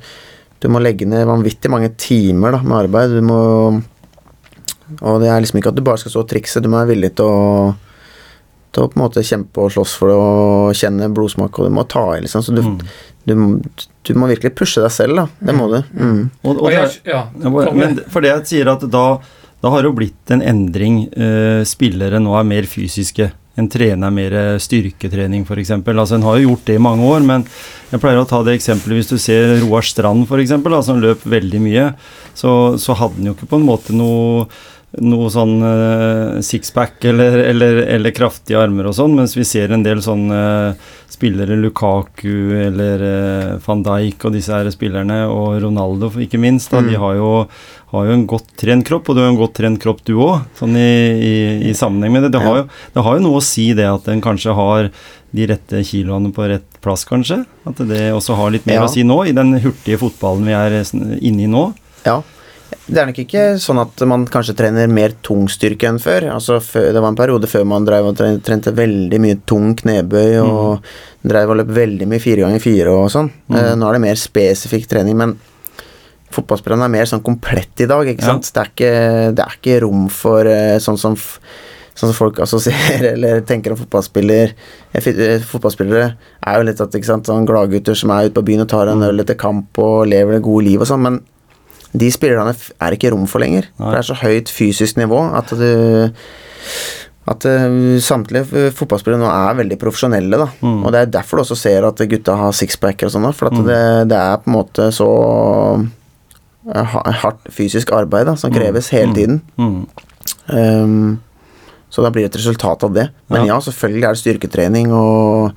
du 0.63 0.69
må 0.71 0.79
legge 0.79 1.03
ned 1.09 1.25
vanvittig 1.27 1.69
mange 1.71 1.89
timer 1.99 2.55
da, 2.55 2.61
med 2.63 2.77
arbeid. 2.85 3.17
Du 3.17 3.25
må 3.27 3.39
Og 5.01 5.19
det 5.23 5.27
er 5.31 5.41
liksom 5.43 5.59
ikke 5.59 5.71
at 5.73 5.79
du 5.79 5.83
bare 5.85 5.99
skal 5.99 6.13
stå 6.13 6.21
og 6.23 6.29
trikse, 6.29 6.61
du 6.63 6.69
må 6.71 6.79
være 6.81 6.93
villig 6.95 7.13
til 7.19 7.27
å 7.27 7.41
til 8.73 8.87
å 8.87 8.89
på 8.89 8.97
en 8.97 9.03
måte 9.03 9.21
kjempe 9.21 9.61
og 9.61 9.69
slåss 9.69 9.91
for 9.99 10.09
det 10.09 10.15
og 10.17 10.71
kjenne 10.79 11.05
blodsmak, 11.13 11.59
og 11.61 11.67
du 11.69 11.73
må 11.75 11.83
ta 11.85 12.01
i, 12.15 12.23
liksom. 12.23 12.41
Så 12.41 12.55
du, 12.57 12.63
Mm. 12.65 12.79
du, 13.29 13.33
du 14.01 14.13
må 14.17 14.25
virkelig 14.31 14.55
pushe 14.57 14.81
deg 14.81 14.89
selv, 14.89 15.19
da. 15.19 15.27
Det 15.45 15.53
må 15.53 15.67
du. 15.69 15.77
Mm. 15.93 16.23
Og, 16.41 16.55
og 16.55 16.63
Og 16.63 16.71
det, 16.71 17.01
ja, 17.05 17.21
men 17.69 17.99
for 18.09 18.25
det 18.25 18.31
jeg 18.31 18.47
sier 18.49 18.71
at 18.73 18.81
da, 18.89 19.03
da 19.61 19.69
har 19.69 19.83
det 19.85 19.91
jo 19.91 19.97
blitt 19.99 20.33
en 20.33 20.41
endring. 20.41 21.03
Eh, 21.13 21.61
spillere 21.69 22.17
nå 22.19 22.33
er 22.39 22.49
mer 22.49 22.65
fysiske. 22.65 23.29
En 23.59 23.67
trener 23.69 24.09
mer 24.09 24.33
styrketrening, 24.57 25.43
f.eks. 25.45 25.75
Altså, 25.77 26.17
en 26.17 26.25
har 26.25 26.39
jo 26.39 26.47
gjort 26.47 26.65
det 26.65 26.77
i 26.79 26.81
mange 26.81 27.05
år, 27.05 27.25
men 27.27 27.43
jeg 27.91 28.01
pleier 28.01 28.23
å 28.23 28.27
ta 28.29 28.39
det 28.41 28.55
eksempelet 28.57 28.97
hvis 28.97 29.11
du 29.11 29.19
ser 29.21 29.59
Roar 29.61 29.85
Strand, 29.85 30.25
f.eks., 30.25 30.55
som 30.87 31.01
løp 31.01 31.25
veldig 31.29 31.61
mye, 31.61 31.91
så, 32.33 32.73
så 32.81 32.97
hadde 32.97 33.21
han 33.21 33.29
jo 33.29 33.35
ikke 33.37 33.51
på 33.51 33.59
en 33.61 33.67
måte 33.67 33.93
noe 33.93 34.47
noe 35.01 35.29
sånn 35.33 35.55
uh, 35.65 36.41
sixpack 36.45 37.03
eller, 37.09 37.39
eller, 37.49 37.79
eller 37.95 38.11
kraftige 38.13 38.59
armer 38.61 38.85
og 38.91 38.93
sånn, 38.93 39.15
mens 39.17 39.33
vi 39.33 39.45
ser 39.47 39.71
en 39.73 39.81
del 39.85 40.03
sånne 40.05 40.75
spillere, 41.13 41.55
Lukaku 41.57 42.53
eller 42.67 43.01
uh, 43.01 43.55
van 43.65 43.81
Dijk 43.85 44.25
og 44.29 44.35
disse 44.35 44.53
her 44.53 44.69
spillerne, 44.73 45.23
og 45.29 45.57
Ronaldo 45.63 46.11
ikke 46.21 46.37
minst, 46.41 46.69
da, 46.73 46.81
Mm. 46.83 46.89
de 46.91 46.99
har 47.01 47.15
jo, 47.17 47.31
har 47.93 48.05
jo 48.09 48.13
en 48.19 48.27
godt 48.27 48.53
trent 48.59 48.85
kropp, 48.85 49.09
og 49.09 49.15
du 49.17 49.21
har 49.23 49.29
en 49.31 49.39
godt 49.39 49.55
trent 49.57 49.81
kropp 49.81 50.03
du 50.05 50.13
òg, 50.17 50.45
sånn 50.59 50.77
i, 50.77 50.91
i, 51.25 51.33
i 51.69 51.73
sammenheng 51.77 52.13
med 52.17 52.23
det. 52.27 52.31
Det 52.37 52.41
har, 52.45 52.61
jo, 52.61 52.67
det 52.93 53.03
har 53.05 53.17
jo 53.17 53.25
noe 53.25 53.39
å 53.41 53.45
si 53.45 53.69
det 53.77 53.85
at 53.89 54.07
en 54.13 54.21
kanskje 54.25 54.53
har 54.57 54.89
de 55.33 55.47
rette 55.49 55.81
kiloene 55.89 56.29
på 56.33 56.45
rett 56.49 56.67
plass, 56.85 57.05
kanskje. 57.09 57.39
At 57.69 57.79
det 57.89 58.11
også 58.13 58.35
har 58.37 58.51
litt 58.53 58.65
mer 58.69 58.81
Ja. 58.81 58.85
å 58.85 58.91
si 58.91 59.01
nå, 59.05 59.23
i 59.25 59.33
den 59.33 59.55
hurtige 59.63 59.97
fotballen 60.01 60.45
vi 60.45 60.53
er 60.53 60.75
inne 60.83 61.45
i 61.45 61.49
nå. 61.49 61.63
Ja. 62.05 62.19
Det 62.87 62.99
er 63.01 63.07
nok 63.09 63.19
ikke 63.23 63.43
sånn 63.61 63.79
at 63.81 64.01
man 64.09 64.25
kanskje 64.31 64.55
trener 64.59 64.91
mer 64.91 65.13
tungstyrke 65.25 65.87
enn 65.89 65.99
før. 66.03 66.27
Altså, 66.35 66.57
det 66.59 66.99
var 66.99 67.09
en 67.11 67.17
periode 67.19 67.49
før 67.51 67.65
man 67.69 67.85
drev 67.87 68.11
og 68.11 68.19
trente, 68.19 68.73
veldig 68.75 69.19
mye 69.23 69.39
tung 69.49 69.73
knebøy 69.79 70.37
og 70.43 70.85
drev 71.23 71.53
og 71.53 71.59
løp 71.61 71.73
veldig 71.75 72.07
mye 72.11 72.23
fire 72.23 72.45
ganger 72.45 72.63
fire 72.63 72.93
og 72.93 73.09
sånn. 73.13 73.31
Mm. 73.49 73.57
Eh, 73.59 73.73
nå 73.79 73.89
er 73.89 73.97
det 73.97 74.03
mer 74.05 74.21
spesifikk 74.21 74.87
trening, 74.91 75.17
men 75.19 75.35
fotballspillerne 76.33 76.87
er 76.87 76.95
mer 76.95 77.09
sånn 77.09 77.23
komplett 77.25 77.83
i 77.85 77.89
dag, 77.89 78.07
ikke 78.09 78.25
Ja. 78.25 78.37
Det, 78.39 78.57
er 78.57 78.71
ikke, 78.73 78.93
det 79.37 79.45
er 79.45 79.59
ikke 79.59 79.79
rom 79.85 80.07
for 80.13 80.49
eh, 80.49 80.79
sånn 80.83 80.97
som 80.99 81.17
Sånn 81.93 82.09
som 82.09 82.15
folk 82.17 82.39
assosierer 82.41 83.03
eller 83.13 83.43
tenker 83.45 83.75
om 83.75 83.77
fotballspiller 83.77 84.55
eh, 84.97 85.43
Fotballspillere 85.45 86.07
er 86.41 86.55
jo 86.57 86.63
litt 86.65 86.79
at, 86.81 86.95
ikke 86.97 87.05
sant, 87.05 87.27
sånn 87.29 87.45
gladgutter 87.45 87.93
som 87.93 88.09
er 88.15 88.31
ute 88.31 88.33
på 88.39 88.41
byen 88.47 88.63
og 88.65 88.69
tar 88.71 88.89
Mm. 88.89 88.95
en 88.95 89.09
øl 89.11 89.21
etter 89.21 89.37
kamp 89.37 89.77
og 89.77 90.07
lever 90.09 90.33
det 90.39 90.41
gode 90.41 90.65
liv 90.65 90.81
og 90.81 90.89
sånn, 90.89 91.03
men 91.05 91.19
de 91.95 92.09
spillerne 92.11 92.55
er 92.81 92.91
ikke 92.97 93.11
rom 93.13 93.27
for 93.29 93.39
lenger. 93.43 93.67
Nei. 93.79 93.91
Det 93.91 93.99
er 93.99 94.07
så 94.09 94.15
høyt 94.23 94.49
fysisk 94.49 94.97
nivå 94.97 95.19
at 95.37 95.49
du 95.49 95.69
at 97.25 97.45
eh, 97.47 97.99
samtlige 98.03 98.71
fotballspillere 98.75 99.21
nå 99.21 99.27
er 99.31 99.55
veldig 99.61 99.77
profesjonelle, 99.79 100.35
da. 100.41 100.47
Mm. 100.59 100.81
Og 100.83 100.91
det 100.91 100.99
er 101.05 101.11
derfor 101.13 101.37
du 101.39 101.43
også 101.45 101.55
ser 101.55 101.85
at 101.87 102.01
gutta 102.11 102.35
har 102.35 102.51
sixpacker 102.51 103.07
og 103.07 103.13
sånn, 103.13 103.29
for 103.33 103.47
at 103.47 103.53
Mm. 103.53 103.65
det, 103.69 104.09
det 104.11 104.17
er 104.19 104.37
på 104.43 104.49
en 104.51 104.57
måte 104.57 104.89
så 104.91 105.07
eh, 106.73 106.97
hardt 107.23 107.47
fysisk 107.51 107.91
arbeid 107.95 108.25
da, 108.27 108.35
som 108.35 108.51
Mm. 108.51 108.57
kreves 108.59 108.89
hele 108.89 109.07
Mm. 109.07 109.15
tiden. 109.15 109.41
Mm. 109.57 109.87
Ehm, 110.49 111.19
så 111.89 112.01
da 112.03 112.09
blir 112.09 112.23
det 112.27 112.35
et 112.35 112.41
resultat 112.41 112.83
av 112.83 112.93
det. 112.93 113.09
Men 113.29 113.45
Ja. 113.45 113.53
ja, 113.55 113.59
selvfølgelig 113.59 114.03
er 114.03 114.13
det 114.13 114.23
styrketrening, 114.23 114.91
og 114.91 115.53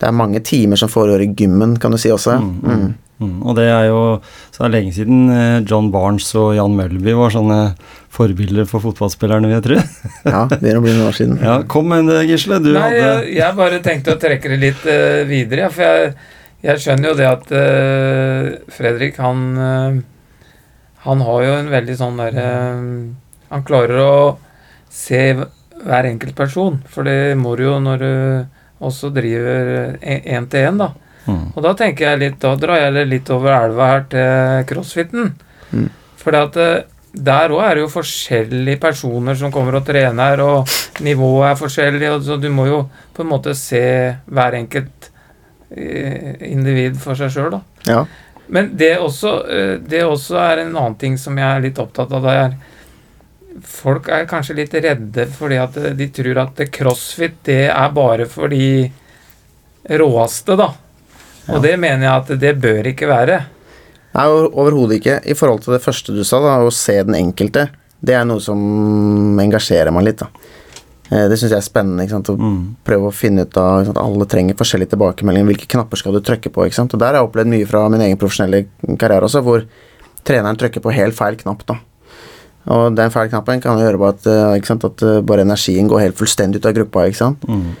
det 0.00 0.08
er 0.08 0.12
mange 0.12 0.40
timer 0.42 0.76
som 0.76 0.88
foregår 0.88 1.20
i 1.22 1.34
gymmen, 1.34 1.78
kan 1.78 1.90
du 1.92 1.96
si 1.98 2.08
også. 2.08 2.40
Mm, 2.40 2.94
Mm. 3.22 3.44
Og 3.46 3.54
det 3.54 3.68
er 3.70 3.84
jo 3.86 3.98
så 4.50 4.64
er 4.64 4.70
det 4.70 4.78
lenge 4.78 4.94
siden 4.96 5.28
eh, 5.30 5.60
John 5.70 5.90
Barnes 5.94 6.26
og 6.38 6.56
Jan 6.56 6.74
Mølby 6.74 7.14
var 7.14 7.30
sånne 7.34 7.58
forbilder 8.14 8.66
for 8.70 8.82
fotballspillerne, 8.82 9.50
vil 9.50 9.58
jeg 9.58 9.66
tro. 9.68 9.78
Ja, 10.34 10.44
det 10.50 10.60
bli 10.60 10.94
noen 10.94 11.08
år 11.08 11.18
siden. 11.18 11.38
Ja, 11.42 11.58
kom 11.70 11.90
med 11.90 12.08
det, 12.10 12.24
Gisle. 12.30 12.60
Du 12.62 12.72
Nei, 12.72 12.82
hadde 12.82 13.02
jeg, 13.02 13.36
jeg 13.38 13.58
bare 13.58 13.82
tenkte 13.84 14.14
å 14.14 14.20
trekke 14.20 14.50
det 14.54 14.58
litt 14.62 14.86
uh, 14.88 15.22
videre, 15.28 15.66
ja, 15.66 15.70
for 15.74 15.86
jeg, 15.86 16.14
jeg 16.64 16.82
skjønner 16.82 17.10
jo 17.10 17.18
det 17.18 17.28
at 17.28 17.54
uh, 17.54 18.48
Fredrik, 18.72 19.20
han 19.22 19.44
uh, 19.58 20.00
Han 21.04 21.22
har 21.26 21.44
jo 21.44 21.54
en 21.58 21.68
veldig 21.68 21.96
sånn 22.00 22.16
derre 22.16 22.48
Han 23.50 23.64
klarer 23.66 24.00
å 24.00 24.14
se 24.88 25.20
hver 25.84 26.08
enkelt 26.08 26.36
person, 26.38 26.78
for 26.88 27.04
det 27.04 27.34
må 27.36 27.56
du 27.58 27.66
jo 27.66 27.78
når 27.82 28.00
du 28.00 28.12
også 28.84 29.10
driver 29.12 29.98
én 30.00 30.46
til 30.50 30.70
én, 30.70 30.78
da. 30.80 30.94
Mm. 31.26 31.44
Og 31.54 31.60
da 31.64 31.74
tenker 31.78 32.10
jeg 32.10 32.22
litt, 32.22 32.40
da 32.42 32.54
drar 32.60 32.80
jeg 32.82 33.08
litt 33.10 33.30
over 33.34 33.54
elva 33.56 33.90
her 33.92 34.04
til 34.12 34.66
crossfiten. 34.70 35.32
Mm. 35.70 35.88
For 36.20 36.34
der 36.34 37.54
òg 37.54 37.62
er 37.62 37.76
det 37.76 37.84
jo 37.84 37.92
forskjellige 37.92 38.80
personer 38.82 39.38
som 39.38 39.52
kommer 39.54 39.78
og 39.78 39.86
trener, 39.86 40.42
og 40.42 41.02
nivået 41.04 41.52
er 41.52 41.58
forskjellig, 41.60 42.10
og 42.10 42.26
så 42.26 42.38
du 42.40 42.48
må 42.52 42.68
jo 42.70 42.84
på 43.14 43.24
en 43.24 43.30
måte 43.30 43.54
se 43.58 43.84
hver 44.24 44.58
enkelt 44.58 45.10
eh, 45.70 46.44
individ 46.50 46.98
for 47.00 47.18
seg 47.18 47.32
sjøl, 47.34 47.58
da. 47.58 47.62
Ja. 47.86 48.04
Men 48.46 48.74
det 48.76 48.96
også, 49.00 49.34
eh, 49.48 49.74
det 49.80 50.04
også 50.04 50.38
er 50.42 50.64
en 50.64 50.76
annen 50.76 50.96
ting 51.00 51.18
som 51.20 51.38
jeg 51.38 51.48
er 51.48 51.64
litt 51.64 51.80
opptatt 51.80 52.12
av. 52.12 52.24
Det 52.28 52.38
er 52.44 52.56
Folk 53.62 54.08
er 54.10 54.24
kanskje 54.26 54.56
litt 54.58 54.72
redde 54.82 55.28
fordi 55.30 55.60
at 55.62 55.76
de 55.94 56.08
tror 56.10 56.40
at 56.42 56.58
crossfit 56.74 57.36
det 57.46 57.68
er 57.70 57.92
bare 57.94 58.24
for 58.26 58.50
de 58.50 58.88
råeste, 60.00 60.56
da. 60.58 60.72
Og 61.48 61.60
det 61.62 61.74
mener 61.78 62.06
jeg 62.06 62.14
at 62.22 62.40
det 62.40 62.54
bør 62.62 62.86
ikke 62.92 63.08
være. 63.10 63.42
Nei, 64.14 64.26
overhodet 64.30 65.00
ikke. 65.00 65.16
I 65.26 65.34
forhold 65.34 65.64
til 65.64 65.74
det 65.74 65.82
første 65.84 66.14
du 66.14 66.22
sa, 66.24 66.38
da, 66.40 66.58
å 66.64 66.70
se 66.72 67.02
den 67.02 67.14
enkelte, 67.18 67.68
det 68.04 68.14
er 68.14 68.24
noe 68.28 68.40
som 68.40 68.60
engasjerer 69.42 69.90
meg 69.92 70.04
litt, 70.04 70.18
da. 70.22 70.28
Eh, 71.10 71.28
Det 71.28 71.36
syns 71.38 71.50
jeg 71.52 71.58
er 71.58 71.66
spennende. 71.66 72.04
ikke 72.04 72.10
sant? 72.16 72.28
Å 72.32 72.36
Mm. 72.38 72.76
prøve 72.84 73.08
å 73.10 73.12
finne 73.12 73.42
ut 73.42 73.56
av 73.56 73.82
ikke 73.82 73.92
sant? 73.94 73.98
Alle 73.98 74.24
trenger 74.26 74.54
forskjellige 74.54 74.90
tilbakemeldinger. 74.96 75.46
Hvilke 75.52 75.68
knapper 75.68 75.96
skal 75.98 76.12
du 76.12 76.20
trykke 76.20 76.50
på? 76.52 76.64
ikke 76.64 76.74
sant? 76.74 76.94
Og 76.94 76.98
Der 77.00 77.12
har 77.12 77.14
jeg 77.22 77.28
opplevd 77.32 77.46
mye 77.48 77.66
fra 77.66 77.88
min 77.88 78.00
egen 78.00 78.16
profesjonelle 78.16 78.66
karriere 78.98 79.22
også, 79.24 79.42
hvor 79.42 79.64
treneren 80.24 80.56
trykker 80.56 80.80
på 80.80 80.92
helt 80.94 81.14
feil 81.14 81.36
knapp. 81.36 81.66
da. 81.66 81.76
Og 82.66 82.94
den 82.96 83.10
feil 83.10 83.28
knappen 83.28 83.60
kan 83.60 83.78
jo 83.78 83.84
gjøre 83.84 83.98
bare 83.98 84.08
at, 84.14 84.26
eh, 84.26 84.58
ikke 84.58 84.66
sant? 84.66 84.84
at 84.84 85.02
eh, 85.02 85.20
bare 85.20 85.44
energien 85.44 85.88
går 85.88 86.00
helt 86.00 86.16
fullstendig 86.16 86.56
ut 86.56 86.66
av 86.66 86.72
gruppa. 86.74 87.06
ikke 87.08 87.16
sant? 87.16 87.40
Mm. 87.46 87.76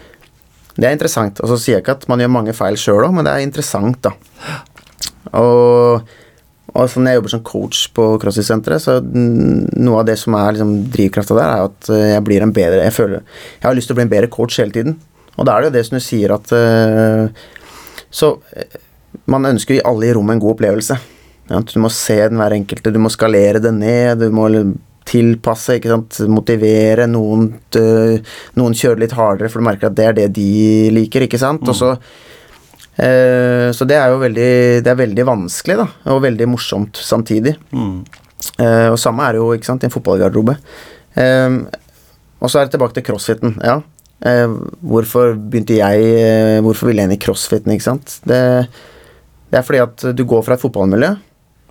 Det 0.74 0.88
er 0.88 0.96
interessant. 0.96 1.40
Og 1.42 1.50
så 1.52 1.58
sier 1.60 1.78
jeg 1.78 1.84
ikke 1.84 1.96
at 2.00 2.06
man 2.10 2.22
gjør 2.22 2.34
mange 2.34 2.54
feil 2.56 2.78
sjøl 2.80 3.06
òg, 3.06 3.14
men 3.14 3.26
det 3.26 3.32
er 3.34 3.46
interessant, 3.46 4.00
da. 4.02 4.14
Og, 5.38 6.14
og 6.74 6.90
sånn 6.90 7.08
jeg 7.08 7.18
jobber 7.18 7.32
som 7.32 7.42
coach 7.46 7.86
på 7.96 8.06
CrossFit-senteret, 8.22 8.82
så 8.82 8.98
noe 9.04 10.02
av 10.02 10.08
det 10.08 10.18
som 10.20 10.36
er 10.38 10.56
liksom 10.56 10.76
drivkrafta 10.94 11.38
der, 11.38 11.54
er 11.54 11.70
at 11.70 11.90
eh, 11.94 12.06
jeg 12.12 12.24
blir 12.26 12.44
en 12.44 12.52
bedre 12.54 12.82
Jeg 12.84 12.94
føler 12.94 13.20
Jeg 13.22 13.66
har 13.66 13.76
lyst 13.78 13.90
til 13.90 13.96
å 13.96 13.98
bli 14.00 14.06
en 14.06 14.14
bedre 14.14 14.30
coach 14.32 14.58
hele 14.60 14.74
tiden. 14.74 14.98
Og 15.34 15.46
da 15.46 15.54
er 15.54 15.64
det 15.64 15.70
jo 15.70 15.76
det 15.78 15.84
som 15.88 15.98
du 15.98 16.04
sier 16.04 16.34
at 16.34 16.52
uh, 16.54 17.24
Så 18.14 18.36
uh, 18.38 18.80
man 19.30 19.46
ønsker 19.50 19.78
jo 19.78 19.86
alle 19.88 20.10
i 20.10 20.14
rommet 20.14 20.36
en 20.36 20.42
god 20.42 20.56
opplevelse. 20.56 20.98
Du 21.70 21.78
må 21.82 21.90
se 21.92 22.16
den 22.22 22.40
hver 22.40 22.54
enkelte, 22.56 22.92
du 22.92 22.98
må 23.02 23.10
skalere 23.12 23.60
det 23.62 23.72
ned, 23.76 24.22
du 24.22 24.32
må 24.34 24.48
tilpasse, 25.08 25.78
ikke 25.78 25.92
sant, 25.92 26.20
motivere. 26.32 27.08
Noen, 27.10 27.50
uh, 27.76 28.36
noen 28.58 28.76
kjører 28.78 29.04
litt 29.04 29.16
hardere, 29.16 29.50
for 29.52 29.60
du 29.60 29.68
merker 29.68 29.90
at 29.90 29.98
det 29.98 30.06
er 30.08 30.16
det 30.20 30.30
de 30.38 30.48
liker, 30.94 31.26
ikke 31.26 31.40
sant. 31.40 31.64
Mm. 31.64 31.72
Og 31.72 31.78
så 31.78 31.92
Eh, 32.94 33.70
så 33.74 33.86
det 33.90 33.96
er 33.98 34.12
jo 34.12 34.20
veldig, 34.22 34.50
det 34.86 34.90
er 34.90 35.00
veldig 35.00 35.24
vanskelig, 35.26 35.78
da, 35.80 35.86
og 36.14 36.22
veldig 36.24 36.46
morsomt 36.50 37.00
samtidig. 37.02 37.56
Mm. 37.74 38.04
Eh, 38.60 38.88
og 38.92 38.98
samme 39.00 39.26
er 39.26 39.34
det 39.34 39.42
jo 39.42 39.50
ikke 39.56 39.70
sant, 39.70 39.82
i 39.82 39.88
en 39.88 39.94
fotballgarderobe. 39.94 40.56
Eh, 41.18 41.58
og 42.40 42.50
så 42.52 42.60
er 42.60 42.68
det 42.68 42.76
tilbake 42.76 42.98
til 42.98 43.06
crossfiten. 43.10 43.58
Ja. 43.64 43.80
hvorfor 44.80 45.34
begynte 45.34 45.74
jeg 45.74 46.60
Hvorfor 46.62 46.86
ville 46.86 47.02
jeg 47.02 47.10
inn 47.10 47.16
i 47.16 47.20
crossfiten, 47.20 47.72
ikke 47.74 47.84
sant? 47.84 48.20
Det, 48.24 48.38
det, 49.50 49.58
er 49.58 49.64
fordi 49.66 49.80
at 49.82 50.04
du 50.16 50.22
går 50.24 50.44
fra 50.46 50.54
et 50.54 50.62
fotballmiljø, 50.62 51.10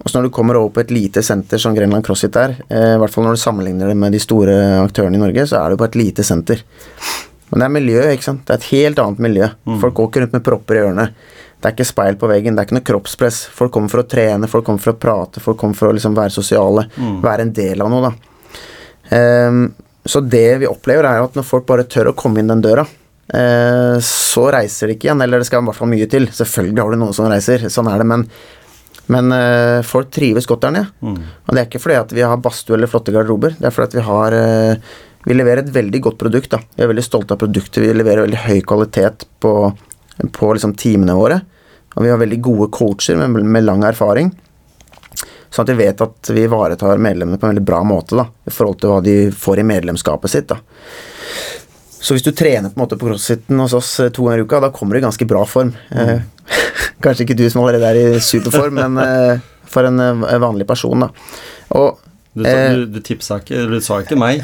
og 0.04 0.10
så 0.12 0.18
når 0.20 0.28
du 0.28 0.34
kommer 0.36 0.60
over 0.60 0.74
på 0.76 0.82
et 0.84 0.92
lite 0.92 1.24
senter 1.24 1.62
som 1.62 1.76
Grenland 1.76 2.04
CrossFit 2.04 2.36
er, 2.36 2.58
i 2.68 2.98
hvert 3.00 3.14
fall 3.14 3.24
når 3.24 3.38
du 3.38 3.40
sammenligner 3.40 3.88
det 3.88 3.96
med 3.96 4.12
de 4.12 4.20
store 4.20 4.56
aktørene 4.82 5.16
i 5.16 5.22
Norge, 5.22 5.46
så 5.48 5.62
er 5.62 5.72
du 5.72 5.80
på 5.80 5.88
et 5.88 5.96
lite 5.96 6.26
senter. 6.28 6.60
Men 7.54 7.62
det 7.62 7.66
er 7.68 7.74
miljø, 7.76 8.04
ikke 8.10 8.26
sant. 8.26 8.42
Det 8.48 8.56
er 8.56 8.60
et 8.60 8.72
helt 8.72 9.00
annet 9.00 9.20
miljø. 9.22 9.48
Mm. 9.70 9.78
Folk 9.84 9.94
går 9.96 10.08
ikke 10.10 10.22
rundt 10.24 10.36
med 10.36 10.44
propper 10.48 10.80
i 10.80 10.80
ørene. 10.82 11.04
Det 11.64 11.70
er 11.70 11.76
ikke 11.78 11.86
speil 11.86 12.18
på 12.20 12.28
veggen, 12.28 12.58
det 12.58 12.64
er 12.64 12.68
ikke 12.68 12.76
noe 12.80 12.86
kroppspress. 12.90 13.38
Folk 13.54 13.72
kommer 13.76 13.94
for 13.94 14.02
å 14.02 14.08
trene, 14.10 14.50
folk 14.52 14.66
kommer 14.68 14.82
for 14.84 14.96
å 14.96 15.00
prate, 15.00 15.44
folk 15.44 15.60
kommer 15.62 15.78
for 15.78 15.92
å 15.92 15.94
liksom 15.96 16.18
være 16.18 16.34
sosiale. 16.34 16.88
Mm. 16.98 17.20
Være 17.24 17.46
en 17.46 17.54
del 17.56 17.84
av 17.86 17.94
noe, 17.94 18.10
da. 18.10 18.34
Um, 19.14 19.62
så 20.04 20.20
det 20.26 20.48
vi 20.64 20.68
opplever, 20.68 21.06
er 21.08 21.24
at 21.24 21.38
når 21.38 21.46
folk 21.48 21.70
bare 21.70 21.86
tør 21.88 22.10
å 22.12 22.16
komme 22.18 22.42
inn 22.42 22.50
den 22.52 22.66
døra, 22.66 22.84
uh, 22.84 23.96
så 24.04 24.50
reiser 24.58 24.90
de 24.90 24.98
ikke 24.98 25.08
igjen. 25.12 25.24
Eller 25.24 25.40
det 25.40 25.48
skal 25.48 25.64
i 25.64 25.70
hvert 25.70 25.80
fall 25.80 25.94
mye 25.94 26.10
til. 26.12 26.28
Selvfølgelig 26.36 26.84
har 26.84 26.92
du 26.92 27.02
noen 27.06 27.16
som 27.16 27.30
reiser, 27.32 27.70
sånn 27.72 27.94
er 27.94 28.04
det, 28.04 28.10
men 28.12 28.26
men 29.12 29.34
uh, 29.36 29.84
folk 29.84 30.12
trives 30.16 30.48
godt 30.48 30.64
der 30.64 30.76
nede. 30.78 30.92
Mm. 31.04 31.18
Og 31.20 31.50
det 31.56 31.62
er 31.62 31.68
ikke 31.68 31.82
fordi 31.84 31.98
at 32.00 32.14
vi 32.16 32.24
har 32.24 32.40
badstue 32.44 32.78
eller 32.78 32.92
flotte 32.92 33.12
garderober. 33.16 33.58
Det 33.58 33.68
er 33.68 33.76
fordi 33.76 33.92
at 33.92 33.98
vi 33.98 34.06
har 34.08 34.38
uh, 34.38 34.94
vi 35.24 35.36
leverer 35.36 35.64
et 35.64 35.74
veldig 35.74 36.02
godt 36.04 36.20
produkt. 36.20 36.52
da. 36.52 36.60
Vi 36.76 36.84
er 36.84 36.92
veldig 36.92 37.06
stolte 37.06 37.36
av 37.36 37.42
produktet. 37.44 37.82
Vi 37.84 37.92
leverer 37.96 38.26
veldig 38.26 38.44
høy 38.44 38.62
kvalitet 38.68 39.26
på, 39.44 39.54
på 40.36 40.54
liksom 40.56 40.76
timene 40.80 41.16
våre. 41.16 41.40
Og 41.94 42.04
vi 42.04 42.12
har 42.12 42.20
veldig 42.20 42.42
gode 42.44 42.72
coacher 42.74 43.20
med, 43.20 43.44
med 43.44 43.64
lang 43.64 43.86
erfaring. 43.88 44.34
Sånn 45.54 45.68
at 45.68 45.72
vi 45.72 45.80
vet 45.84 46.02
at 46.02 46.32
vi 46.34 46.48
ivaretar 46.48 47.02
medlemmene 47.02 47.38
på 47.38 47.46
en 47.46 47.54
veldig 47.54 47.66
bra 47.66 47.84
måte 47.86 48.18
da, 48.18 48.26
i 48.26 48.52
forhold 48.52 48.80
til 48.82 48.90
hva 48.90 49.02
de 49.06 49.18
får 49.38 49.62
i 49.62 49.68
medlemskapet 49.70 50.34
sitt. 50.34 50.50
da. 50.50 50.58
Så 52.04 52.16
hvis 52.16 52.26
du 52.26 52.34
trener 52.36 52.72
på 52.72 52.78
en 52.78 52.84
måte 52.84 53.00
på 53.00 53.08
crossfiten 53.08 53.60
hos 53.64 53.76
oss 53.78 53.92
eh, 54.04 54.12
to 54.14 54.28
ganger 54.28 54.44
i 54.44 54.48
uka, 54.48 54.60
da 54.64 54.72
kommer 54.76 54.96
du 54.96 55.02
i 55.02 55.06
ganske 55.06 55.28
bra 55.30 55.46
form. 55.48 55.72
Mm. 55.90 56.24
Kanskje 57.04 57.28
ikke 57.28 57.38
du 57.40 57.46
som 57.50 57.64
allerede 57.64 57.92
er 57.94 58.00
i 58.02 58.24
superform, 58.24 58.82
men 58.82 59.00
eh, 59.04 59.46
for 59.72 59.88
en 59.88 60.26
vanlig 60.44 60.68
person. 60.70 61.08
da. 61.08 61.14
Og 61.80 62.02
du, 62.34 62.44
du, 62.44 62.86
du 62.90 62.98
tipsa 63.06 63.38
ikke 63.44 63.60
Du 63.70 63.76
sa 63.86 64.00
ikke 64.02 64.18
meg. 64.18 64.42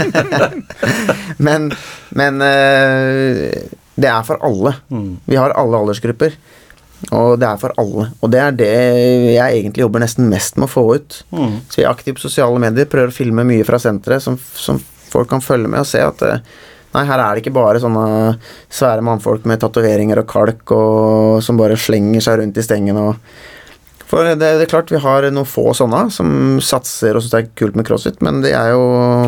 men, 1.46 1.68
men 2.14 2.38
det 2.40 4.10
er 4.10 4.24
for 4.26 4.40
alle. 4.46 4.76
Mm. 4.94 5.18
Vi 5.26 5.38
har 5.38 5.56
alle 5.58 5.82
aldersgrupper. 5.84 6.38
Og 7.16 7.38
det 7.40 7.48
er 7.48 7.60
for 7.60 7.72
alle. 7.80 8.10
Og 8.20 8.32
det 8.32 8.40
er 8.42 8.56
det 8.56 8.70
jeg 9.32 9.60
egentlig 9.60 9.84
jobber 9.86 10.02
nesten 10.02 10.28
mest 10.30 10.58
med 10.60 10.68
å 10.68 10.72
få 10.72 10.84
ut. 10.98 11.20
Mm. 11.32 11.54
Så 11.70 11.80
vi 11.80 11.86
er 11.86 11.92
aktive 11.92 12.18
på 12.18 12.26
sosiale 12.26 12.60
medier, 12.62 12.88
prøver 12.90 13.12
å 13.12 13.16
filme 13.16 13.44
mye 13.48 13.64
fra 13.66 13.80
senteret 13.80 14.24
som, 14.24 14.36
som, 14.36 14.80
folk 15.12 15.30
kan 15.30 15.44
følge 15.44 15.70
med 15.70 15.82
og 15.82 15.88
se 15.90 16.02
at 16.04 16.26
eh, 16.26 16.42
Nei, 16.90 17.04
her 17.06 17.20
er 17.22 17.36
det 17.36 17.44
ikke 17.44 17.54
bare 17.54 17.78
sånne 17.78 18.32
svære 18.66 19.04
mannfolk 19.06 19.44
med 19.46 19.60
tatoveringer 19.62 20.18
og 20.24 20.26
kalk 20.26 20.72
og 20.74 21.36
som 21.46 21.54
bare 21.54 21.76
slenger 21.78 22.24
seg 22.24 22.40
rundt 22.40 22.58
i 22.58 22.64
stengen 22.66 22.98
og 22.98 23.12
for 24.10 24.26
det, 24.26 24.40
det, 24.42 24.64
er 24.64 24.70
klart, 24.70 24.90
vi 24.90 24.98
har 24.98 25.22
noen 25.30 25.46
få 25.46 25.70
sånne 25.76 26.00
som 26.10 26.58
satser 26.66 27.14
og 27.14 27.22
syns 27.22 27.30
det 27.30 27.40
er 27.44 27.52
kult 27.60 27.76
med 27.78 27.86
crossfit, 27.86 28.18
men 28.26 28.40
de 28.42 28.50
er 28.50 28.72
jo 28.72 28.80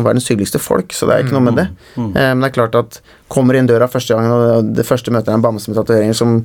verdens 0.03 0.27
hyggeligste 0.27 0.59
folk, 0.59 0.91
så 0.91 1.07
det 1.07 1.15
er 1.15 1.23
ikke 1.23 1.37
noe 1.37 1.45
med 1.45 1.55
det. 1.61 1.65
Mm. 1.95 2.01
Mm. 2.01 2.09
Eh, 2.09 2.27
men 2.33 2.43
det 2.43 2.49
er 2.49 2.57
klart 2.57 2.75
at 2.75 2.97
kommer 3.31 3.55
inn 3.55 3.69
døra 3.69 3.87
første 3.87 4.17
gangen, 4.17 4.33
og 4.35 4.73
det 4.75 4.83
første 4.83 5.13
møter 5.15 5.31
er 5.31 5.39
en 5.39 5.45
bamse 5.45 5.71
med 5.71 5.79
tatoveringer 5.79 6.19
som 6.19 6.35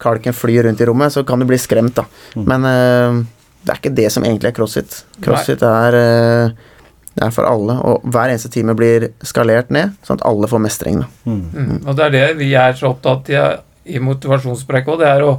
kalken 0.00 0.32
flyr 0.32 0.64
rundt 0.70 0.80
i 0.80 0.88
rommet, 0.88 1.12
så 1.12 1.20
kan 1.28 1.44
du 1.44 1.46
bli 1.50 1.60
skremt, 1.60 2.00
da. 2.00 2.06
Mm. 2.32 2.48
Men 2.48 2.68
eh, 2.70 3.20
det 3.62 3.74
er 3.74 3.82
ikke 3.82 3.94
det 4.00 4.08
som 4.16 4.24
egentlig 4.24 4.54
er 4.54 4.56
crossfit. 4.56 5.02
Crossfit 5.22 5.68
er 5.68 5.98
eh, 6.00 6.70
det 7.12 7.26
er 7.26 7.32
for 7.34 7.44
alle, 7.44 7.76
og 7.84 8.04
hver 8.08 8.32
eneste 8.32 8.48
time 8.52 8.74
blir 8.76 9.10
skalert 9.26 9.72
ned, 9.74 9.92
sånn 10.06 10.20
at 10.20 10.26
alle 10.28 10.48
får 10.48 10.62
mestring. 10.64 11.02
Mm. 11.28 11.42
Mm. 11.52 11.74
Og 11.84 11.96
det 11.98 12.06
er 12.06 12.14
det 12.14 12.26
vi 12.40 12.52
er 12.56 12.76
så 12.78 12.92
opptatt 12.94 13.28
av 13.36 13.60
i 13.84 13.98
motivasjonspreik 13.98 14.88
òg, 14.88 15.00
det 15.00 15.08
er 15.10 15.24
å 15.26 15.32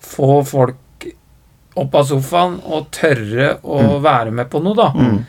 få 0.00 0.40
folk 0.48 1.06
opp 1.80 1.98
av 2.00 2.06
sofaen 2.08 2.56
og 2.64 2.88
tørre 2.94 3.52
å 3.62 3.78
mm. 3.84 3.92
være 4.02 4.32
med 4.40 4.50
på 4.50 4.62
noe, 4.64 4.76
da. 4.78 4.88
Mm. 4.96 5.20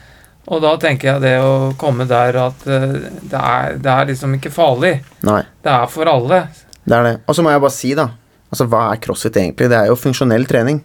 Og 0.52 0.64
da 0.64 0.72
tenker 0.82 1.14
jeg 1.14 1.24
det 1.24 1.36
å 1.43 1.52
komme 1.80 2.08
der 2.10 2.39
at 2.41 2.64
uh, 2.66 2.88
det, 2.97 3.38
er, 3.38 3.78
det, 3.78 3.91
er, 3.91 4.08
liksom 4.10 4.34
ikke 4.39 4.54
farlig. 4.54 4.95
Nei. 5.28 5.43
Det 5.62 5.74
er 5.76 5.91
for 5.91 6.10
alle. 6.10 6.41
Det 6.82 6.97
er 6.97 7.06
det. 7.06 7.14
Og 7.30 7.38
så 7.38 7.45
må 7.45 7.54
jeg 7.54 7.64
bare 7.64 7.76
si, 7.76 7.93
da 7.97 8.10
Altså, 8.52 8.66
hva 8.68 8.82
er 8.91 8.99
crossfit 8.99 9.38
egentlig? 9.39 9.70
Det 9.72 9.78
er 9.78 9.88
jo 9.88 9.95
funksjonell 9.95 10.43
trening. 10.43 10.82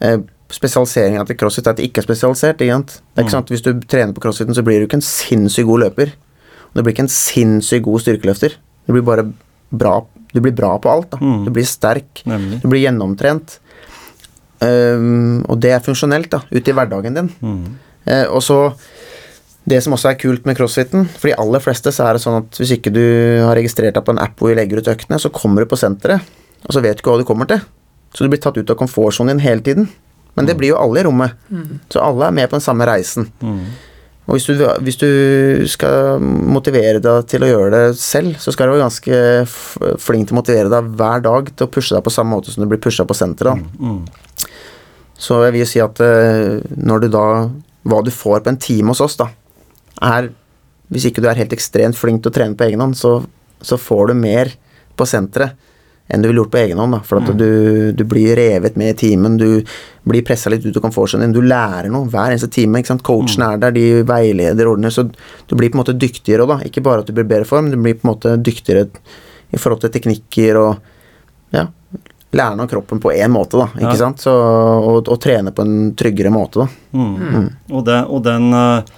Eh, 0.00 0.22
Spesialiseringa 0.52 1.24
til 1.26 1.38
crossfit 1.40 1.66
er 1.66 1.72
at 1.72 1.80
det 1.80 1.88
ikke 1.88 2.02
er 2.02 2.06
spesialisert. 2.06 2.60
Sant? 2.60 2.98
Det 3.00 3.22
er 3.22 3.24
ikke 3.24 3.30
mm. 3.30 3.36
sånn 3.36 3.48
Hvis 3.54 3.64
du 3.64 3.70
trener 3.88 4.12
på 4.16 4.22
crossfiten, 4.24 4.56
så 4.56 4.64
blir 4.66 4.82
du 4.82 4.88
ikke 4.88 5.00
en 5.00 5.06
sinnssykt 5.06 5.68
god 5.68 5.86
løper. 5.86 6.12
Du 6.74 6.82
blir 6.82 6.92
ikke 6.94 7.06
en 7.06 7.12
sinnssykt 7.12 7.86
god 7.86 8.04
styrkeløfter. 8.04 8.58
Du 8.84 8.92
blir 8.92 9.06
bare 9.06 9.26
bra 9.74 10.00
Du 10.34 10.40
blir 10.42 10.54
bra 10.54 10.74
på 10.82 10.90
alt. 10.90 11.10
da. 11.14 11.18
Mm. 11.22 11.44
Du 11.46 11.50
blir 11.54 11.66
sterk. 11.66 12.24
Nemlig. 12.26 12.60
Du 12.62 12.68
blir 12.68 12.82
gjennomtrent. 12.82 13.58
Um, 14.64 15.44
og 15.50 15.58
det 15.60 15.74
er 15.74 15.82
funksjonelt 15.82 16.30
da, 16.32 16.40
ute 16.50 16.70
i 16.70 16.74
hverdagen 16.74 17.16
din. 17.18 17.30
Mm. 17.42 17.64
Uh, 18.06 18.26
og 18.36 18.42
så 18.42 18.58
Det 19.64 19.78
som 19.80 19.94
også 19.96 20.10
er 20.10 20.18
kult 20.20 20.44
med 20.44 20.58
crossfiten 20.58 21.06
For 21.08 21.30
de 21.30 21.36
aller 21.40 21.62
fleste 21.64 21.88
så 21.88 22.04
er 22.04 22.16
det 22.16 22.20
sånn 22.20 22.36
at 22.42 22.58
hvis 22.60 22.74
ikke 22.76 22.92
du 22.92 23.00
har 23.40 23.56
registrert 23.56 23.96
deg 23.96 24.04
på 24.04 24.12
en 24.12 24.20
app 24.20 24.36
hvor 24.36 24.50
vi 24.52 24.58
legger 24.58 24.82
ut 24.82 24.90
øktene, 24.92 25.16
så 25.16 25.32
kommer 25.32 25.64
du 25.64 25.70
på 25.70 25.78
senteret, 25.80 26.20
og 26.68 26.76
så 26.76 26.82
vet 26.84 26.98
du 26.98 27.00
ikke 27.00 27.14
hva 27.14 27.22
du 27.22 27.28
kommer 27.28 27.48
til. 27.48 27.62
Så 28.14 28.24
du 28.24 28.30
blir 28.30 28.42
tatt 28.44 28.58
ut 28.60 28.70
av 28.70 28.76
komfortsonen 28.76 29.32
din 29.32 29.44
hele 29.46 29.64
tiden. 29.64 29.88
Men 30.34 30.46
det 30.48 30.54
mm. 30.54 30.60
blir 30.60 30.72
jo 30.72 30.78
alle 30.80 31.00
i 31.00 31.04
rommet. 31.06 31.34
Mm. 31.48 31.80
Så 31.92 32.02
alle 32.02 32.28
er 32.28 32.38
med 32.38 32.50
på 32.50 32.58
den 32.58 32.64
samme 32.64 32.86
reisen. 32.88 33.28
Mm. 33.42 33.66
Og 34.24 34.38
hvis 34.38 34.46
du, 34.48 34.62
hvis 34.86 34.96
du, 34.96 35.08
skal 35.68 36.22
motivere 36.22 37.00
deg 37.02 37.26
til 37.28 37.44
å 37.44 37.50
gjøre 37.50 37.72
det 37.74 37.98
selv, 38.00 38.38
så 38.40 38.54
skal 38.54 38.70
du 38.70 38.74
være 38.74 38.86
ganske 38.86 39.18
flink 40.00 40.30
til 40.30 40.36
å 40.36 40.38
motivere 40.38 40.72
deg 40.72 40.94
hver 40.96 41.24
dag 41.26 41.50
til 41.52 41.66
å 41.66 41.72
pushe 41.72 41.92
deg 41.92 42.04
på 42.06 42.12
samme 42.14 42.32
måte 42.32 42.54
som 42.54 42.64
du 42.64 42.70
blir 42.70 42.80
pusha 42.80 43.04
på 43.04 43.16
senteret. 43.16 43.60
Mm, 43.60 43.98
mm. 43.98 44.46
Så 45.20 45.42
jeg 45.44 45.54
vil 45.58 45.68
si 45.68 45.82
at 45.84 46.00
uh, 46.00 46.56
når 46.74 47.04
du 47.04 47.12
da 47.12 47.26
Hva 47.84 48.00
du 48.00 48.08
får 48.10 48.40
på 48.42 48.50
en 48.50 48.58
time 48.60 48.90
hos 48.90 49.02
oss, 49.04 49.14
da, 49.20 49.28
er 50.02 50.30
Hvis 50.88 51.04
ikke 51.10 51.20
du 51.22 51.28
er 51.28 51.38
helt 51.38 51.52
ekstremt 51.52 51.96
flink 51.96 52.22
til 52.24 52.32
å 52.32 52.34
trene 52.34 52.56
på 52.56 52.64
egen 52.64 52.80
hånd, 52.80 52.96
så, 52.96 53.18
så 53.60 53.76
får 53.80 54.10
du 54.10 54.14
mer 54.18 54.54
på 54.96 55.06
senteret 55.08 55.60
enn 56.08 56.22
du 56.22 56.28
ville 56.28 56.42
gjort 56.42 56.52
på 56.52 56.60
egen 56.60 56.78
hånd. 56.78 56.96
Da, 56.96 57.00
for 57.06 57.20
at 57.20 57.30
mm. 57.30 57.38
du, 57.38 57.50
du, 57.96 58.04
blir 58.08 58.36
revet 58.36 58.76
med 58.76 58.92
i 58.92 58.98
timen, 59.06 59.38
du 59.40 59.64
blir 60.04 60.24
pressa 60.26 60.52
litt 60.52 60.66
ut 60.66 60.76
av 60.76 60.84
komfortsonen 60.84 61.26
din. 61.26 61.36
Du 61.36 61.46
lærer 61.48 61.88
noe 61.92 62.10
hver 62.12 62.34
eneste 62.34 62.50
time. 62.52 62.80
ikke 62.80 62.92
sant? 62.92 63.04
Coachen 63.06 63.40
mm. 63.40 63.46
er 63.48 63.62
der, 63.62 63.76
de 63.76 63.86
veileder, 64.08 64.70
ordner. 64.70 64.92
Så 64.92 65.06
du 65.08 65.56
blir 65.56 65.72
på 65.72 65.78
en 65.78 65.84
måte 65.84 65.96
dyktigere 65.96 66.44
òg, 66.44 66.56
da. 66.56 66.58
Ikke 66.68 66.84
bare 66.84 67.04
at 67.04 67.08
du 67.08 67.16
blir 67.16 67.28
bedre 67.30 67.48
form, 67.48 67.72
du 67.72 67.78
blir 67.80 67.96
på 67.96 68.06
en 68.08 68.12
måte 68.12 68.36
dyktigere 68.36 68.88
i 69.54 69.60
forhold 69.60 69.84
til 69.84 69.94
teknikker 69.94 70.58
og 70.58 71.54
ja, 71.54 71.68
lære 72.34 72.58
noe 72.58 72.68
kroppen 72.70 73.00
på 73.00 73.12
én 73.14 73.32
måte, 73.32 73.60
da. 73.60 73.70
Ikke 73.78 73.94
ja. 73.94 74.00
sant? 74.04 74.20
Så, 74.24 74.34
og, 74.34 75.00
og, 75.06 75.16
trene 75.22 75.54
på 75.54 75.64
en 75.64 75.94
tryggere 75.96 76.32
måte, 76.34 76.64
da. 76.64 76.98
Mm. 76.98 77.14
Mm. 77.14 77.48
Og, 77.70 77.84
det, 77.86 78.00
og, 78.10 78.22
den 78.26 78.50
eh, 78.58 78.94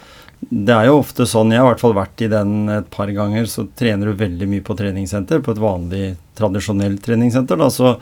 Det 0.49 0.75
er 0.75 0.89
jo 0.89 1.01
ofte 1.01 1.27
sånn, 1.27 1.51
jeg 1.51 1.63
har 1.63 1.67
i 1.67 1.73
hvert 1.73 1.83
fall 1.83 1.97
vært 1.97 2.23
i 2.23 2.31
den 2.31 2.71
et 2.71 2.89
par 2.93 3.11
ganger, 3.15 3.49
så 3.51 3.67
trener 3.79 4.11
du 4.11 4.21
veldig 4.21 4.49
mye 4.51 4.65
på 4.67 4.77
treningssenter, 4.79 5.43
på 5.43 5.55
et 5.55 5.63
vanlig, 5.63 6.05
tradisjonelt 6.39 7.03
treningssenter, 7.03 7.59
da, 7.59 7.71
så, 7.73 7.97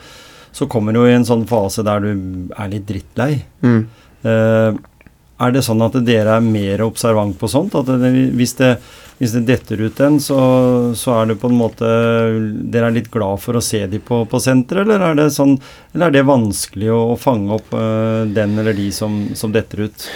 så 0.53 0.67
kommer 0.69 0.93
du 0.93 1.01
i 1.05 1.15
en 1.15 1.25
sånn 1.25 1.47
fase 1.49 1.85
der 1.87 2.05
du 2.05 2.11
er 2.53 2.69
litt 2.73 2.85
drittlei. 2.89 3.31
Mm. 3.65 3.79
Uh, 4.25 4.77
er 5.41 5.55
det 5.55 5.65
sånn 5.65 5.83
at 5.83 5.97
dere 6.07 6.37
er 6.37 6.45
mer 6.45 6.85
observant 6.85 7.35
på 7.39 7.49
sånt? 7.51 7.75
At 7.75 7.89
det, 7.89 8.13
hvis 8.35 8.55
det 8.61 8.75
hvis 9.15 9.31
det 9.31 9.45
detter 9.47 9.79
ut 9.79 9.99
en, 10.03 10.17
så, 10.19 10.37
så, 10.97 11.13
er 11.21 11.29
det 11.29 11.37
på 11.39 11.47
en 11.47 11.55
måte 11.55 11.87
Dere 12.67 12.89
er 12.89 12.95
litt 12.97 13.07
glad 13.13 13.39
for 13.39 13.55
å 13.55 13.63
se 13.63 13.79
de 13.87 14.01
på, 14.03 14.25
på 14.27 14.41
senteret, 14.43 14.83
eller 14.83 15.05
er 15.07 15.15
det 15.15 15.29
sånn 15.31 15.53
Eller 15.93 16.09
er 16.09 16.15
det 16.17 16.25
vanskelig 16.27 16.89
å, 16.91 16.99
å 17.13 17.15
fange 17.19 17.55
opp 17.55 17.71
uh, 17.71 18.27
den 18.27 18.57
eller 18.59 18.75
de 18.75 18.89
som, 18.95 19.15
som, 19.37 19.53
detter 19.55 19.85
ut? 19.87 20.07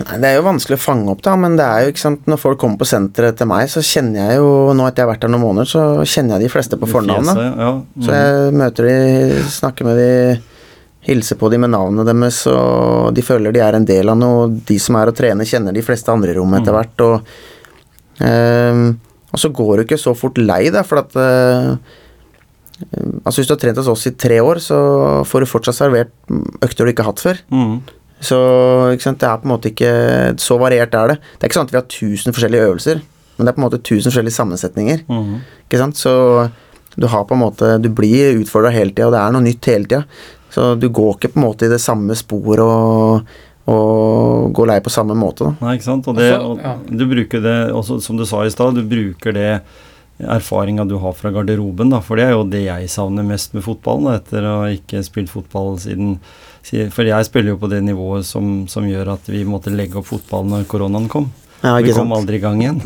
Nei, 0.00 0.16
Det 0.22 0.30
er 0.30 0.38
jo 0.38 0.48
vanskelig 0.48 0.80
å 0.80 0.84
fange 0.86 1.12
opp, 1.12 1.20
da, 1.26 1.36
men 1.40 1.60
det 1.60 1.68
er 1.68 1.84
jo 1.84 1.92
ikke 1.92 2.04
sant 2.06 2.32
Når 2.32 2.40
folk 2.46 2.62
kommer 2.64 2.80
på 2.80 2.88
senteret 2.88 3.36
til 3.36 3.52
meg, 3.52 3.68
så 3.72 3.84
kjenner 3.84 4.30
jeg 4.30 4.40
jo 4.40 4.50
Nå 4.72 4.88
etter 4.88 5.04
jeg 5.04 5.10
har 5.10 5.12
vært 5.12 5.28
der 5.28 5.34
noen 5.36 5.44
måneder, 5.50 5.72
så 5.76 5.86
kjenner 6.08 6.38
jeg 6.38 6.48
de 6.48 6.52
fleste 6.56 6.80
på 6.80 6.88
fornavnet. 6.88 7.38
Ja. 7.44 7.70
Mm. 7.76 8.04
Så 8.06 8.16
jeg 8.16 8.56
møter 8.56 8.88
de, 8.88 8.98
snakker 9.52 9.88
med 9.88 10.00
de 10.00 10.10
hilser 11.06 11.38
på 11.38 11.50
de 11.52 11.60
med 11.62 11.72
navnet 11.72 12.08
deres, 12.08 12.42
og 12.50 13.12
de 13.14 13.24
føler 13.24 13.54
de 13.54 13.62
er 13.62 13.78
en 13.78 13.86
del 13.86 14.10
av 14.10 14.18
noe. 14.18 14.48
De 14.68 14.78
som 14.82 14.98
er 14.98 15.12
og 15.12 15.18
trener, 15.18 15.48
kjenner 15.48 15.76
de 15.76 15.84
fleste 15.86 16.10
andre 16.12 16.34
i 16.34 16.38
rommet 16.38 16.64
etter 16.64 16.74
hvert. 16.74 17.04
Og, 17.06 17.36
eh, 18.26 18.82
og 19.30 19.42
så 19.42 19.52
går 19.54 19.76
du 19.76 19.84
ikke 19.86 20.00
så 20.02 20.16
fort 20.18 20.40
lei 20.42 20.64
deg, 20.68 20.82
for 20.88 21.04
at 21.04 21.16
eh, 21.22 22.02
Altså 23.24 23.40
Hvis 23.40 23.48
du 23.48 23.54
har 23.54 23.60
trent 23.62 23.78
hos 23.80 23.86
oss 23.88 24.02
i 24.04 24.10
tre 24.20 24.36
år, 24.44 24.58
så 24.60 24.78
får 25.24 25.40
du 25.40 25.48
fortsatt 25.48 25.78
servert 25.78 26.10
økter 26.60 26.84
du 26.84 26.90
ikke 26.92 27.06
har 27.06 27.14
hatt 27.14 27.22
før. 27.24 27.38
Mm. 27.48 27.78
Så 28.20 28.36
ikke 28.92 29.06
sant, 29.06 29.20
det 29.22 29.28
er 29.28 29.40
på 29.40 29.48
en 29.48 29.52
måte 29.52 29.70
ikke 29.72 29.92
Så 30.40 30.56
variert 30.60 30.94
er 30.96 31.12
det. 31.12 31.16
Det 31.36 31.44
er 31.44 31.50
ikke 31.50 31.58
sånn 31.58 31.70
at 31.70 31.72
vi 31.72 31.80
har 31.80 31.88
tusen 31.88 32.36
forskjellige 32.36 32.68
øvelser, 32.68 33.00
men 33.36 33.48
det 33.48 33.52
er 33.52 33.56
på 33.56 33.62
en 33.62 33.66
måte 33.66 33.80
tusen 33.80 34.10
forskjellige 34.10 34.36
sammensetninger. 34.36 35.02
Mm. 35.08 35.34
Ikke 35.64 35.80
sant? 35.80 36.00
Så 36.00 36.14
du 36.96 37.06
har 37.12 37.26
på 37.28 37.36
en 37.36 37.42
måte 37.42 37.74
Du 37.82 37.90
blir 37.92 38.40
utfordra 38.40 38.72
hele 38.72 38.92
tida, 38.92 39.10
og 39.10 39.16
det 39.16 39.20
er 39.20 39.34
noe 39.34 39.44
nytt 39.44 39.68
hele 39.72 39.88
tida. 39.88 40.04
Så 40.56 40.70
du 40.80 40.88
går 40.88 41.18
ikke 41.18 41.34
på 41.34 41.40
en 41.42 41.44
måte 41.44 41.66
i 41.66 41.68
det 41.68 41.82
samme 41.84 42.14
sporet 42.16 42.62
og, 42.64 43.26
og 43.68 44.54
går 44.56 44.70
lei 44.70 44.76
på 44.80 44.92
samme 44.94 45.12
måte. 45.18 45.50
Da. 45.50 45.66
Nei, 45.66 45.74
ikke 45.76 45.84
sant. 45.90 46.06
Og, 46.08 46.16
det, 46.16 46.30
og 46.32 46.86
du 46.88 47.02
bruker 47.10 47.42
det 47.44 47.56
også, 47.76 47.98
som 48.00 48.16
du 48.16 48.24
sa 48.24 48.40
i 48.46 48.52
stad, 48.54 48.78
du 48.78 48.86
bruker 48.88 49.36
det 49.36 49.50
erfaringa 50.16 50.86
du 50.88 50.96
har 51.02 51.12
fra 51.12 51.28
garderoben, 51.34 51.90
da. 51.92 52.00
For 52.00 52.16
det 52.16 52.30
er 52.30 52.32
jo 52.38 52.46
det 52.48 52.62
jeg 52.64 52.88
savner 52.88 53.26
mest 53.26 53.52
med 53.52 53.66
fotballen, 53.66 54.08
da, 54.08 54.14
etter 54.16 54.46
å 54.48 54.54
ha 54.62 54.70
ikke 54.72 55.02
spilt 55.04 55.28
fotball 55.28 55.76
siden 55.82 56.16
For 56.64 57.04
jeg 57.04 57.26
spiller 57.28 57.52
jo 57.52 57.58
på 57.60 57.68
det 57.70 57.82
nivået 57.84 58.24
som, 58.24 58.64
som 58.72 58.88
gjør 58.88 59.12
at 59.12 59.28
vi 59.28 59.44
måtte 59.44 59.74
legge 59.74 60.00
opp 60.00 60.08
fotballen 60.08 60.54
når 60.54 60.64
koronaen 60.72 61.10
kom. 61.12 61.28
Ja, 61.60 61.74
vi 61.84 61.92
kom 61.92 62.08
sant? 62.08 62.16
aldri 62.16 62.40
i 62.40 62.42
gang 62.46 62.62
igjen. 62.64 62.80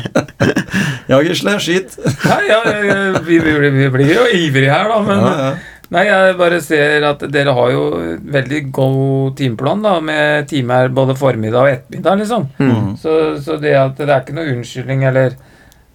ja, 1.12 1.20
Gisle, 1.28 1.58
skyt! 1.60 2.00
Nei, 2.24 2.40
ja, 2.48 2.62
ja, 2.64 2.96
vi, 3.20 3.36
vi, 3.44 3.54
vi 3.76 3.92
blir 3.92 4.14
jo 4.14 4.24
ivrige 4.40 4.72
her, 4.72 4.88
da, 4.88 5.02
men 5.04 5.20
Ja, 5.20 5.34
ja. 5.44 5.52
Nei, 5.90 6.04
jeg 6.06 6.34
bare 6.38 6.60
ser 6.62 7.02
at 7.08 7.22
dere 7.34 7.52
har 7.56 7.70
jo 7.74 7.84
veldig 8.30 8.60
god 8.74 9.32
timeplan, 9.40 9.80
da, 9.82 9.96
med 10.04 10.46
timer 10.50 10.90
både 10.94 11.16
formiddag 11.18 11.64
og 11.64 11.70
ettermiddag, 11.72 12.20
liksom. 12.20 12.44
Mm. 12.62 12.92
Så, 13.00 13.14
så 13.42 13.56
det 13.58 13.72
at 13.74 13.98
det 13.98 14.06
er 14.06 14.20
ikke 14.22 14.36
noe 14.38 14.52
unnskyldning, 14.54 15.06
eller 15.10 15.34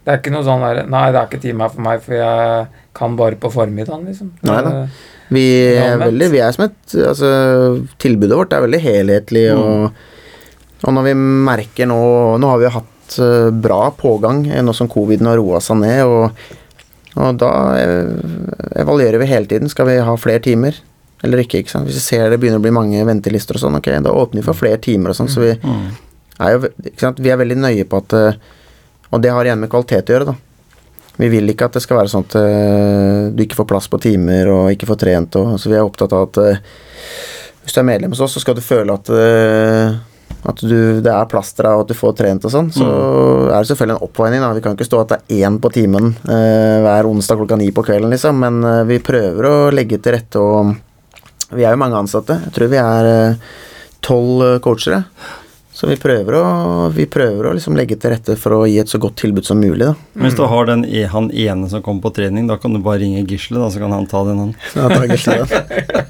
Det 0.06 0.12
er 0.14 0.20
ikke 0.20 0.34
noe 0.36 0.46
sånn 0.46 0.62
der 0.62 0.84
Nei, 0.92 1.06
det 1.16 1.22
er 1.22 1.30
ikke 1.30 1.42
time 1.42 1.64
her 1.66 1.72
for 1.74 1.86
meg, 1.86 2.02
for 2.04 2.18
jeg 2.20 2.66
kan 2.96 3.16
bare 3.20 3.40
på 3.40 3.52
formiddagen, 3.54 4.04
liksom. 4.10 4.34
Nei 4.46 4.58
da. 4.68 4.74
Vi 5.34 5.46
er 5.80 5.96
veldig 6.04 6.28
Vi 6.34 6.44
er 6.44 6.52
som 6.54 6.68
et 6.68 6.98
Altså, 7.00 7.32
tilbudet 8.02 8.38
vårt 8.38 8.54
er 8.54 8.66
veldig 8.68 8.82
helhetlig, 8.84 9.48
og, 9.56 9.96
og 10.84 10.98
når 11.00 11.08
vi 11.08 11.16
merker 11.48 11.90
nå 11.90 12.02
Nå 12.42 12.52
har 12.52 12.62
vi 12.62 12.76
hatt 12.76 13.18
eh, 13.24 13.50
bra 13.64 13.80
pågang 13.96 14.44
eh, 14.52 14.62
nå 14.66 14.76
som 14.76 14.92
coviden 14.92 15.32
har 15.32 15.40
roa 15.40 15.64
seg 15.64 15.80
ned, 15.82 16.04
og, 16.06 16.46
og 17.16 17.38
da 17.40 17.50
eh, 17.80 18.10
evaluerer 18.82 19.20
vi 19.22 19.30
hele 19.30 19.48
tiden. 19.48 19.70
Skal 19.72 19.88
vi 19.88 19.98
ha 20.04 20.16
flere 20.20 20.42
timer? 20.44 20.76
Eller 21.24 21.42
ikke, 21.46 21.62
ikke 21.64 21.72
sant? 21.72 21.88
Hvis 21.88 21.96
vi 22.02 22.04
ser 22.04 22.30
det 22.30 22.38
begynner 22.42 22.60
å 22.60 22.66
bli 22.66 22.74
mange 22.76 23.06
ventelister 23.08 23.56
og 23.58 23.64
sånn, 23.64 23.78
ok, 23.80 23.88
da 24.04 24.12
åpner 24.12 24.42
vi 24.42 24.46
for 24.50 24.58
flere 24.60 24.78
timer 24.84 25.14
og 25.14 25.16
sånn, 25.18 25.32
så 25.32 25.42
vi 25.46 25.54
Mm. 25.64 25.86
er 26.40 26.52
jo 26.52 26.60
ikke 26.68 27.00
sant? 27.00 27.20
Vi 27.24 27.30
er 27.32 27.38
veldig 27.40 27.58
nøye 27.58 27.86
på 27.88 27.98
at 28.04 28.14
eh, 28.14 28.36
Og 29.14 29.22
det 29.22 29.32
har 29.32 29.46
igjen 29.46 29.60
med 29.62 29.70
kvalitet 29.72 30.10
å 30.10 30.14
gjøre, 30.16 30.26
da. 30.26 30.36
Vi 31.18 31.30
vil 31.32 31.48
ikke 31.48 31.66
at 31.70 31.74
det 31.78 31.82
skal 31.86 31.98
være 32.02 32.12
sånn 32.12 32.26
at 32.28 32.36
eh, 32.36 33.30
du 33.32 33.44
ikke 33.46 33.56
får 33.62 33.68
plass 33.70 33.88
på 33.88 34.02
timer 34.04 34.50
og 34.52 34.72
ikke 34.74 34.88
får 34.90 34.98
trent. 35.00 35.36
Og, 35.40 35.54
så 35.62 35.70
vi 35.72 35.76
er 35.78 35.86
opptatt 35.86 36.12
av 36.12 36.26
at 36.28 36.40
hvis 37.64 37.74
du 37.74 37.80
er 37.80 37.88
medlem 37.88 38.12
hos 38.12 38.20
oss, 38.26 38.34
så 38.36 38.42
skal 38.44 38.58
du 38.58 38.62
føle 38.66 38.92
at, 38.98 39.08
at 40.46 40.62
du, 40.62 41.02
det 41.02 41.12
er 41.12 41.30
plastra 41.30 41.76
og 41.76 41.86
at 41.86 41.92
du 41.92 41.98
får 41.98 42.16
trent 42.20 42.46
og 42.46 42.54
sånn. 42.54 42.72
Så 42.74 42.86
er 42.86 43.56
det 43.56 43.70
selvfølgelig 43.70 43.98
en 43.98 44.08
oppveining. 44.08 44.46
Vi 44.58 44.64
kan 44.66 44.78
ikke 44.78 44.88
stå 44.88 45.02
at 45.04 45.14
det 45.14 45.20
er 45.22 45.48
én 45.48 45.60
på 45.62 45.72
timen 45.74 46.12
eh, 46.24 46.78
hver 46.86 47.10
onsdag 47.10 47.42
klokka 47.42 47.58
ni 47.60 47.72
på 47.76 47.86
kvelden, 47.86 48.14
liksom. 48.14 48.42
Men 48.44 48.60
eh, 48.66 48.84
vi 48.90 49.02
prøver 49.04 49.50
å 49.50 49.56
legge 49.74 50.00
til 50.02 50.18
rette, 50.18 50.42
og 50.42 51.56
vi 51.56 51.66
er 51.66 51.74
jo 51.74 51.82
mange 51.82 52.00
ansatte. 52.04 52.40
Jeg 52.48 52.56
tror 52.56 52.72
vi 52.74 52.82
er 52.82 53.12
eh, 53.12 53.50
tolv 54.06 54.46
eh, 54.46 54.60
coachere. 54.66 55.04
Så 55.76 55.90
vi 55.90 55.98
prøver, 56.00 56.38
å, 56.40 56.88
vi 56.96 57.04
prøver 57.12 57.50
å 57.50 57.54
liksom 57.58 57.76
legge 57.76 57.98
til 58.00 58.14
rette 58.14 58.38
for 58.40 58.56
å 58.56 58.62
gi 58.70 58.78
et 58.80 58.88
så 58.92 58.96
godt 59.04 59.18
tilbud 59.20 59.44
som 59.44 59.60
mulig. 59.60 59.84
Da. 59.90 59.96
Mm. 60.16 60.24
Hvis 60.24 60.38
du 60.40 60.46
har 60.48 60.70
den, 60.72 60.86
e- 60.88 61.04
han 61.12 61.28
ene 61.36 61.68
som 61.72 61.84
kommer 61.84 62.06
på 62.08 62.14
trening, 62.16 62.48
da 62.48 62.56
kan 62.62 62.72
du 62.72 62.80
bare 62.80 63.02
ringe 63.04 63.26
Gisle, 63.28 63.60
da, 63.60 63.68
så 63.74 63.82
kan 63.84 63.92
han 63.92 64.08
ta 64.08 64.24
den, 64.30 64.40
han. 64.40 64.54
Ja, 64.78 64.88
ta 64.88 65.04
Gisle, 65.12 65.42
da. 65.44 65.64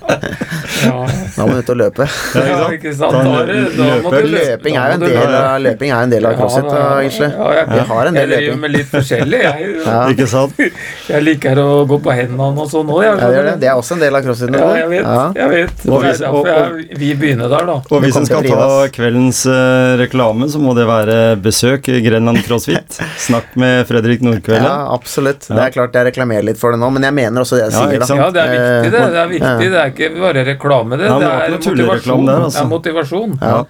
Ja, 0.86 1.06
Da 1.36 1.46
må 1.48 1.54
du 1.56 1.60
ut 1.64 1.70
og 1.72 1.78
løpe. 1.80 2.06
ja, 2.36 2.66
ikke 2.76 2.92
sant? 2.94 3.16
Da 3.16 3.22
er 3.42 3.48
da 3.74 3.86
må 4.04 4.12
du 4.12 4.28
løpe- 4.28 4.36
Løping 4.36 4.76
er 4.78 4.92
jo 4.92 4.96
en 4.98 5.04
del 5.06 5.36
av, 5.38 5.56
løping 5.64 5.92
er 5.96 6.04
en 6.06 6.12
del 6.14 6.28
av 6.30 6.36
crossfit, 6.38 6.68
da, 6.70 6.82
Gisle. 7.06 7.30
Ja, 7.32 7.48
jeg, 7.56 7.70
Vi 7.72 7.86
har 7.90 8.10
en 8.10 8.18
del 8.20 8.34
jeg 8.36 8.42
driver 8.44 8.60
med 8.62 8.74
litt 8.76 8.90
forskjellig. 8.92 9.40
Jeg, 9.46 9.72
Ja. 9.86 9.96
Ikke 10.12 10.28
sant? 10.30 10.60
jeg 11.14 11.24
liker 11.26 11.62
å 11.64 11.68
gå 11.90 11.98
på 12.06 12.14
hendene 12.18 12.62
og 12.66 12.70
sånn 12.70 12.92
òg. 12.94 13.02
Ja, 13.08 13.16
det, 13.18 13.56
det. 13.64 13.70
er 13.72 13.80
også 13.80 13.96
en 13.98 14.04
del 14.06 14.20
av 14.20 14.26
crossfit. 14.28 14.54
Ja, 14.60 14.70
jeg 14.82 14.92
vet. 14.94 15.08
Ja. 15.08 15.26
Jeg 15.40 15.52
vet. 15.56 15.86
Og 15.90 16.06
derfor 16.06 16.50
jeg, 16.52 16.88
vi 17.02 17.12
begynner 17.24 17.50
der, 17.56 17.66
da. 17.72 17.78
Og 17.90 18.06
hvis 18.06 18.20
en 18.22 18.28
skal 18.30 18.46
ta 18.52 18.70
kveldens 19.00 19.42
eh, 19.50 19.55
reklame, 20.02 20.48
så 20.52 20.60
må 20.62 20.74
det 20.78 20.86
være 20.90 21.16
besøk 21.42 21.88
Grenland 22.06 22.42
CrossFit. 22.46 22.98
Snakk 23.22 23.56
med 23.60 23.84
Fredrik 23.90 24.22
Nordkveld. 24.26 24.64
Ja, 24.66 24.76
absolutt. 24.96 25.48
Det 25.48 25.62
er 25.68 25.74
klart 25.76 25.96
jeg 25.98 26.08
reklamerer 26.12 26.46
litt 26.50 26.60
for 26.62 26.76
det 26.76 26.80
nå, 26.82 26.90
men 26.96 27.08
jeg 27.08 27.16
mener 27.18 27.42
også 27.46 27.60
det 27.60 27.66
jeg 27.66 27.74
Ja, 27.76 27.86
sier, 27.86 28.00
da. 28.06 28.20
Ja, 28.22 28.30
det 28.36 28.44
er 28.44 28.54
viktig, 28.56 28.92
det. 28.92 28.92
Det 28.92 29.02
er 29.02 29.26
Eh, 29.26 29.34
viktig. 29.36 29.72
Det 29.72 29.80
er 29.82 29.94
ikke 29.96 30.12
bare 30.22 30.46
reklame, 30.52 30.98
det. 31.00 31.08
Det 31.10 31.20
det 31.20 31.32
er 31.32 31.58
tullereklame 31.70 32.22
motivasjon. 32.22 32.26
der, 32.30 32.46
altså. 32.46 32.58
Det 32.60 32.66
er 32.66 32.72
motivasjon. 32.76 33.38
Ja. 33.42 33.64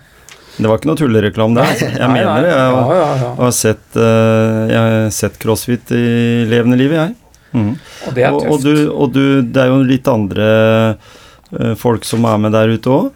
Det 0.55 0.69
var 0.71 0.77
ikke 0.79 0.87
noe 0.87 0.99
tullereklame 1.01 1.55
der. 1.59 1.65
altså. 1.73 1.89
Jeg 1.91 1.99
Nei, 1.99 2.13
mener 2.15 2.41
det. 2.41 2.49
Jeg 2.49 2.57
Ja, 2.57 2.83
har, 2.85 2.95
ja, 2.95 3.09
ja. 3.25 3.33
har 3.43 3.51
sett, 3.51 3.85
eh, 3.95 4.61
jeg 4.71 4.79
har 4.79 5.09
sett 5.11 5.39
crossfit 5.41 5.91
i 5.91 6.05
levende 6.47 6.77
livet, 6.79 6.95
jeg. 7.01 7.15
Mm. 7.55 7.73
Og 8.07 8.13
det 8.15 8.23
er 8.23 8.33
Og, 8.33 8.47
og, 8.51 8.63
du, 8.63 8.89
og 8.91 9.11
du, 9.15 9.41
det 9.41 9.61
er 9.61 9.67
jo 9.71 9.83
litt 9.87 10.07
andre 10.11 10.47
uh, 11.55 11.75
folk 11.79 12.03
som 12.03 12.25
er 12.27 12.37
med 12.43 12.51
der 12.51 12.67
ute 12.75 12.89
òg. 12.91 13.11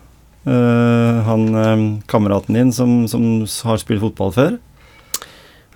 Han 0.45 1.43
eh, 1.55 2.01
kameraten 2.07 2.55
din 2.55 2.71
som, 2.73 3.07
som 3.07 3.45
har 3.65 3.77
spilt 3.81 4.01
fotball 4.01 4.31
før. 4.33 4.57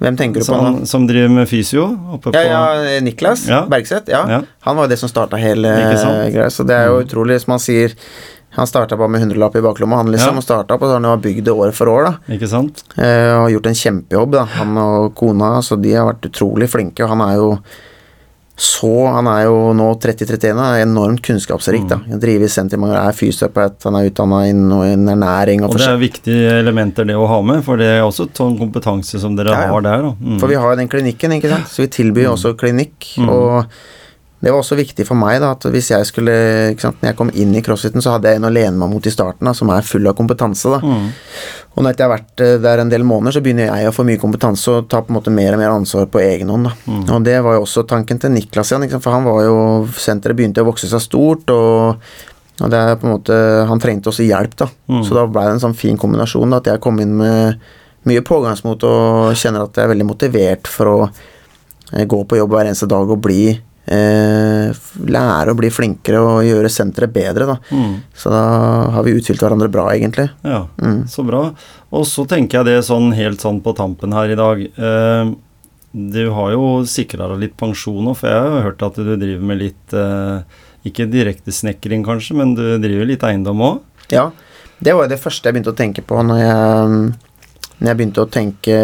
Hvem 0.03 0.17
tenker 0.17 0.41
du 0.41 0.45
som, 0.47 0.57
på 0.59 0.69
nå? 0.79 0.85
som 0.89 1.05
driver 1.07 1.29
med 1.29 1.47
fysio 1.47 1.83
oppe 2.15 2.31
på 2.31 2.35
Ja, 2.41 2.63
ja, 2.83 2.99
Niklas 3.05 3.45
Ja. 3.47 3.61
Bergseth. 3.69 4.09
Ja. 4.11 4.23
Ja. 4.27 4.39
Han 4.65 4.75
var 4.75 4.87
jo 4.87 4.89
det 4.95 4.97
som 4.99 5.09
starta 5.11 5.37
hele 5.39 5.69
greia. 6.33 6.49
Så 6.51 6.65
det 6.67 6.75
er 6.75 6.87
jo 6.89 6.97
Mm. 6.99 7.05
utrolig, 7.07 7.41
som 7.41 7.51
han 7.51 7.59
sier 7.59 7.93
Han 8.55 8.67
starta 8.67 8.95
bare 8.95 9.09
med 9.09 9.21
hundrelapp 9.21 9.55
i 9.55 9.61
baklomma, 9.65 9.95
han 9.97 10.11
liksom, 10.13 10.33
Ja. 10.35 10.37
og 10.37 10.43
starta 10.43 10.75
og 10.75 10.79
så 10.81 10.85
har 10.93 10.99
han 11.01 11.03
jo 11.09 11.17
bygd 11.17 11.43
det 11.45 11.53
år 11.57 11.71
for 11.73 11.87
år, 11.89 12.03
da. 12.05 12.35
Ikke 12.35 12.47
sant? 12.47 12.83
Eh, 12.99 13.33
og 13.33 13.49
gjort 13.49 13.65
en 13.65 13.73
kjempejobb, 13.73 14.31
da. 14.31 14.43
Han 14.45 14.77
og 14.77 15.15
kona, 15.15 15.57
så 15.65 15.79
de 15.81 15.93
har 15.93 16.05
vært 16.13 16.27
utrolig 16.29 16.69
flinke, 16.69 17.01
og 17.01 17.09
han 17.09 17.21
er 17.21 17.35
jo 17.37 17.57
så 18.55 19.07
Han 19.09 19.25
er 19.31 19.47
jo 19.47 19.71
nå 19.73 19.87
30-31 19.97 20.51
og 20.53 20.63
er 20.63 20.83
enormt 20.83 21.23
kunnskapsrik, 21.25 21.87
da. 21.89 21.97
Mm. 21.97 22.11
Han 22.11 22.21
driver 22.21 22.45
i 22.45 22.51
senter 22.53 22.81
mange 22.81 22.99
er 22.99 23.15
fysioterapeut, 23.17 23.79
han 23.87 23.97
er 23.97 24.09
utdanna 24.11 24.43
innen 24.51 25.09
ernæring 25.09 25.63
og, 25.65 25.73
Og 25.73 25.81
det 25.81 25.87
er 25.89 25.97
viktige 26.01 26.51
elementer 26.59 27.07
det 27.09 27.17
å 27.17 27.25
ha 27.31 27.39
med, 27.41 27.63
for 27.65 27.81
det 27.81 27.89
er 27.95 28.05
også 28.05 28.27
sånn 28.37 28.59
kompetanse 28.59 29.21
som 29.23 29.33
dere 29.39 29.55
Ja, 29.55 29.65
ja. 29.65 29.73
har 29.73 29.87
der. 29.87 30.05
Mm. 30.19 30.37
For 30.37 30.53
vi 30.53 30.59
har 30.61 30.69
jo 30.69 30.79
den 30.83 30.91
klinikken, 30.91 31.33
ikke 31.39 31.49
sant. 31.55 31.73
Så 31.73 31.87
vi 31.87 31.89
tilbyr 31.97 32.29
også 32.35 32.53
klinikk. 32.59 33.09
Mm. 33.17 33.33
Og 33.33 33.73
det 34.43 34.51
var 34.51 34.59
også 34.59 34.75
viktig 34.75 35.05
for 35.07 35.15
meg, 35.15 35.37
da, 35.39 35.53
at 35.55 35.63
hvis 35.71 35.87
jeg 35.93 36.07
skulle 36.09 36.33
ikke 36.73 36.83
sant, 36.83 36.97
Når 36.99 37.13
jeg 37.13 37.17
kom 37.19 37.29
inn 37.31 37.53
i 37.55 37.61
crossfiten, 37.63 38.03
så 38.03 38.17
hadde 38.17 38.27
jeg 38.27 38.41
en 38.41 38.47
å 38.49 38.51
lene 38.51 38.75
meg 38.75 38.89
mot 38.91 39.05
i 39.07 39.13
starten, 39.13 39.47
da, 39.47 39.53
som 39.55 39.71
er 39.71 39.85
full 39.87 40.09
av 40.09 40.17
kompetanse, 40.17 40.67
da. 40.73 40.81
Mm. 40.83 41.05
Og 41.73 41.85
når 41.85 41.95
jeg 41.95 42.03
har 42.03 42.11
vært 42.11 42.43
eh, 42.43 42.57
der 42.61 42.83
en 42.83 42.91
del 42.91 43.05
måneder, 43.07 43.37
så 43.37 43.43
begynner 43.45 43.69
jeg 43.69 43.87
å 43.87 43.95
få 43.95 44.03
mye 44.05 44.19
kompetanse 44.19 44.75
og 44.75 44.89
ta 44.91 44.99
på 44.99 45.13
en 45.13 45.17
måte 45.17 45.31
mer 45.33 45.55
og 45.55 45.63
mer 45.63 45.71
ansvar 45.77 46.11
på 46.11 46.21
egen 46.25 46.51
hånd, 46.51 46.67
da. 46.67 46.75
Mm. 46.91 47.07
Og 47.07 47.25
det 47.29 47.37
var 47.47 47.55
jo 47.55 47.63
også 47.63 47.85
tanken 47.87 48.19
til 48.19 48.35
Niklas 48.35 48.73
igjen, 48.73 48.99
for 48.99 49.15
han 49.15 49.25
var 49.29 49.41
jo 49.47 49.57
Senteret 49.95 50.37
begynte 50.37 50.61
å 50.61 50.69
vokse 50.73 50.91
seg 50.91 51.07
stort, 51.07 51.55
og 51.55 52.03
og 52.61 52.69
det 52.69 52.77
er 52.77 52.99
på 53.01 53.07
en 53.07 53.15
måte 53.15 53.35
Han 53.65 53.79
trengte 53.81 54.11
også 54.11 54.27
hjelp, 54.27 54.51
da. 54.59 54.67
Mm. 54.91 55.01
Så 55.07 55.15
da 55.17 55.23
ble 55.25 55.47
det 55.47 55.55
en 55.55 55.63
sånn 55.63 55.77
fin 55.77 55.97
kombinasjon, 55.97 56.51
da, 56.51 56.59
at 56.61 56.69
jeg 56.69 56.83
kom 56.83 56.99
inn 57.01 57.15
med 57.17 57.63
mye 58.09 58.23
pågangsmot 58.27 58.83
og 58.85 59.37
kjenner 59.39 59.65
at 59.65 59.79
jeg 59.79 59.87
er 59.87 59.93
veldig 59.93 60.05
motivert 60.09 60.67
for 60.69 60.91
å 60.91 60.97
eh, 61.07 62.03
gå 62.03 62.19
på 62.27 62.37
jobb 62.37 62.51
hver 62.53 62.67
eneste 62.67 62.89
dag 62.91 63.07
og 63.07 63.21
bli 63.23 63.53
eh, 63.87 64.73
Lære 65.03 65.51
å 65.53 65.57
bli 65.57 65.69
flinkere 65.73 66.19
og 66.23 66.43
gjøre 66.47 66.69
senteret 66.71 67.11
bedre, 67.13 67.45
da. 67.49 67.55
Mm. 67.73 67.95
Så 68.15 68.31
da 68.31 68.43
har 68.95 69.03
vi 69.03 69.15
utfylt 69.17 69.41
hverandre 69.43 69.69
bra, 69.71 69.87
egentlig. 69.93 70.29
Ja, 70.43 70.67
Mm. 70.81 71.03
så 71.09 71.25
bra. 71.25 71.53
Og 71.91 72.05
så 72.05 72.25
tenker 72.27 72.59
jeg 72.61 72.65
det 72.65 72.85
sånn 72.85 73.11
helt 73.13 73.39
sånn 73.41 73.61
på 73.61 73.75
tampen 73.75 74.13
her 74.13 74.29
i 74.31 74.35
dag. 74.39 74.61
Eh, 74.77 75.33
du 75.93 76.29
har 76.33 76.51
jo 76.55 76.83
sikra 76.89 77.27
deg 77.29 77.39
litt 77.39 77.57
pensjon 77.57 78.03
nå, 78.03 78.15
for 78.17 78.27
jeg 78.29 78.39
har 78.39 78.49
jo 78.49 78.63
hørt 78.69 78.81
at 78.87 78.95
du 78.95 79.15
driver 79.15 79.43
med 79.43 79.59
litt 79.61 79.93
eh, 79.93 80.41
Ikke 80.85 81.05
direkte 81.07 81.51
snekring, 81.53 82.03
kanskje, 82.03 82.35
men 82.35 82.55
du 82.55 82.63
driver 82.81 83.05
litt 83.07 83.21
eiendom 83.23 83.61
òg? 83.61 83.77
Ja, 84.11 84.31
det 84.83 84.93
var 84.95 85.05
jo 85.05 85.13
det 85.13 85.19
første 85.21 85.47
jeg 85.47 85.53
begynte 85.55 85.71
å 85.71 85.77
tenke 85.79 86.01
på 86.03 86.17
når 86.27 86.41
jeg 86.41 87.13
når 87.83 87.91
jeg 87.91 87.99
begynte 87.99 88.23
å 88.23 88.29
tenke 88.31 88.75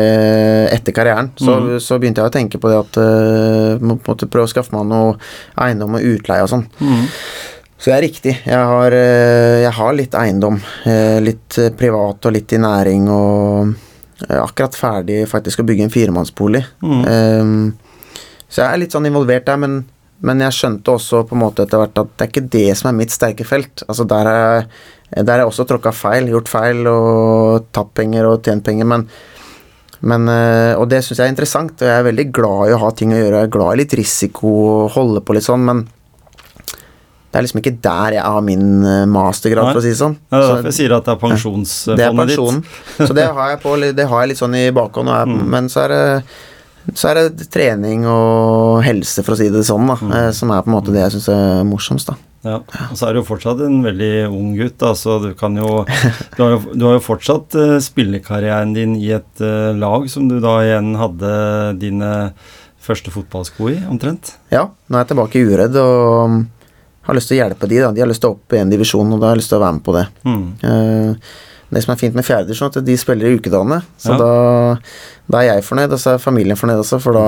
etter 0.75 0.95
karrieren, 0.95 1.29
så, 1.39 1.55
mm. 1.55 1.69
så 1.79 1.97
begynte 2.01 2.19
jeg 2.19 2.31
å 2.31 2.33
tenke 2.35 2.59
på 2.59 2.71
det 2.71 2.79
at 2.81 2.99
uh, 2.99 3.79
må 3.79 3.95
på 3.95 4.11
en 4.11 4.17
måte 4.17 4.27
prøve 4.27 4.49
å 4.49 4.51
skaffe 4.51 4.75
meg 4.75 4.89
noe 4.91 5.13
eiendom 5.63 5.95
og 5.95 6.03
utleie 6.03 6.43
og 6.43 6.51
sånn. 6.51 6.65
Mm. 6.83 7.07
Så 7.79 7.93
det 7.93 7.95
er 7.95 8.03
riktig. 8.03 8.33
Jeg 8.43 8.63
har, 8.71 8.91
eh, 8.91 9.61
jeg 9.63 9.71
har 9.77 9.93
litt 9.95 10.15
eiendom. 10.19 10.57
eh, 10.83 11.19
Litt 11.23 11.57
eh, 11.57 11.69
privat 11.71 12.25
og 12.27 12.33
litt 12.35 12.51
i 12.51 12.59
næring 12.59 13.05
og 13.07 13.69
jeg 14.19 14.33
er 14.35 14.41
akkurat 14.43 14.75
ferdig 14.75 15.21
faktisk 15.31 15.61
å 15.61 15.63
bygge 15.63 15.85
en 15.87 15.93
firemannsbolig. 15.93 16.59
Mm. 16.83 17.05
Um, 17.07 18.33
så 18.51 18.65
jeg 18.65 18.73
er 18.73 18.81
litt 18.81 18.91
sånn 18.91 19.07
involvert 19.07 19.47
der, 19.47 19.61
men 19.63 19.79
men 20.19 20.41
jeg 20.43 20.51
skjønte 20.51 20.91
også 20.97 21.21
på 21.29 21.35
en 21.37 21.39
måte 21.45 21.63
etter 21.63 21.79
hvert 21.79 21.99
at 22.01 22.09
det 22.17 22.25
er 22.25 22.31
ikke 22.33 22.49
det 22.51 22.65
som 22.75 22.89
er 22.89 22.97
mitt 22.97 23.13
sterke 23.13 23.45
felt. 23.47 23.85
Altså 23.87 24.03
Der 24.03 24.27
er 24.27 24.39
jeg, 24.41 24.65
der 25.11 25.31
har 25.33 25.39
jeg 25.43 25.49
også 25.51 25.65
tråkka 25.67 25.91
feil, 25.95 26.27
gjort 26.29 26.47
feil 26.51 26.87
og 26.87 27.65
tapt 27.73 27.93
penger 27.97 28.27
og 28.29 28.43
tjent 28.45 28.63
penger, 28.63 28.85
men, 28.85 29.07
men 30.01 30.27
eh, 30.29 30.73
Og 30.77 30.87
det 30.89 31.01
syns 31.03 31.17
jeg 31.19 31.25
er 31.27 31.33
interessant, 31.33 31.73
og 31.81 31.87
jeg 31.89 31.99
er 31.99 32.05
veldig 32.11 32.27
glad 32.31 32.69
i 32.69 32.75
å 32.75 32.81
ha 32.83 32.91
ting 32.91 33.11
å 33.11 33.17
gjøre. 33.17 33.39
Jeg 33.41 33.49
er 33.49 33.55
glad 33.57 33.73
i 33.73 33.81
litt 33.81 33.95
risiko 33.97 34.51
og 34.67 34.91
holde 34.95 35.21
på 35.25 35.33
litt 35.35 35.43
sånn, 35.47 35.65
men 35.65 35.87
det 37.29 37.37
er 37.37 37.43
liksom 37.45 37.59
ikke 37.61 37.75
der 37.85 38.15
jeg 38.15 38.23
har 38.25 38.41
min 38.41 38.83
eh, 38.89 39.03
mastergrad, 39.05 39.67
Nei. 39.67 39.73
for 39.75 39.81
å 39.81 39.83
si 39.85 39.91
det 39.93 39.99
sånn. 39.99 40.15
Ja, 40.31 40.37
det 40.37 40.37
er 40.39 40.47
derfor 40.53 40.69
jeg 40.71 40.77
sier 40.79 40.93
at 40.95 41.03
det 41.05 41.11
er 41.11 41.17
det 41.17 41.17
er 41.17 41.25
pensjonsfondet 41.25 42.21
pensjonen. 42.21 42.61
ditt. 42.63 43.03
Så 43.09 43.17
det 43.19 43.25
har 43.37 43.49
jeg, 43.51 43.59
på, 43.65 43.73
det 43.99 44.07
har 44.13 44.23
jeg 44.23 44.31
litt 44.31 44.39
sånn 44.41 44.55
i 44.57 44.63
bakhånd. 44.73 45.11
Jeg, 45.13 45.27
Mm. 45.35 45.43
Men 45.53 45.67
så 45.69 45.83
er, 45.83 45.93
det, 45.93 46.95
så 46.97 47.11
er 47.11 47.19
det 47.19 47.49
trening 47.53 48.07
og 48.09 48.79
helse, 48.85 49.21
for 49.25 49.35
å 49.35 49.37
si 49.37 49.49
det 49.53 49.61
sånn, 49.67 49.85
da, 49.91 49.99
Mm. 50.01 50.15
eh, 50.23 50.31
som 50.33 50.49
er 50.55 50.61
på 50.65 50.71
en 50.71 50.77
måte 50.79 50.93
det 50.95 51.03
jeg 51.05 51.17
syns 51.19 51.29
er 51.35 51.63
morsomst. 51.69 52.07
da. 52.09 52.17
Ja. 52.45 52.61
Og 52.87 52.95
så 52.95 53.07
er 53.09 53.15
du 53.15 53.19
jo 53.19 53.27
fortsatt 53.27 53.59
en 53.65 53.81
veldig 53.83 54.11
ung 54.29 54.53
gutt, 54.55 54.77
da, 54.79 54.93
så 54.95 55.17
du 55.23 55.33
kan 55.39 55.57
jo 55.59 55.83
Du 56.37 56.39
har 56.43 56.53
jo, 56.55 56.59
du 56.71 56.85
har 56.87 56.95
jo 56.95 57.03
fortsatt 57.03 57.57
uh, 57.59 57.75
spillekarrieren 57.83 58.71
din 58.77 58.95
i 58.99 59.09
et 59.17 59.43
uh, 59.43 59.73
lag 59.75 60.07
som 60.11 60.29
du 60.29 60.37
da 60.43 60.53
igjen 60.63 60.93
hadde 60.99 61.33
dine 61.81 62.13
første 62.79 63.11
fotballsko 63.11 63.67
i, 63.73 63.75
omtrent. 63.91 64.37
Ja, 64.53 64.69
nå 64.87 64.95
er 64.95 65.03
jeg 65.03 65.11
tilbake 65.11 65.41
i 65.41 65.43
Uredd 65.49 65.75
og 65.81 66.31
um, 66.31 66.39
har 67.09 67.17
lyst 67.17 67.29
til 67.31 67.39
å 67.39 67.41
hjelpe 67.43 67.67
de. 67.69 67.83
da. 67.83 67.91
De 67.91 68.05
har 68.05 68.09
lyst 68.09 68.23
til 68.23 68.31
å 68.31 68.37
opp 68.37 68.55
i 68.55 68.61
en 68.61 68.71
divisjon, 68.71 69.11
og 69.13 69.19
da 69.19 69.29
har 69.29 69.35
jeg 69.35 69.43
lyst 69.43 69.51
til 69.51 69.59
å 69.59 69.63
være 69.65 69.77
med 69.77 69.85
på 69.85 69.97
det. 69.97 70.05
Mm. 70.23 70.43
Uh, 70.63 71.45
det 71.69 71.83
som 71.85 71.93
er 71.93 71.99
fint 72.01 72.15
med 72.17 72.25
fjerder, 72.25 72.55
er 72.57 72.71
at 72.71 72.85
de 72.85 72.95
spiller 72.97 73.29
i 73.29 73.37
ukedagene. 73.37 73.83
Så 74.01 74.15
Ja. 74.15 74.17
da, 74.17 74.77
da 75.29 75.43
er 75.43 75.47
jeg 75.59 75.63
fornøyd, 75.67 75.91
og 75.93 75.99
så 76.01 76.15
er 76.15 76.21
familien 76.23 76.57
fornøyd 76.57 76.79
også, 76.81 76.97
for 77.03 77.13
da, 77.13 77.25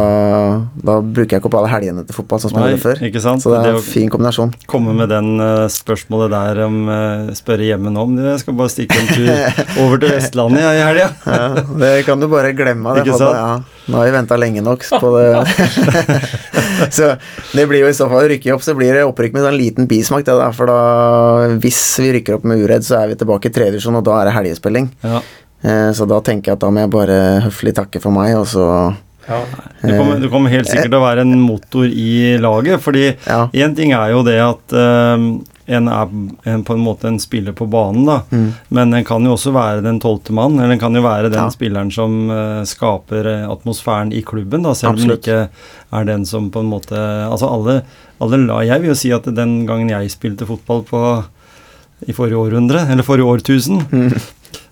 da 0.82 0.96
bruker 1.06 1.36
jeg 1.36 1.42
ikke 1.44 1.50
opp 1.52 1.58
alle 1.60 1.70
helgene 1.70 2.02
til 2.08 2.16
fotball, 2.18 2.40
sånn 2.42 2.50
som 2.50 2.58
jeg 2.58 2.64
Nei, 2.66 2.72
gjorde 2.74 2.86
før. 2.88 3.02
ikke 3.08 3.22
sant? 3.22 3.44
Så 3.44 3.52
det 3.54 3.60
er 3.60 3.76
å 3.78 3.82
en 3.82 3.86
fin 3.86 4.10
kombinasjon. 4.10 4.54
komme 4.72 4.96
med 4.98 5.12
den 5.14 5.30
uh, 5.38 5.68
spørsmålet 5.70 6.34
der 6.34 6.62
om 6.66 6.80
uh, 6.90 7.30
Spørre 7.38 7.68
hjemme 7.68 7.94
nå 7.94 8.06
om 8.08 8.16
du, 8.18 8.24
Jeg 8.26 8.42
skal 8.42 8.56
bare 8.58 8.74
stikke 8.74 8.98
en 8.98 9.12
tur 9.12 9.30
over 9.84 10.02
til 10.02 10.16
Vestlandet 10.16 10.64
jeg, 10.66 10.80
i 10.80 10.86
helga. 10.88 11.08
Ja, 11.30 11.66
det 11.84 11.92
kan 12.08 12.24
du 12.24 12.26
bare 12.32 12.56
glemme. 12.58 12.96
Det, 12.98 13.06
Ikke 13.06 13.20
sant? 13.22 13.38
Ja, 13.38 13.86
nå 13.92 14.00
har 14.02 14.10
vi 14.10 14.16
venta 14.18 14.40
lenge 14.42 14.64
nok 14.66 14.88
på 14.98 15.12
det. 15.18 15.28
så 16.98 17.12
det 17.54 17.68
blir 17.70 17.84
jo 17.86 17.92
i 17.92 17.98
så 17.98 18.10
fall 18.10 18.26
rykke 18.34 18.56
opp, 18.56 18.66
så 18.66 18.74
blir 18.78 18.98
det 18.98 19.06
opprykk 19.06 19.38
med 19.38 19.46
en 19.52 19.60
liten 19.60 19.90
bismak. 19.90 20.26
Det, 20.26 20.34
der, 20.42 20.58
for 20.58 20.70
da, 20.74 20.80
hvis 21.62 21.84
vi 22.02 22.16
rykker 22.18 22.40
opp 22.40 22.50
med 22.50 22.66
Uredd, 22.66 22.86
så 22.88 23.04
er 23.04 23.14
vi 23.14 23.20
tilbake 23.22 23.52
i 23.52 23.54
tredje 23.54 23.78
divisjon, 23.78 24.00
og 24.02 24.06
da 24.10 24.18
er 24.24 24.32
det 24.32 24.36
helgespilling. 24.40 24.90
Ja. 25.06 25.22
Eh, 25.62 25.92
så 25.94 26.08
da 26.10 26.20
tenker 26.26 26.52
jeg 26.52 26.58
at 26.60 26.66
da 26.66 26.72
må 26.74 26.82
jeg 26.86 26.94
bare 26.94 27.22
høflig 27.46 27.76
takke 27.78 28.02
for 28.02 28.12
meg, 28.16 28.36
og 28.40 28.48
så 28.50 28.68
Ja. 29.30 29.38
Du 29.84 29.92
kommer, 29.98 30.20
du 30.20 30.28
kommer 30.34 30.50
helt 30.50 30.66
sikkert 30.68 30.90
til 30.90 30.98
å 30.98 31.04
være 31.06 31.22
en 31.22 31.40
motor 31.40 31.86
i 31.86 32.38
laget, 32.42 32.82
fordi 32.82 33.16
Ja. 33.28 33.48
ting 33.54 33.92
er 33.94 34.10
jo 34.12 34.24
det 34.24 34.40
at 34.42 34.74
eh, 34.74 35.38
en 35.72 35.88
er 35.88 36.08
en, 36.52 36.64
på 36.66 36.74
en 36.74 36.84
måte 36.84 37.06
en 37.08 37.20
spiller 37.20 37.54
på 37.54 37.70
banen, 37.70 38.04
da. 38.06 38.24
Mm. 38.32 38.54
Men 38.72 38.94
en 38.98 39.06
kan 39.06 39.24
jo 39.24 39.36
også 39.38 39.54
være 39.54 39.84
den 39.86 40.00
tolvte 40.02 40.34
mann, 40.34 40.58
eller 40.60 40.74
en 40.74 40.80
kan 40.80 40.94
jo 40.98 41.02
være 41.06 41.30
den 41.30 41.38
Ja. 41.40 41.50
spilleren 41.50 41.92
som 41.94 42.30
uh, 42.32 42.64
skaper 42.66 43.26
eh, 43.30 43.46
atmosfæren 43.48 44.12
i 44.12 44.22
klubben, 44.26 44.64
da, 44.64 44.74
selv 44.74 44.98
om 44.98 45.08
den 45.08 45.18
ikke 45.18 45.50
er 45.94 46.04
den 46.10 46.26
som 46.26 46.50
på 46.52 46.60
en 46.60 46.70
måte 46.72 46.98
Altså 46.98 47.48
alle, 47.48 47.84
alle 48.20 48.38
la 48.48 48.62
Jeg 48.66 48.82
vil 48.82 48.90
jo 48.90 48.96
si 48.96 49.12
at 49.12 49.24
den 49.24 49.66
gangen 49.68 49.90
jeg 49.90 50.10
spilte 50.12 50.48
fotball 50.50 50.84
på 50.84 51.24
i 52.10 52.12
forrige 52.18 52.42
århundre, 52.42 52.88
eller 52.90 53.04
forrige 53.06 53.30
årtusen, 53.30 53.86
Mm. 53.92 54.14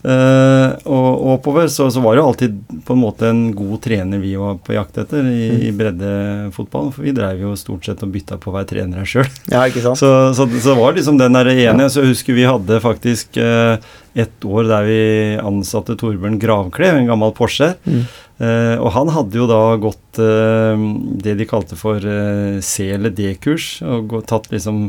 Eh, 0.03 0.67
og, 0.89 1.07
oppover, 1.35 1.69
så, 1.71 1.87
så 1.93 2.01
var 2.03 2.15
det 2.17 2.23
jo 2.23 2.27
alltid 2.31 2.59
på 2.87 2.95
en 2.97 3.01
måte 3.03 3.29
en 3.29 3.41
god 3.55 3.81
trener 3.85 4.21
vi 4.23 4.35
var 4.39 4.57
på 4.65 4.75
jakt 4.75 4.97
etter 5.03 5.25
i, 5.29 5.69
i 5.69 5.73
breddefotballen. 5.75 6.93
For 6.95 7.05
vi 7.07 7.15
dreiv 7.15 7.45
jo 7.45 7.55
stort 7.59 7.87
sett 7.87 8.03
og 8.05 8.13
bytta 8.13 8.39
på 8.41 8.53
hver 8.55 8.67
trener 8.69 8.79
trenere 8.79 9.05
sjøl. 9.07 9.29
Ja. 9.51 9.65
Så, 9.99 10.09
så, 10.33 10.45
så 10.61 10.75
var 10.77 10.91
det 10.93 11.01
liksom 11.01 11.17
den 11.19 11.35
der 11.35 11.49
ene. 11.51 11.89
Så 11.89 12.03
jeg 12.03 12.13
husker 12.13 12.37
vi 12.37 12.47
hadde 12.47 12.79
faktisk 12.83 13.37
uh, 13.41 13.77
et 14.17 14.45
år 14.45 14.67
der 14.69 14.87
vi 14.87 14.99
ansatte 15.41 15.95
Torbjørn 15.99 16.39
Gravklev, 16.41 16.97
en 16.99 17.09
gammel 17.09 17.33
Porsche. 17.37 17.73
Mm. 17.85 18.03
Uh, 18.39 18.75
og 18.79 18.91
han 18.95 19.11
hadde 19.13 19.39
jo 19.39 19.47
da 19.49 19.61
gått 19.81 20.19
eh, 20.23 20.83
det 21.23 21.35
de 21.41 21.47
kalte 21.47 21.75
for 21.79 21.99
eh, 21.99 22.59
C- 22.63 22.93
eller 22.95 23.11
D-kurs, 23.11 23.81
og 23.83 24.07
gå, 24.13 24.21
tatt 24.29 24.47
liksom 24.53 24.87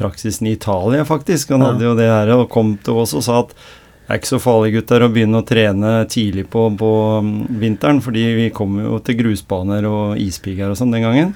praksisen 0.00 0.48
i 0.50 0.56
Italia, 0.56 1.04
faktisk. 1.06 1.52
Han 1.54 1.62
Ja. 1.62 1.70
hadde 1.70 1.86
jo 1.86 1.94
det 1.98 2.08
her, 2.10 2.32
og 2.34 2.48
kom 2.50 2.74
til 2.82 2.98
oss 3.02 3.14
og 3.14 3.22
sa 3.26 3.40
at 3.44 3.54
det 4.10 4.16
er 4.16 4.18
ikke 4.24 4.32
så 4.32 4.38
farlig 4.42 4.72
gutter 4.74 5.04
å 5.06 5.08
begynne 5.14 5.38
å 5.38 5.44
trene 5.46 5.90
tidlig 6.10 6.48
på, 6.50 6.64
på 6.74 6.88
mm, 7.22 7.28
vinteren, 7.60 8.00
fordi 8.02 8.24
vi 8.34 8.46
kom 8.50 8.72
jo 8.82 8.96
til 9.06 9.20
grusbaner 9.20 9.86
og 9.86 10.18
ispiger 10.18 10.72
og 10.72 10.74
sånn 10.80 10.90
den 10.90 11.04
gangen. 11.06 11.30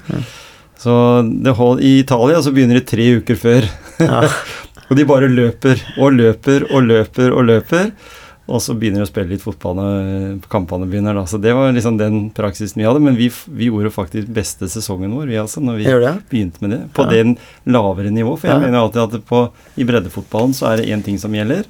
Så 0.83 0.91
det 1.23 1.53
hold, 1.55 1.79
i 1.79 2.01
Italia 2.01 2.41
så 2.43 2.51
begynner 2.51 2.81
det 2.81 2.89
tre 2.91 3.05
uker 3.21 3.39
før. 3.39 3.69
Ja. 4.03 4.25
og 4.89 4.99
de 4.99 5.05
bare 5.07 5.31
løper 5.31 5.79
og 5.95 6.17
løper 6.17 6.65
og 6.67 6.83
løper 6.89 7.31
og 7.31 7.47
løper. 7.47 7.93
Og 8.51 8.59
så 8.61 8.75
begynner 8.75 8.99
de 9.01 9.07
å 9.07 9.09
spille 9.13 9.31
litt 9.31 9.45
fotball 9.45 9.79
når 9.79 10.35
kampene 10.51 10.85
begynner. 10.91 11.15
da, 11.15 11.23
Så 11.31 11.39
det 11.41 11.55
var 11.55 11.71
liksom 11.73 11.95
den 11.97 12.27
praksisen 12.35 12.83
vi 12.83 12.89
hadde. 12.89 12.99
Men 13.07 13.15
vi, 13.15 13.31
vi 13.55 13.71
gjorde 13.71 13.93
faktisk 13.95 14.27
beste 14.35 14.67
sesongen 14.69 15.15
vår, 15.15 15.31
vi 15.31 15.39
altså, 15.39 15.63
når 15.63 15.79
vi 15.79 15.87
begynte 16.27 16.59
med 16.59 16.75
det. 16.75 16.83
På 16.91 17.07
Ja. 17.07 17.15
den 17.23 17.37
lavere 17.71 18.11
nivå. 18.11 18.35
For 18.35 18.51
jeg 18.51 18.59
Ja. 18.59 18.67
mener 18.67 18.83
alltid 18.83 19.01
at 19.15 19.25
på, 19.31 19.47
i 19.79 19.87
breddefotballen 19.87 20.51
så 20.53 20.73
er 20.73 20.83
det 20.83 20.91
én 20.91 21.07
ting 21.07 21.17
som 21.17 21.31
gjelder. 21.31 21.63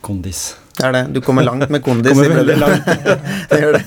Kondis. 0.00 0.56
Det 0.80 0.86
er 0.88 0.94
det. 0.94 1.00
Du 1.12 1.20
kommer 1.20 1.44
langt 1.44 1.68
med 1.68 1.82
kondis. 1.84 2.14
Kommer 2.16 2.40
veldig 2.40 2.56
langt. 2.56 2.86
det 3.50 3.58
gjør 3.60 3.74
det. 3.76 3.82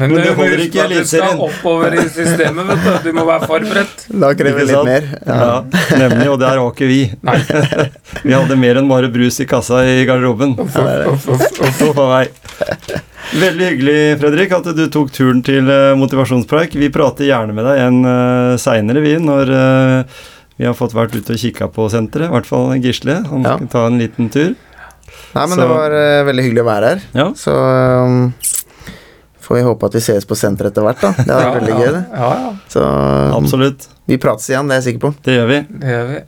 Men, 0.00 0.10
Men 0.10 0.16
det 0.18 0.24
du 0.26 0.28
må 0.28 0.42
holder 0.42 0.62
ikke 0.66 0.78
i 0.78 0.82
at 0.82 0.92
du 0.92 1.08
skal 1.08 1.40
oppover 1.46 1.96
i 1.96 2.04
systemet, 2.12 2.68
vet 2.68 2.82
du. 2.84 2.90
Du 3.06 3.16
må 3.16 3.24
være 3.28 3.48
forberedt. 3.48 4.04
Da 4.10 4.32
krever 4.36 4.60
det 4.60 4.66
litt 4.68 4.88
mer. 4.90 5.08
Ja. 5.24 5.38
Ja. 5.40 5.54
nemlig. 6.02 6.28
Og 6.34 6.38
der 6.42 6.60
var 6.60 6.74
ikke 6.74 6.90
vi. 6.90 7.00
Vi 8.26 8.34
hadde 8.36 8.58
mer 8.60 8.82
enn 8.82 8.90
bare 8.90 9.08
brus 9.12 9.40
i 9.40 9.48
kassa 9.48 9.80
i 9.88 10.04
garderoben. 10.08 10.56
Uff, 10.60 10.76
uff, 10.76 11.82
uff. 11.88 12.36
Veldig 13.36 13.66
hyggelig, 13.72 13.98
Fredrik, 14.20 14.52
at 14.54 14.68
du 14.76 14.84
tok 14.92 15.10
turen 15.14 15.40
til 15.46 15.66
eh, 15.72 15.96
motivasjonspreik. 15.98 16.76
Vi 16.78 16.92
prater 16.94 17.26
gjerne 17.30 17.56
med 17.56 17.66
deg 17.66 17.80
en 17.82 17.98
uh, 18.06 18.54
seinere, 18.60 19.02
vi, 19.02 19.16
når 19.18 19.50
uh, 19.50 20.22
vi 20.60 20.68
har 20.68 20.76
fått 20.78 20.94
vært 20.96 21.16
ute 21.16 21.34
og 21.34 21.40
kikka 21.42 21.68
på 21.72 21.88
senteret. 21.92 22.30
I 22.30 22.34
hvert 22.36 22.48
fall 22.48 22.76
Gisle. 22.80 23.18
Han 23.32 23.44
Ja. 23.44 23.56
skal 23.58 23.72
ta 23.72 23.86
en 23.90 23.98
liten 24.00 24.30
tur. 24.32 24.54
Nei, 25.34 25.42
men 25.46 25.54
Så- 25.56 25.60
det 25.60 25.68
var 25.68 25.90
uh, 25.96 26.24
veldig 26.28 26.44
hyggelig 26.46 26.62
å 26.62 26.68
være 26.70 26.92
her. 26.94 27.02
Ja. 27.18 27.26
Så 27.36 27.52
um, 27.56 28.32
får 29.46 29.56
vi 29.58 29.64
håpe 29.66 29.86
at 29.90 29.98
vi 29.98 30.02
ses 30.06 30.24
på 30.28 30.38
senteret 30.38 30.72
etter 30.72 30.86
hvert, 30.86 31.02
da. 31.02 31.10
Det 31.18 31.26
hadde 31.28 31.50
vært 31.50 31.60
veldig 31.60 31.74
ja, 31.74 31.82
gøy, 31.82 31.92
det. 31.98 32.04
Ja, 32.14 32.30
ja. 32.46 32.54
Så 32.72 32.86
um, 32.86 33.36
Absolutt. 33.42 33.88
vi 34.10 34.18
prates 34.22 34.48
igjen, 34.50 34.70
det 34.70 34.78
er 34.78 34.82
jeg 34.82 34.88
sikker 34.92 35.04
på. 35.08 35.14
Det 35.26 35.36
gjør 35.38 35.52
vi. 35.52 35.60
Det 35.84 35.94
gjør 35.96 36.10
vi. 36.14 36.22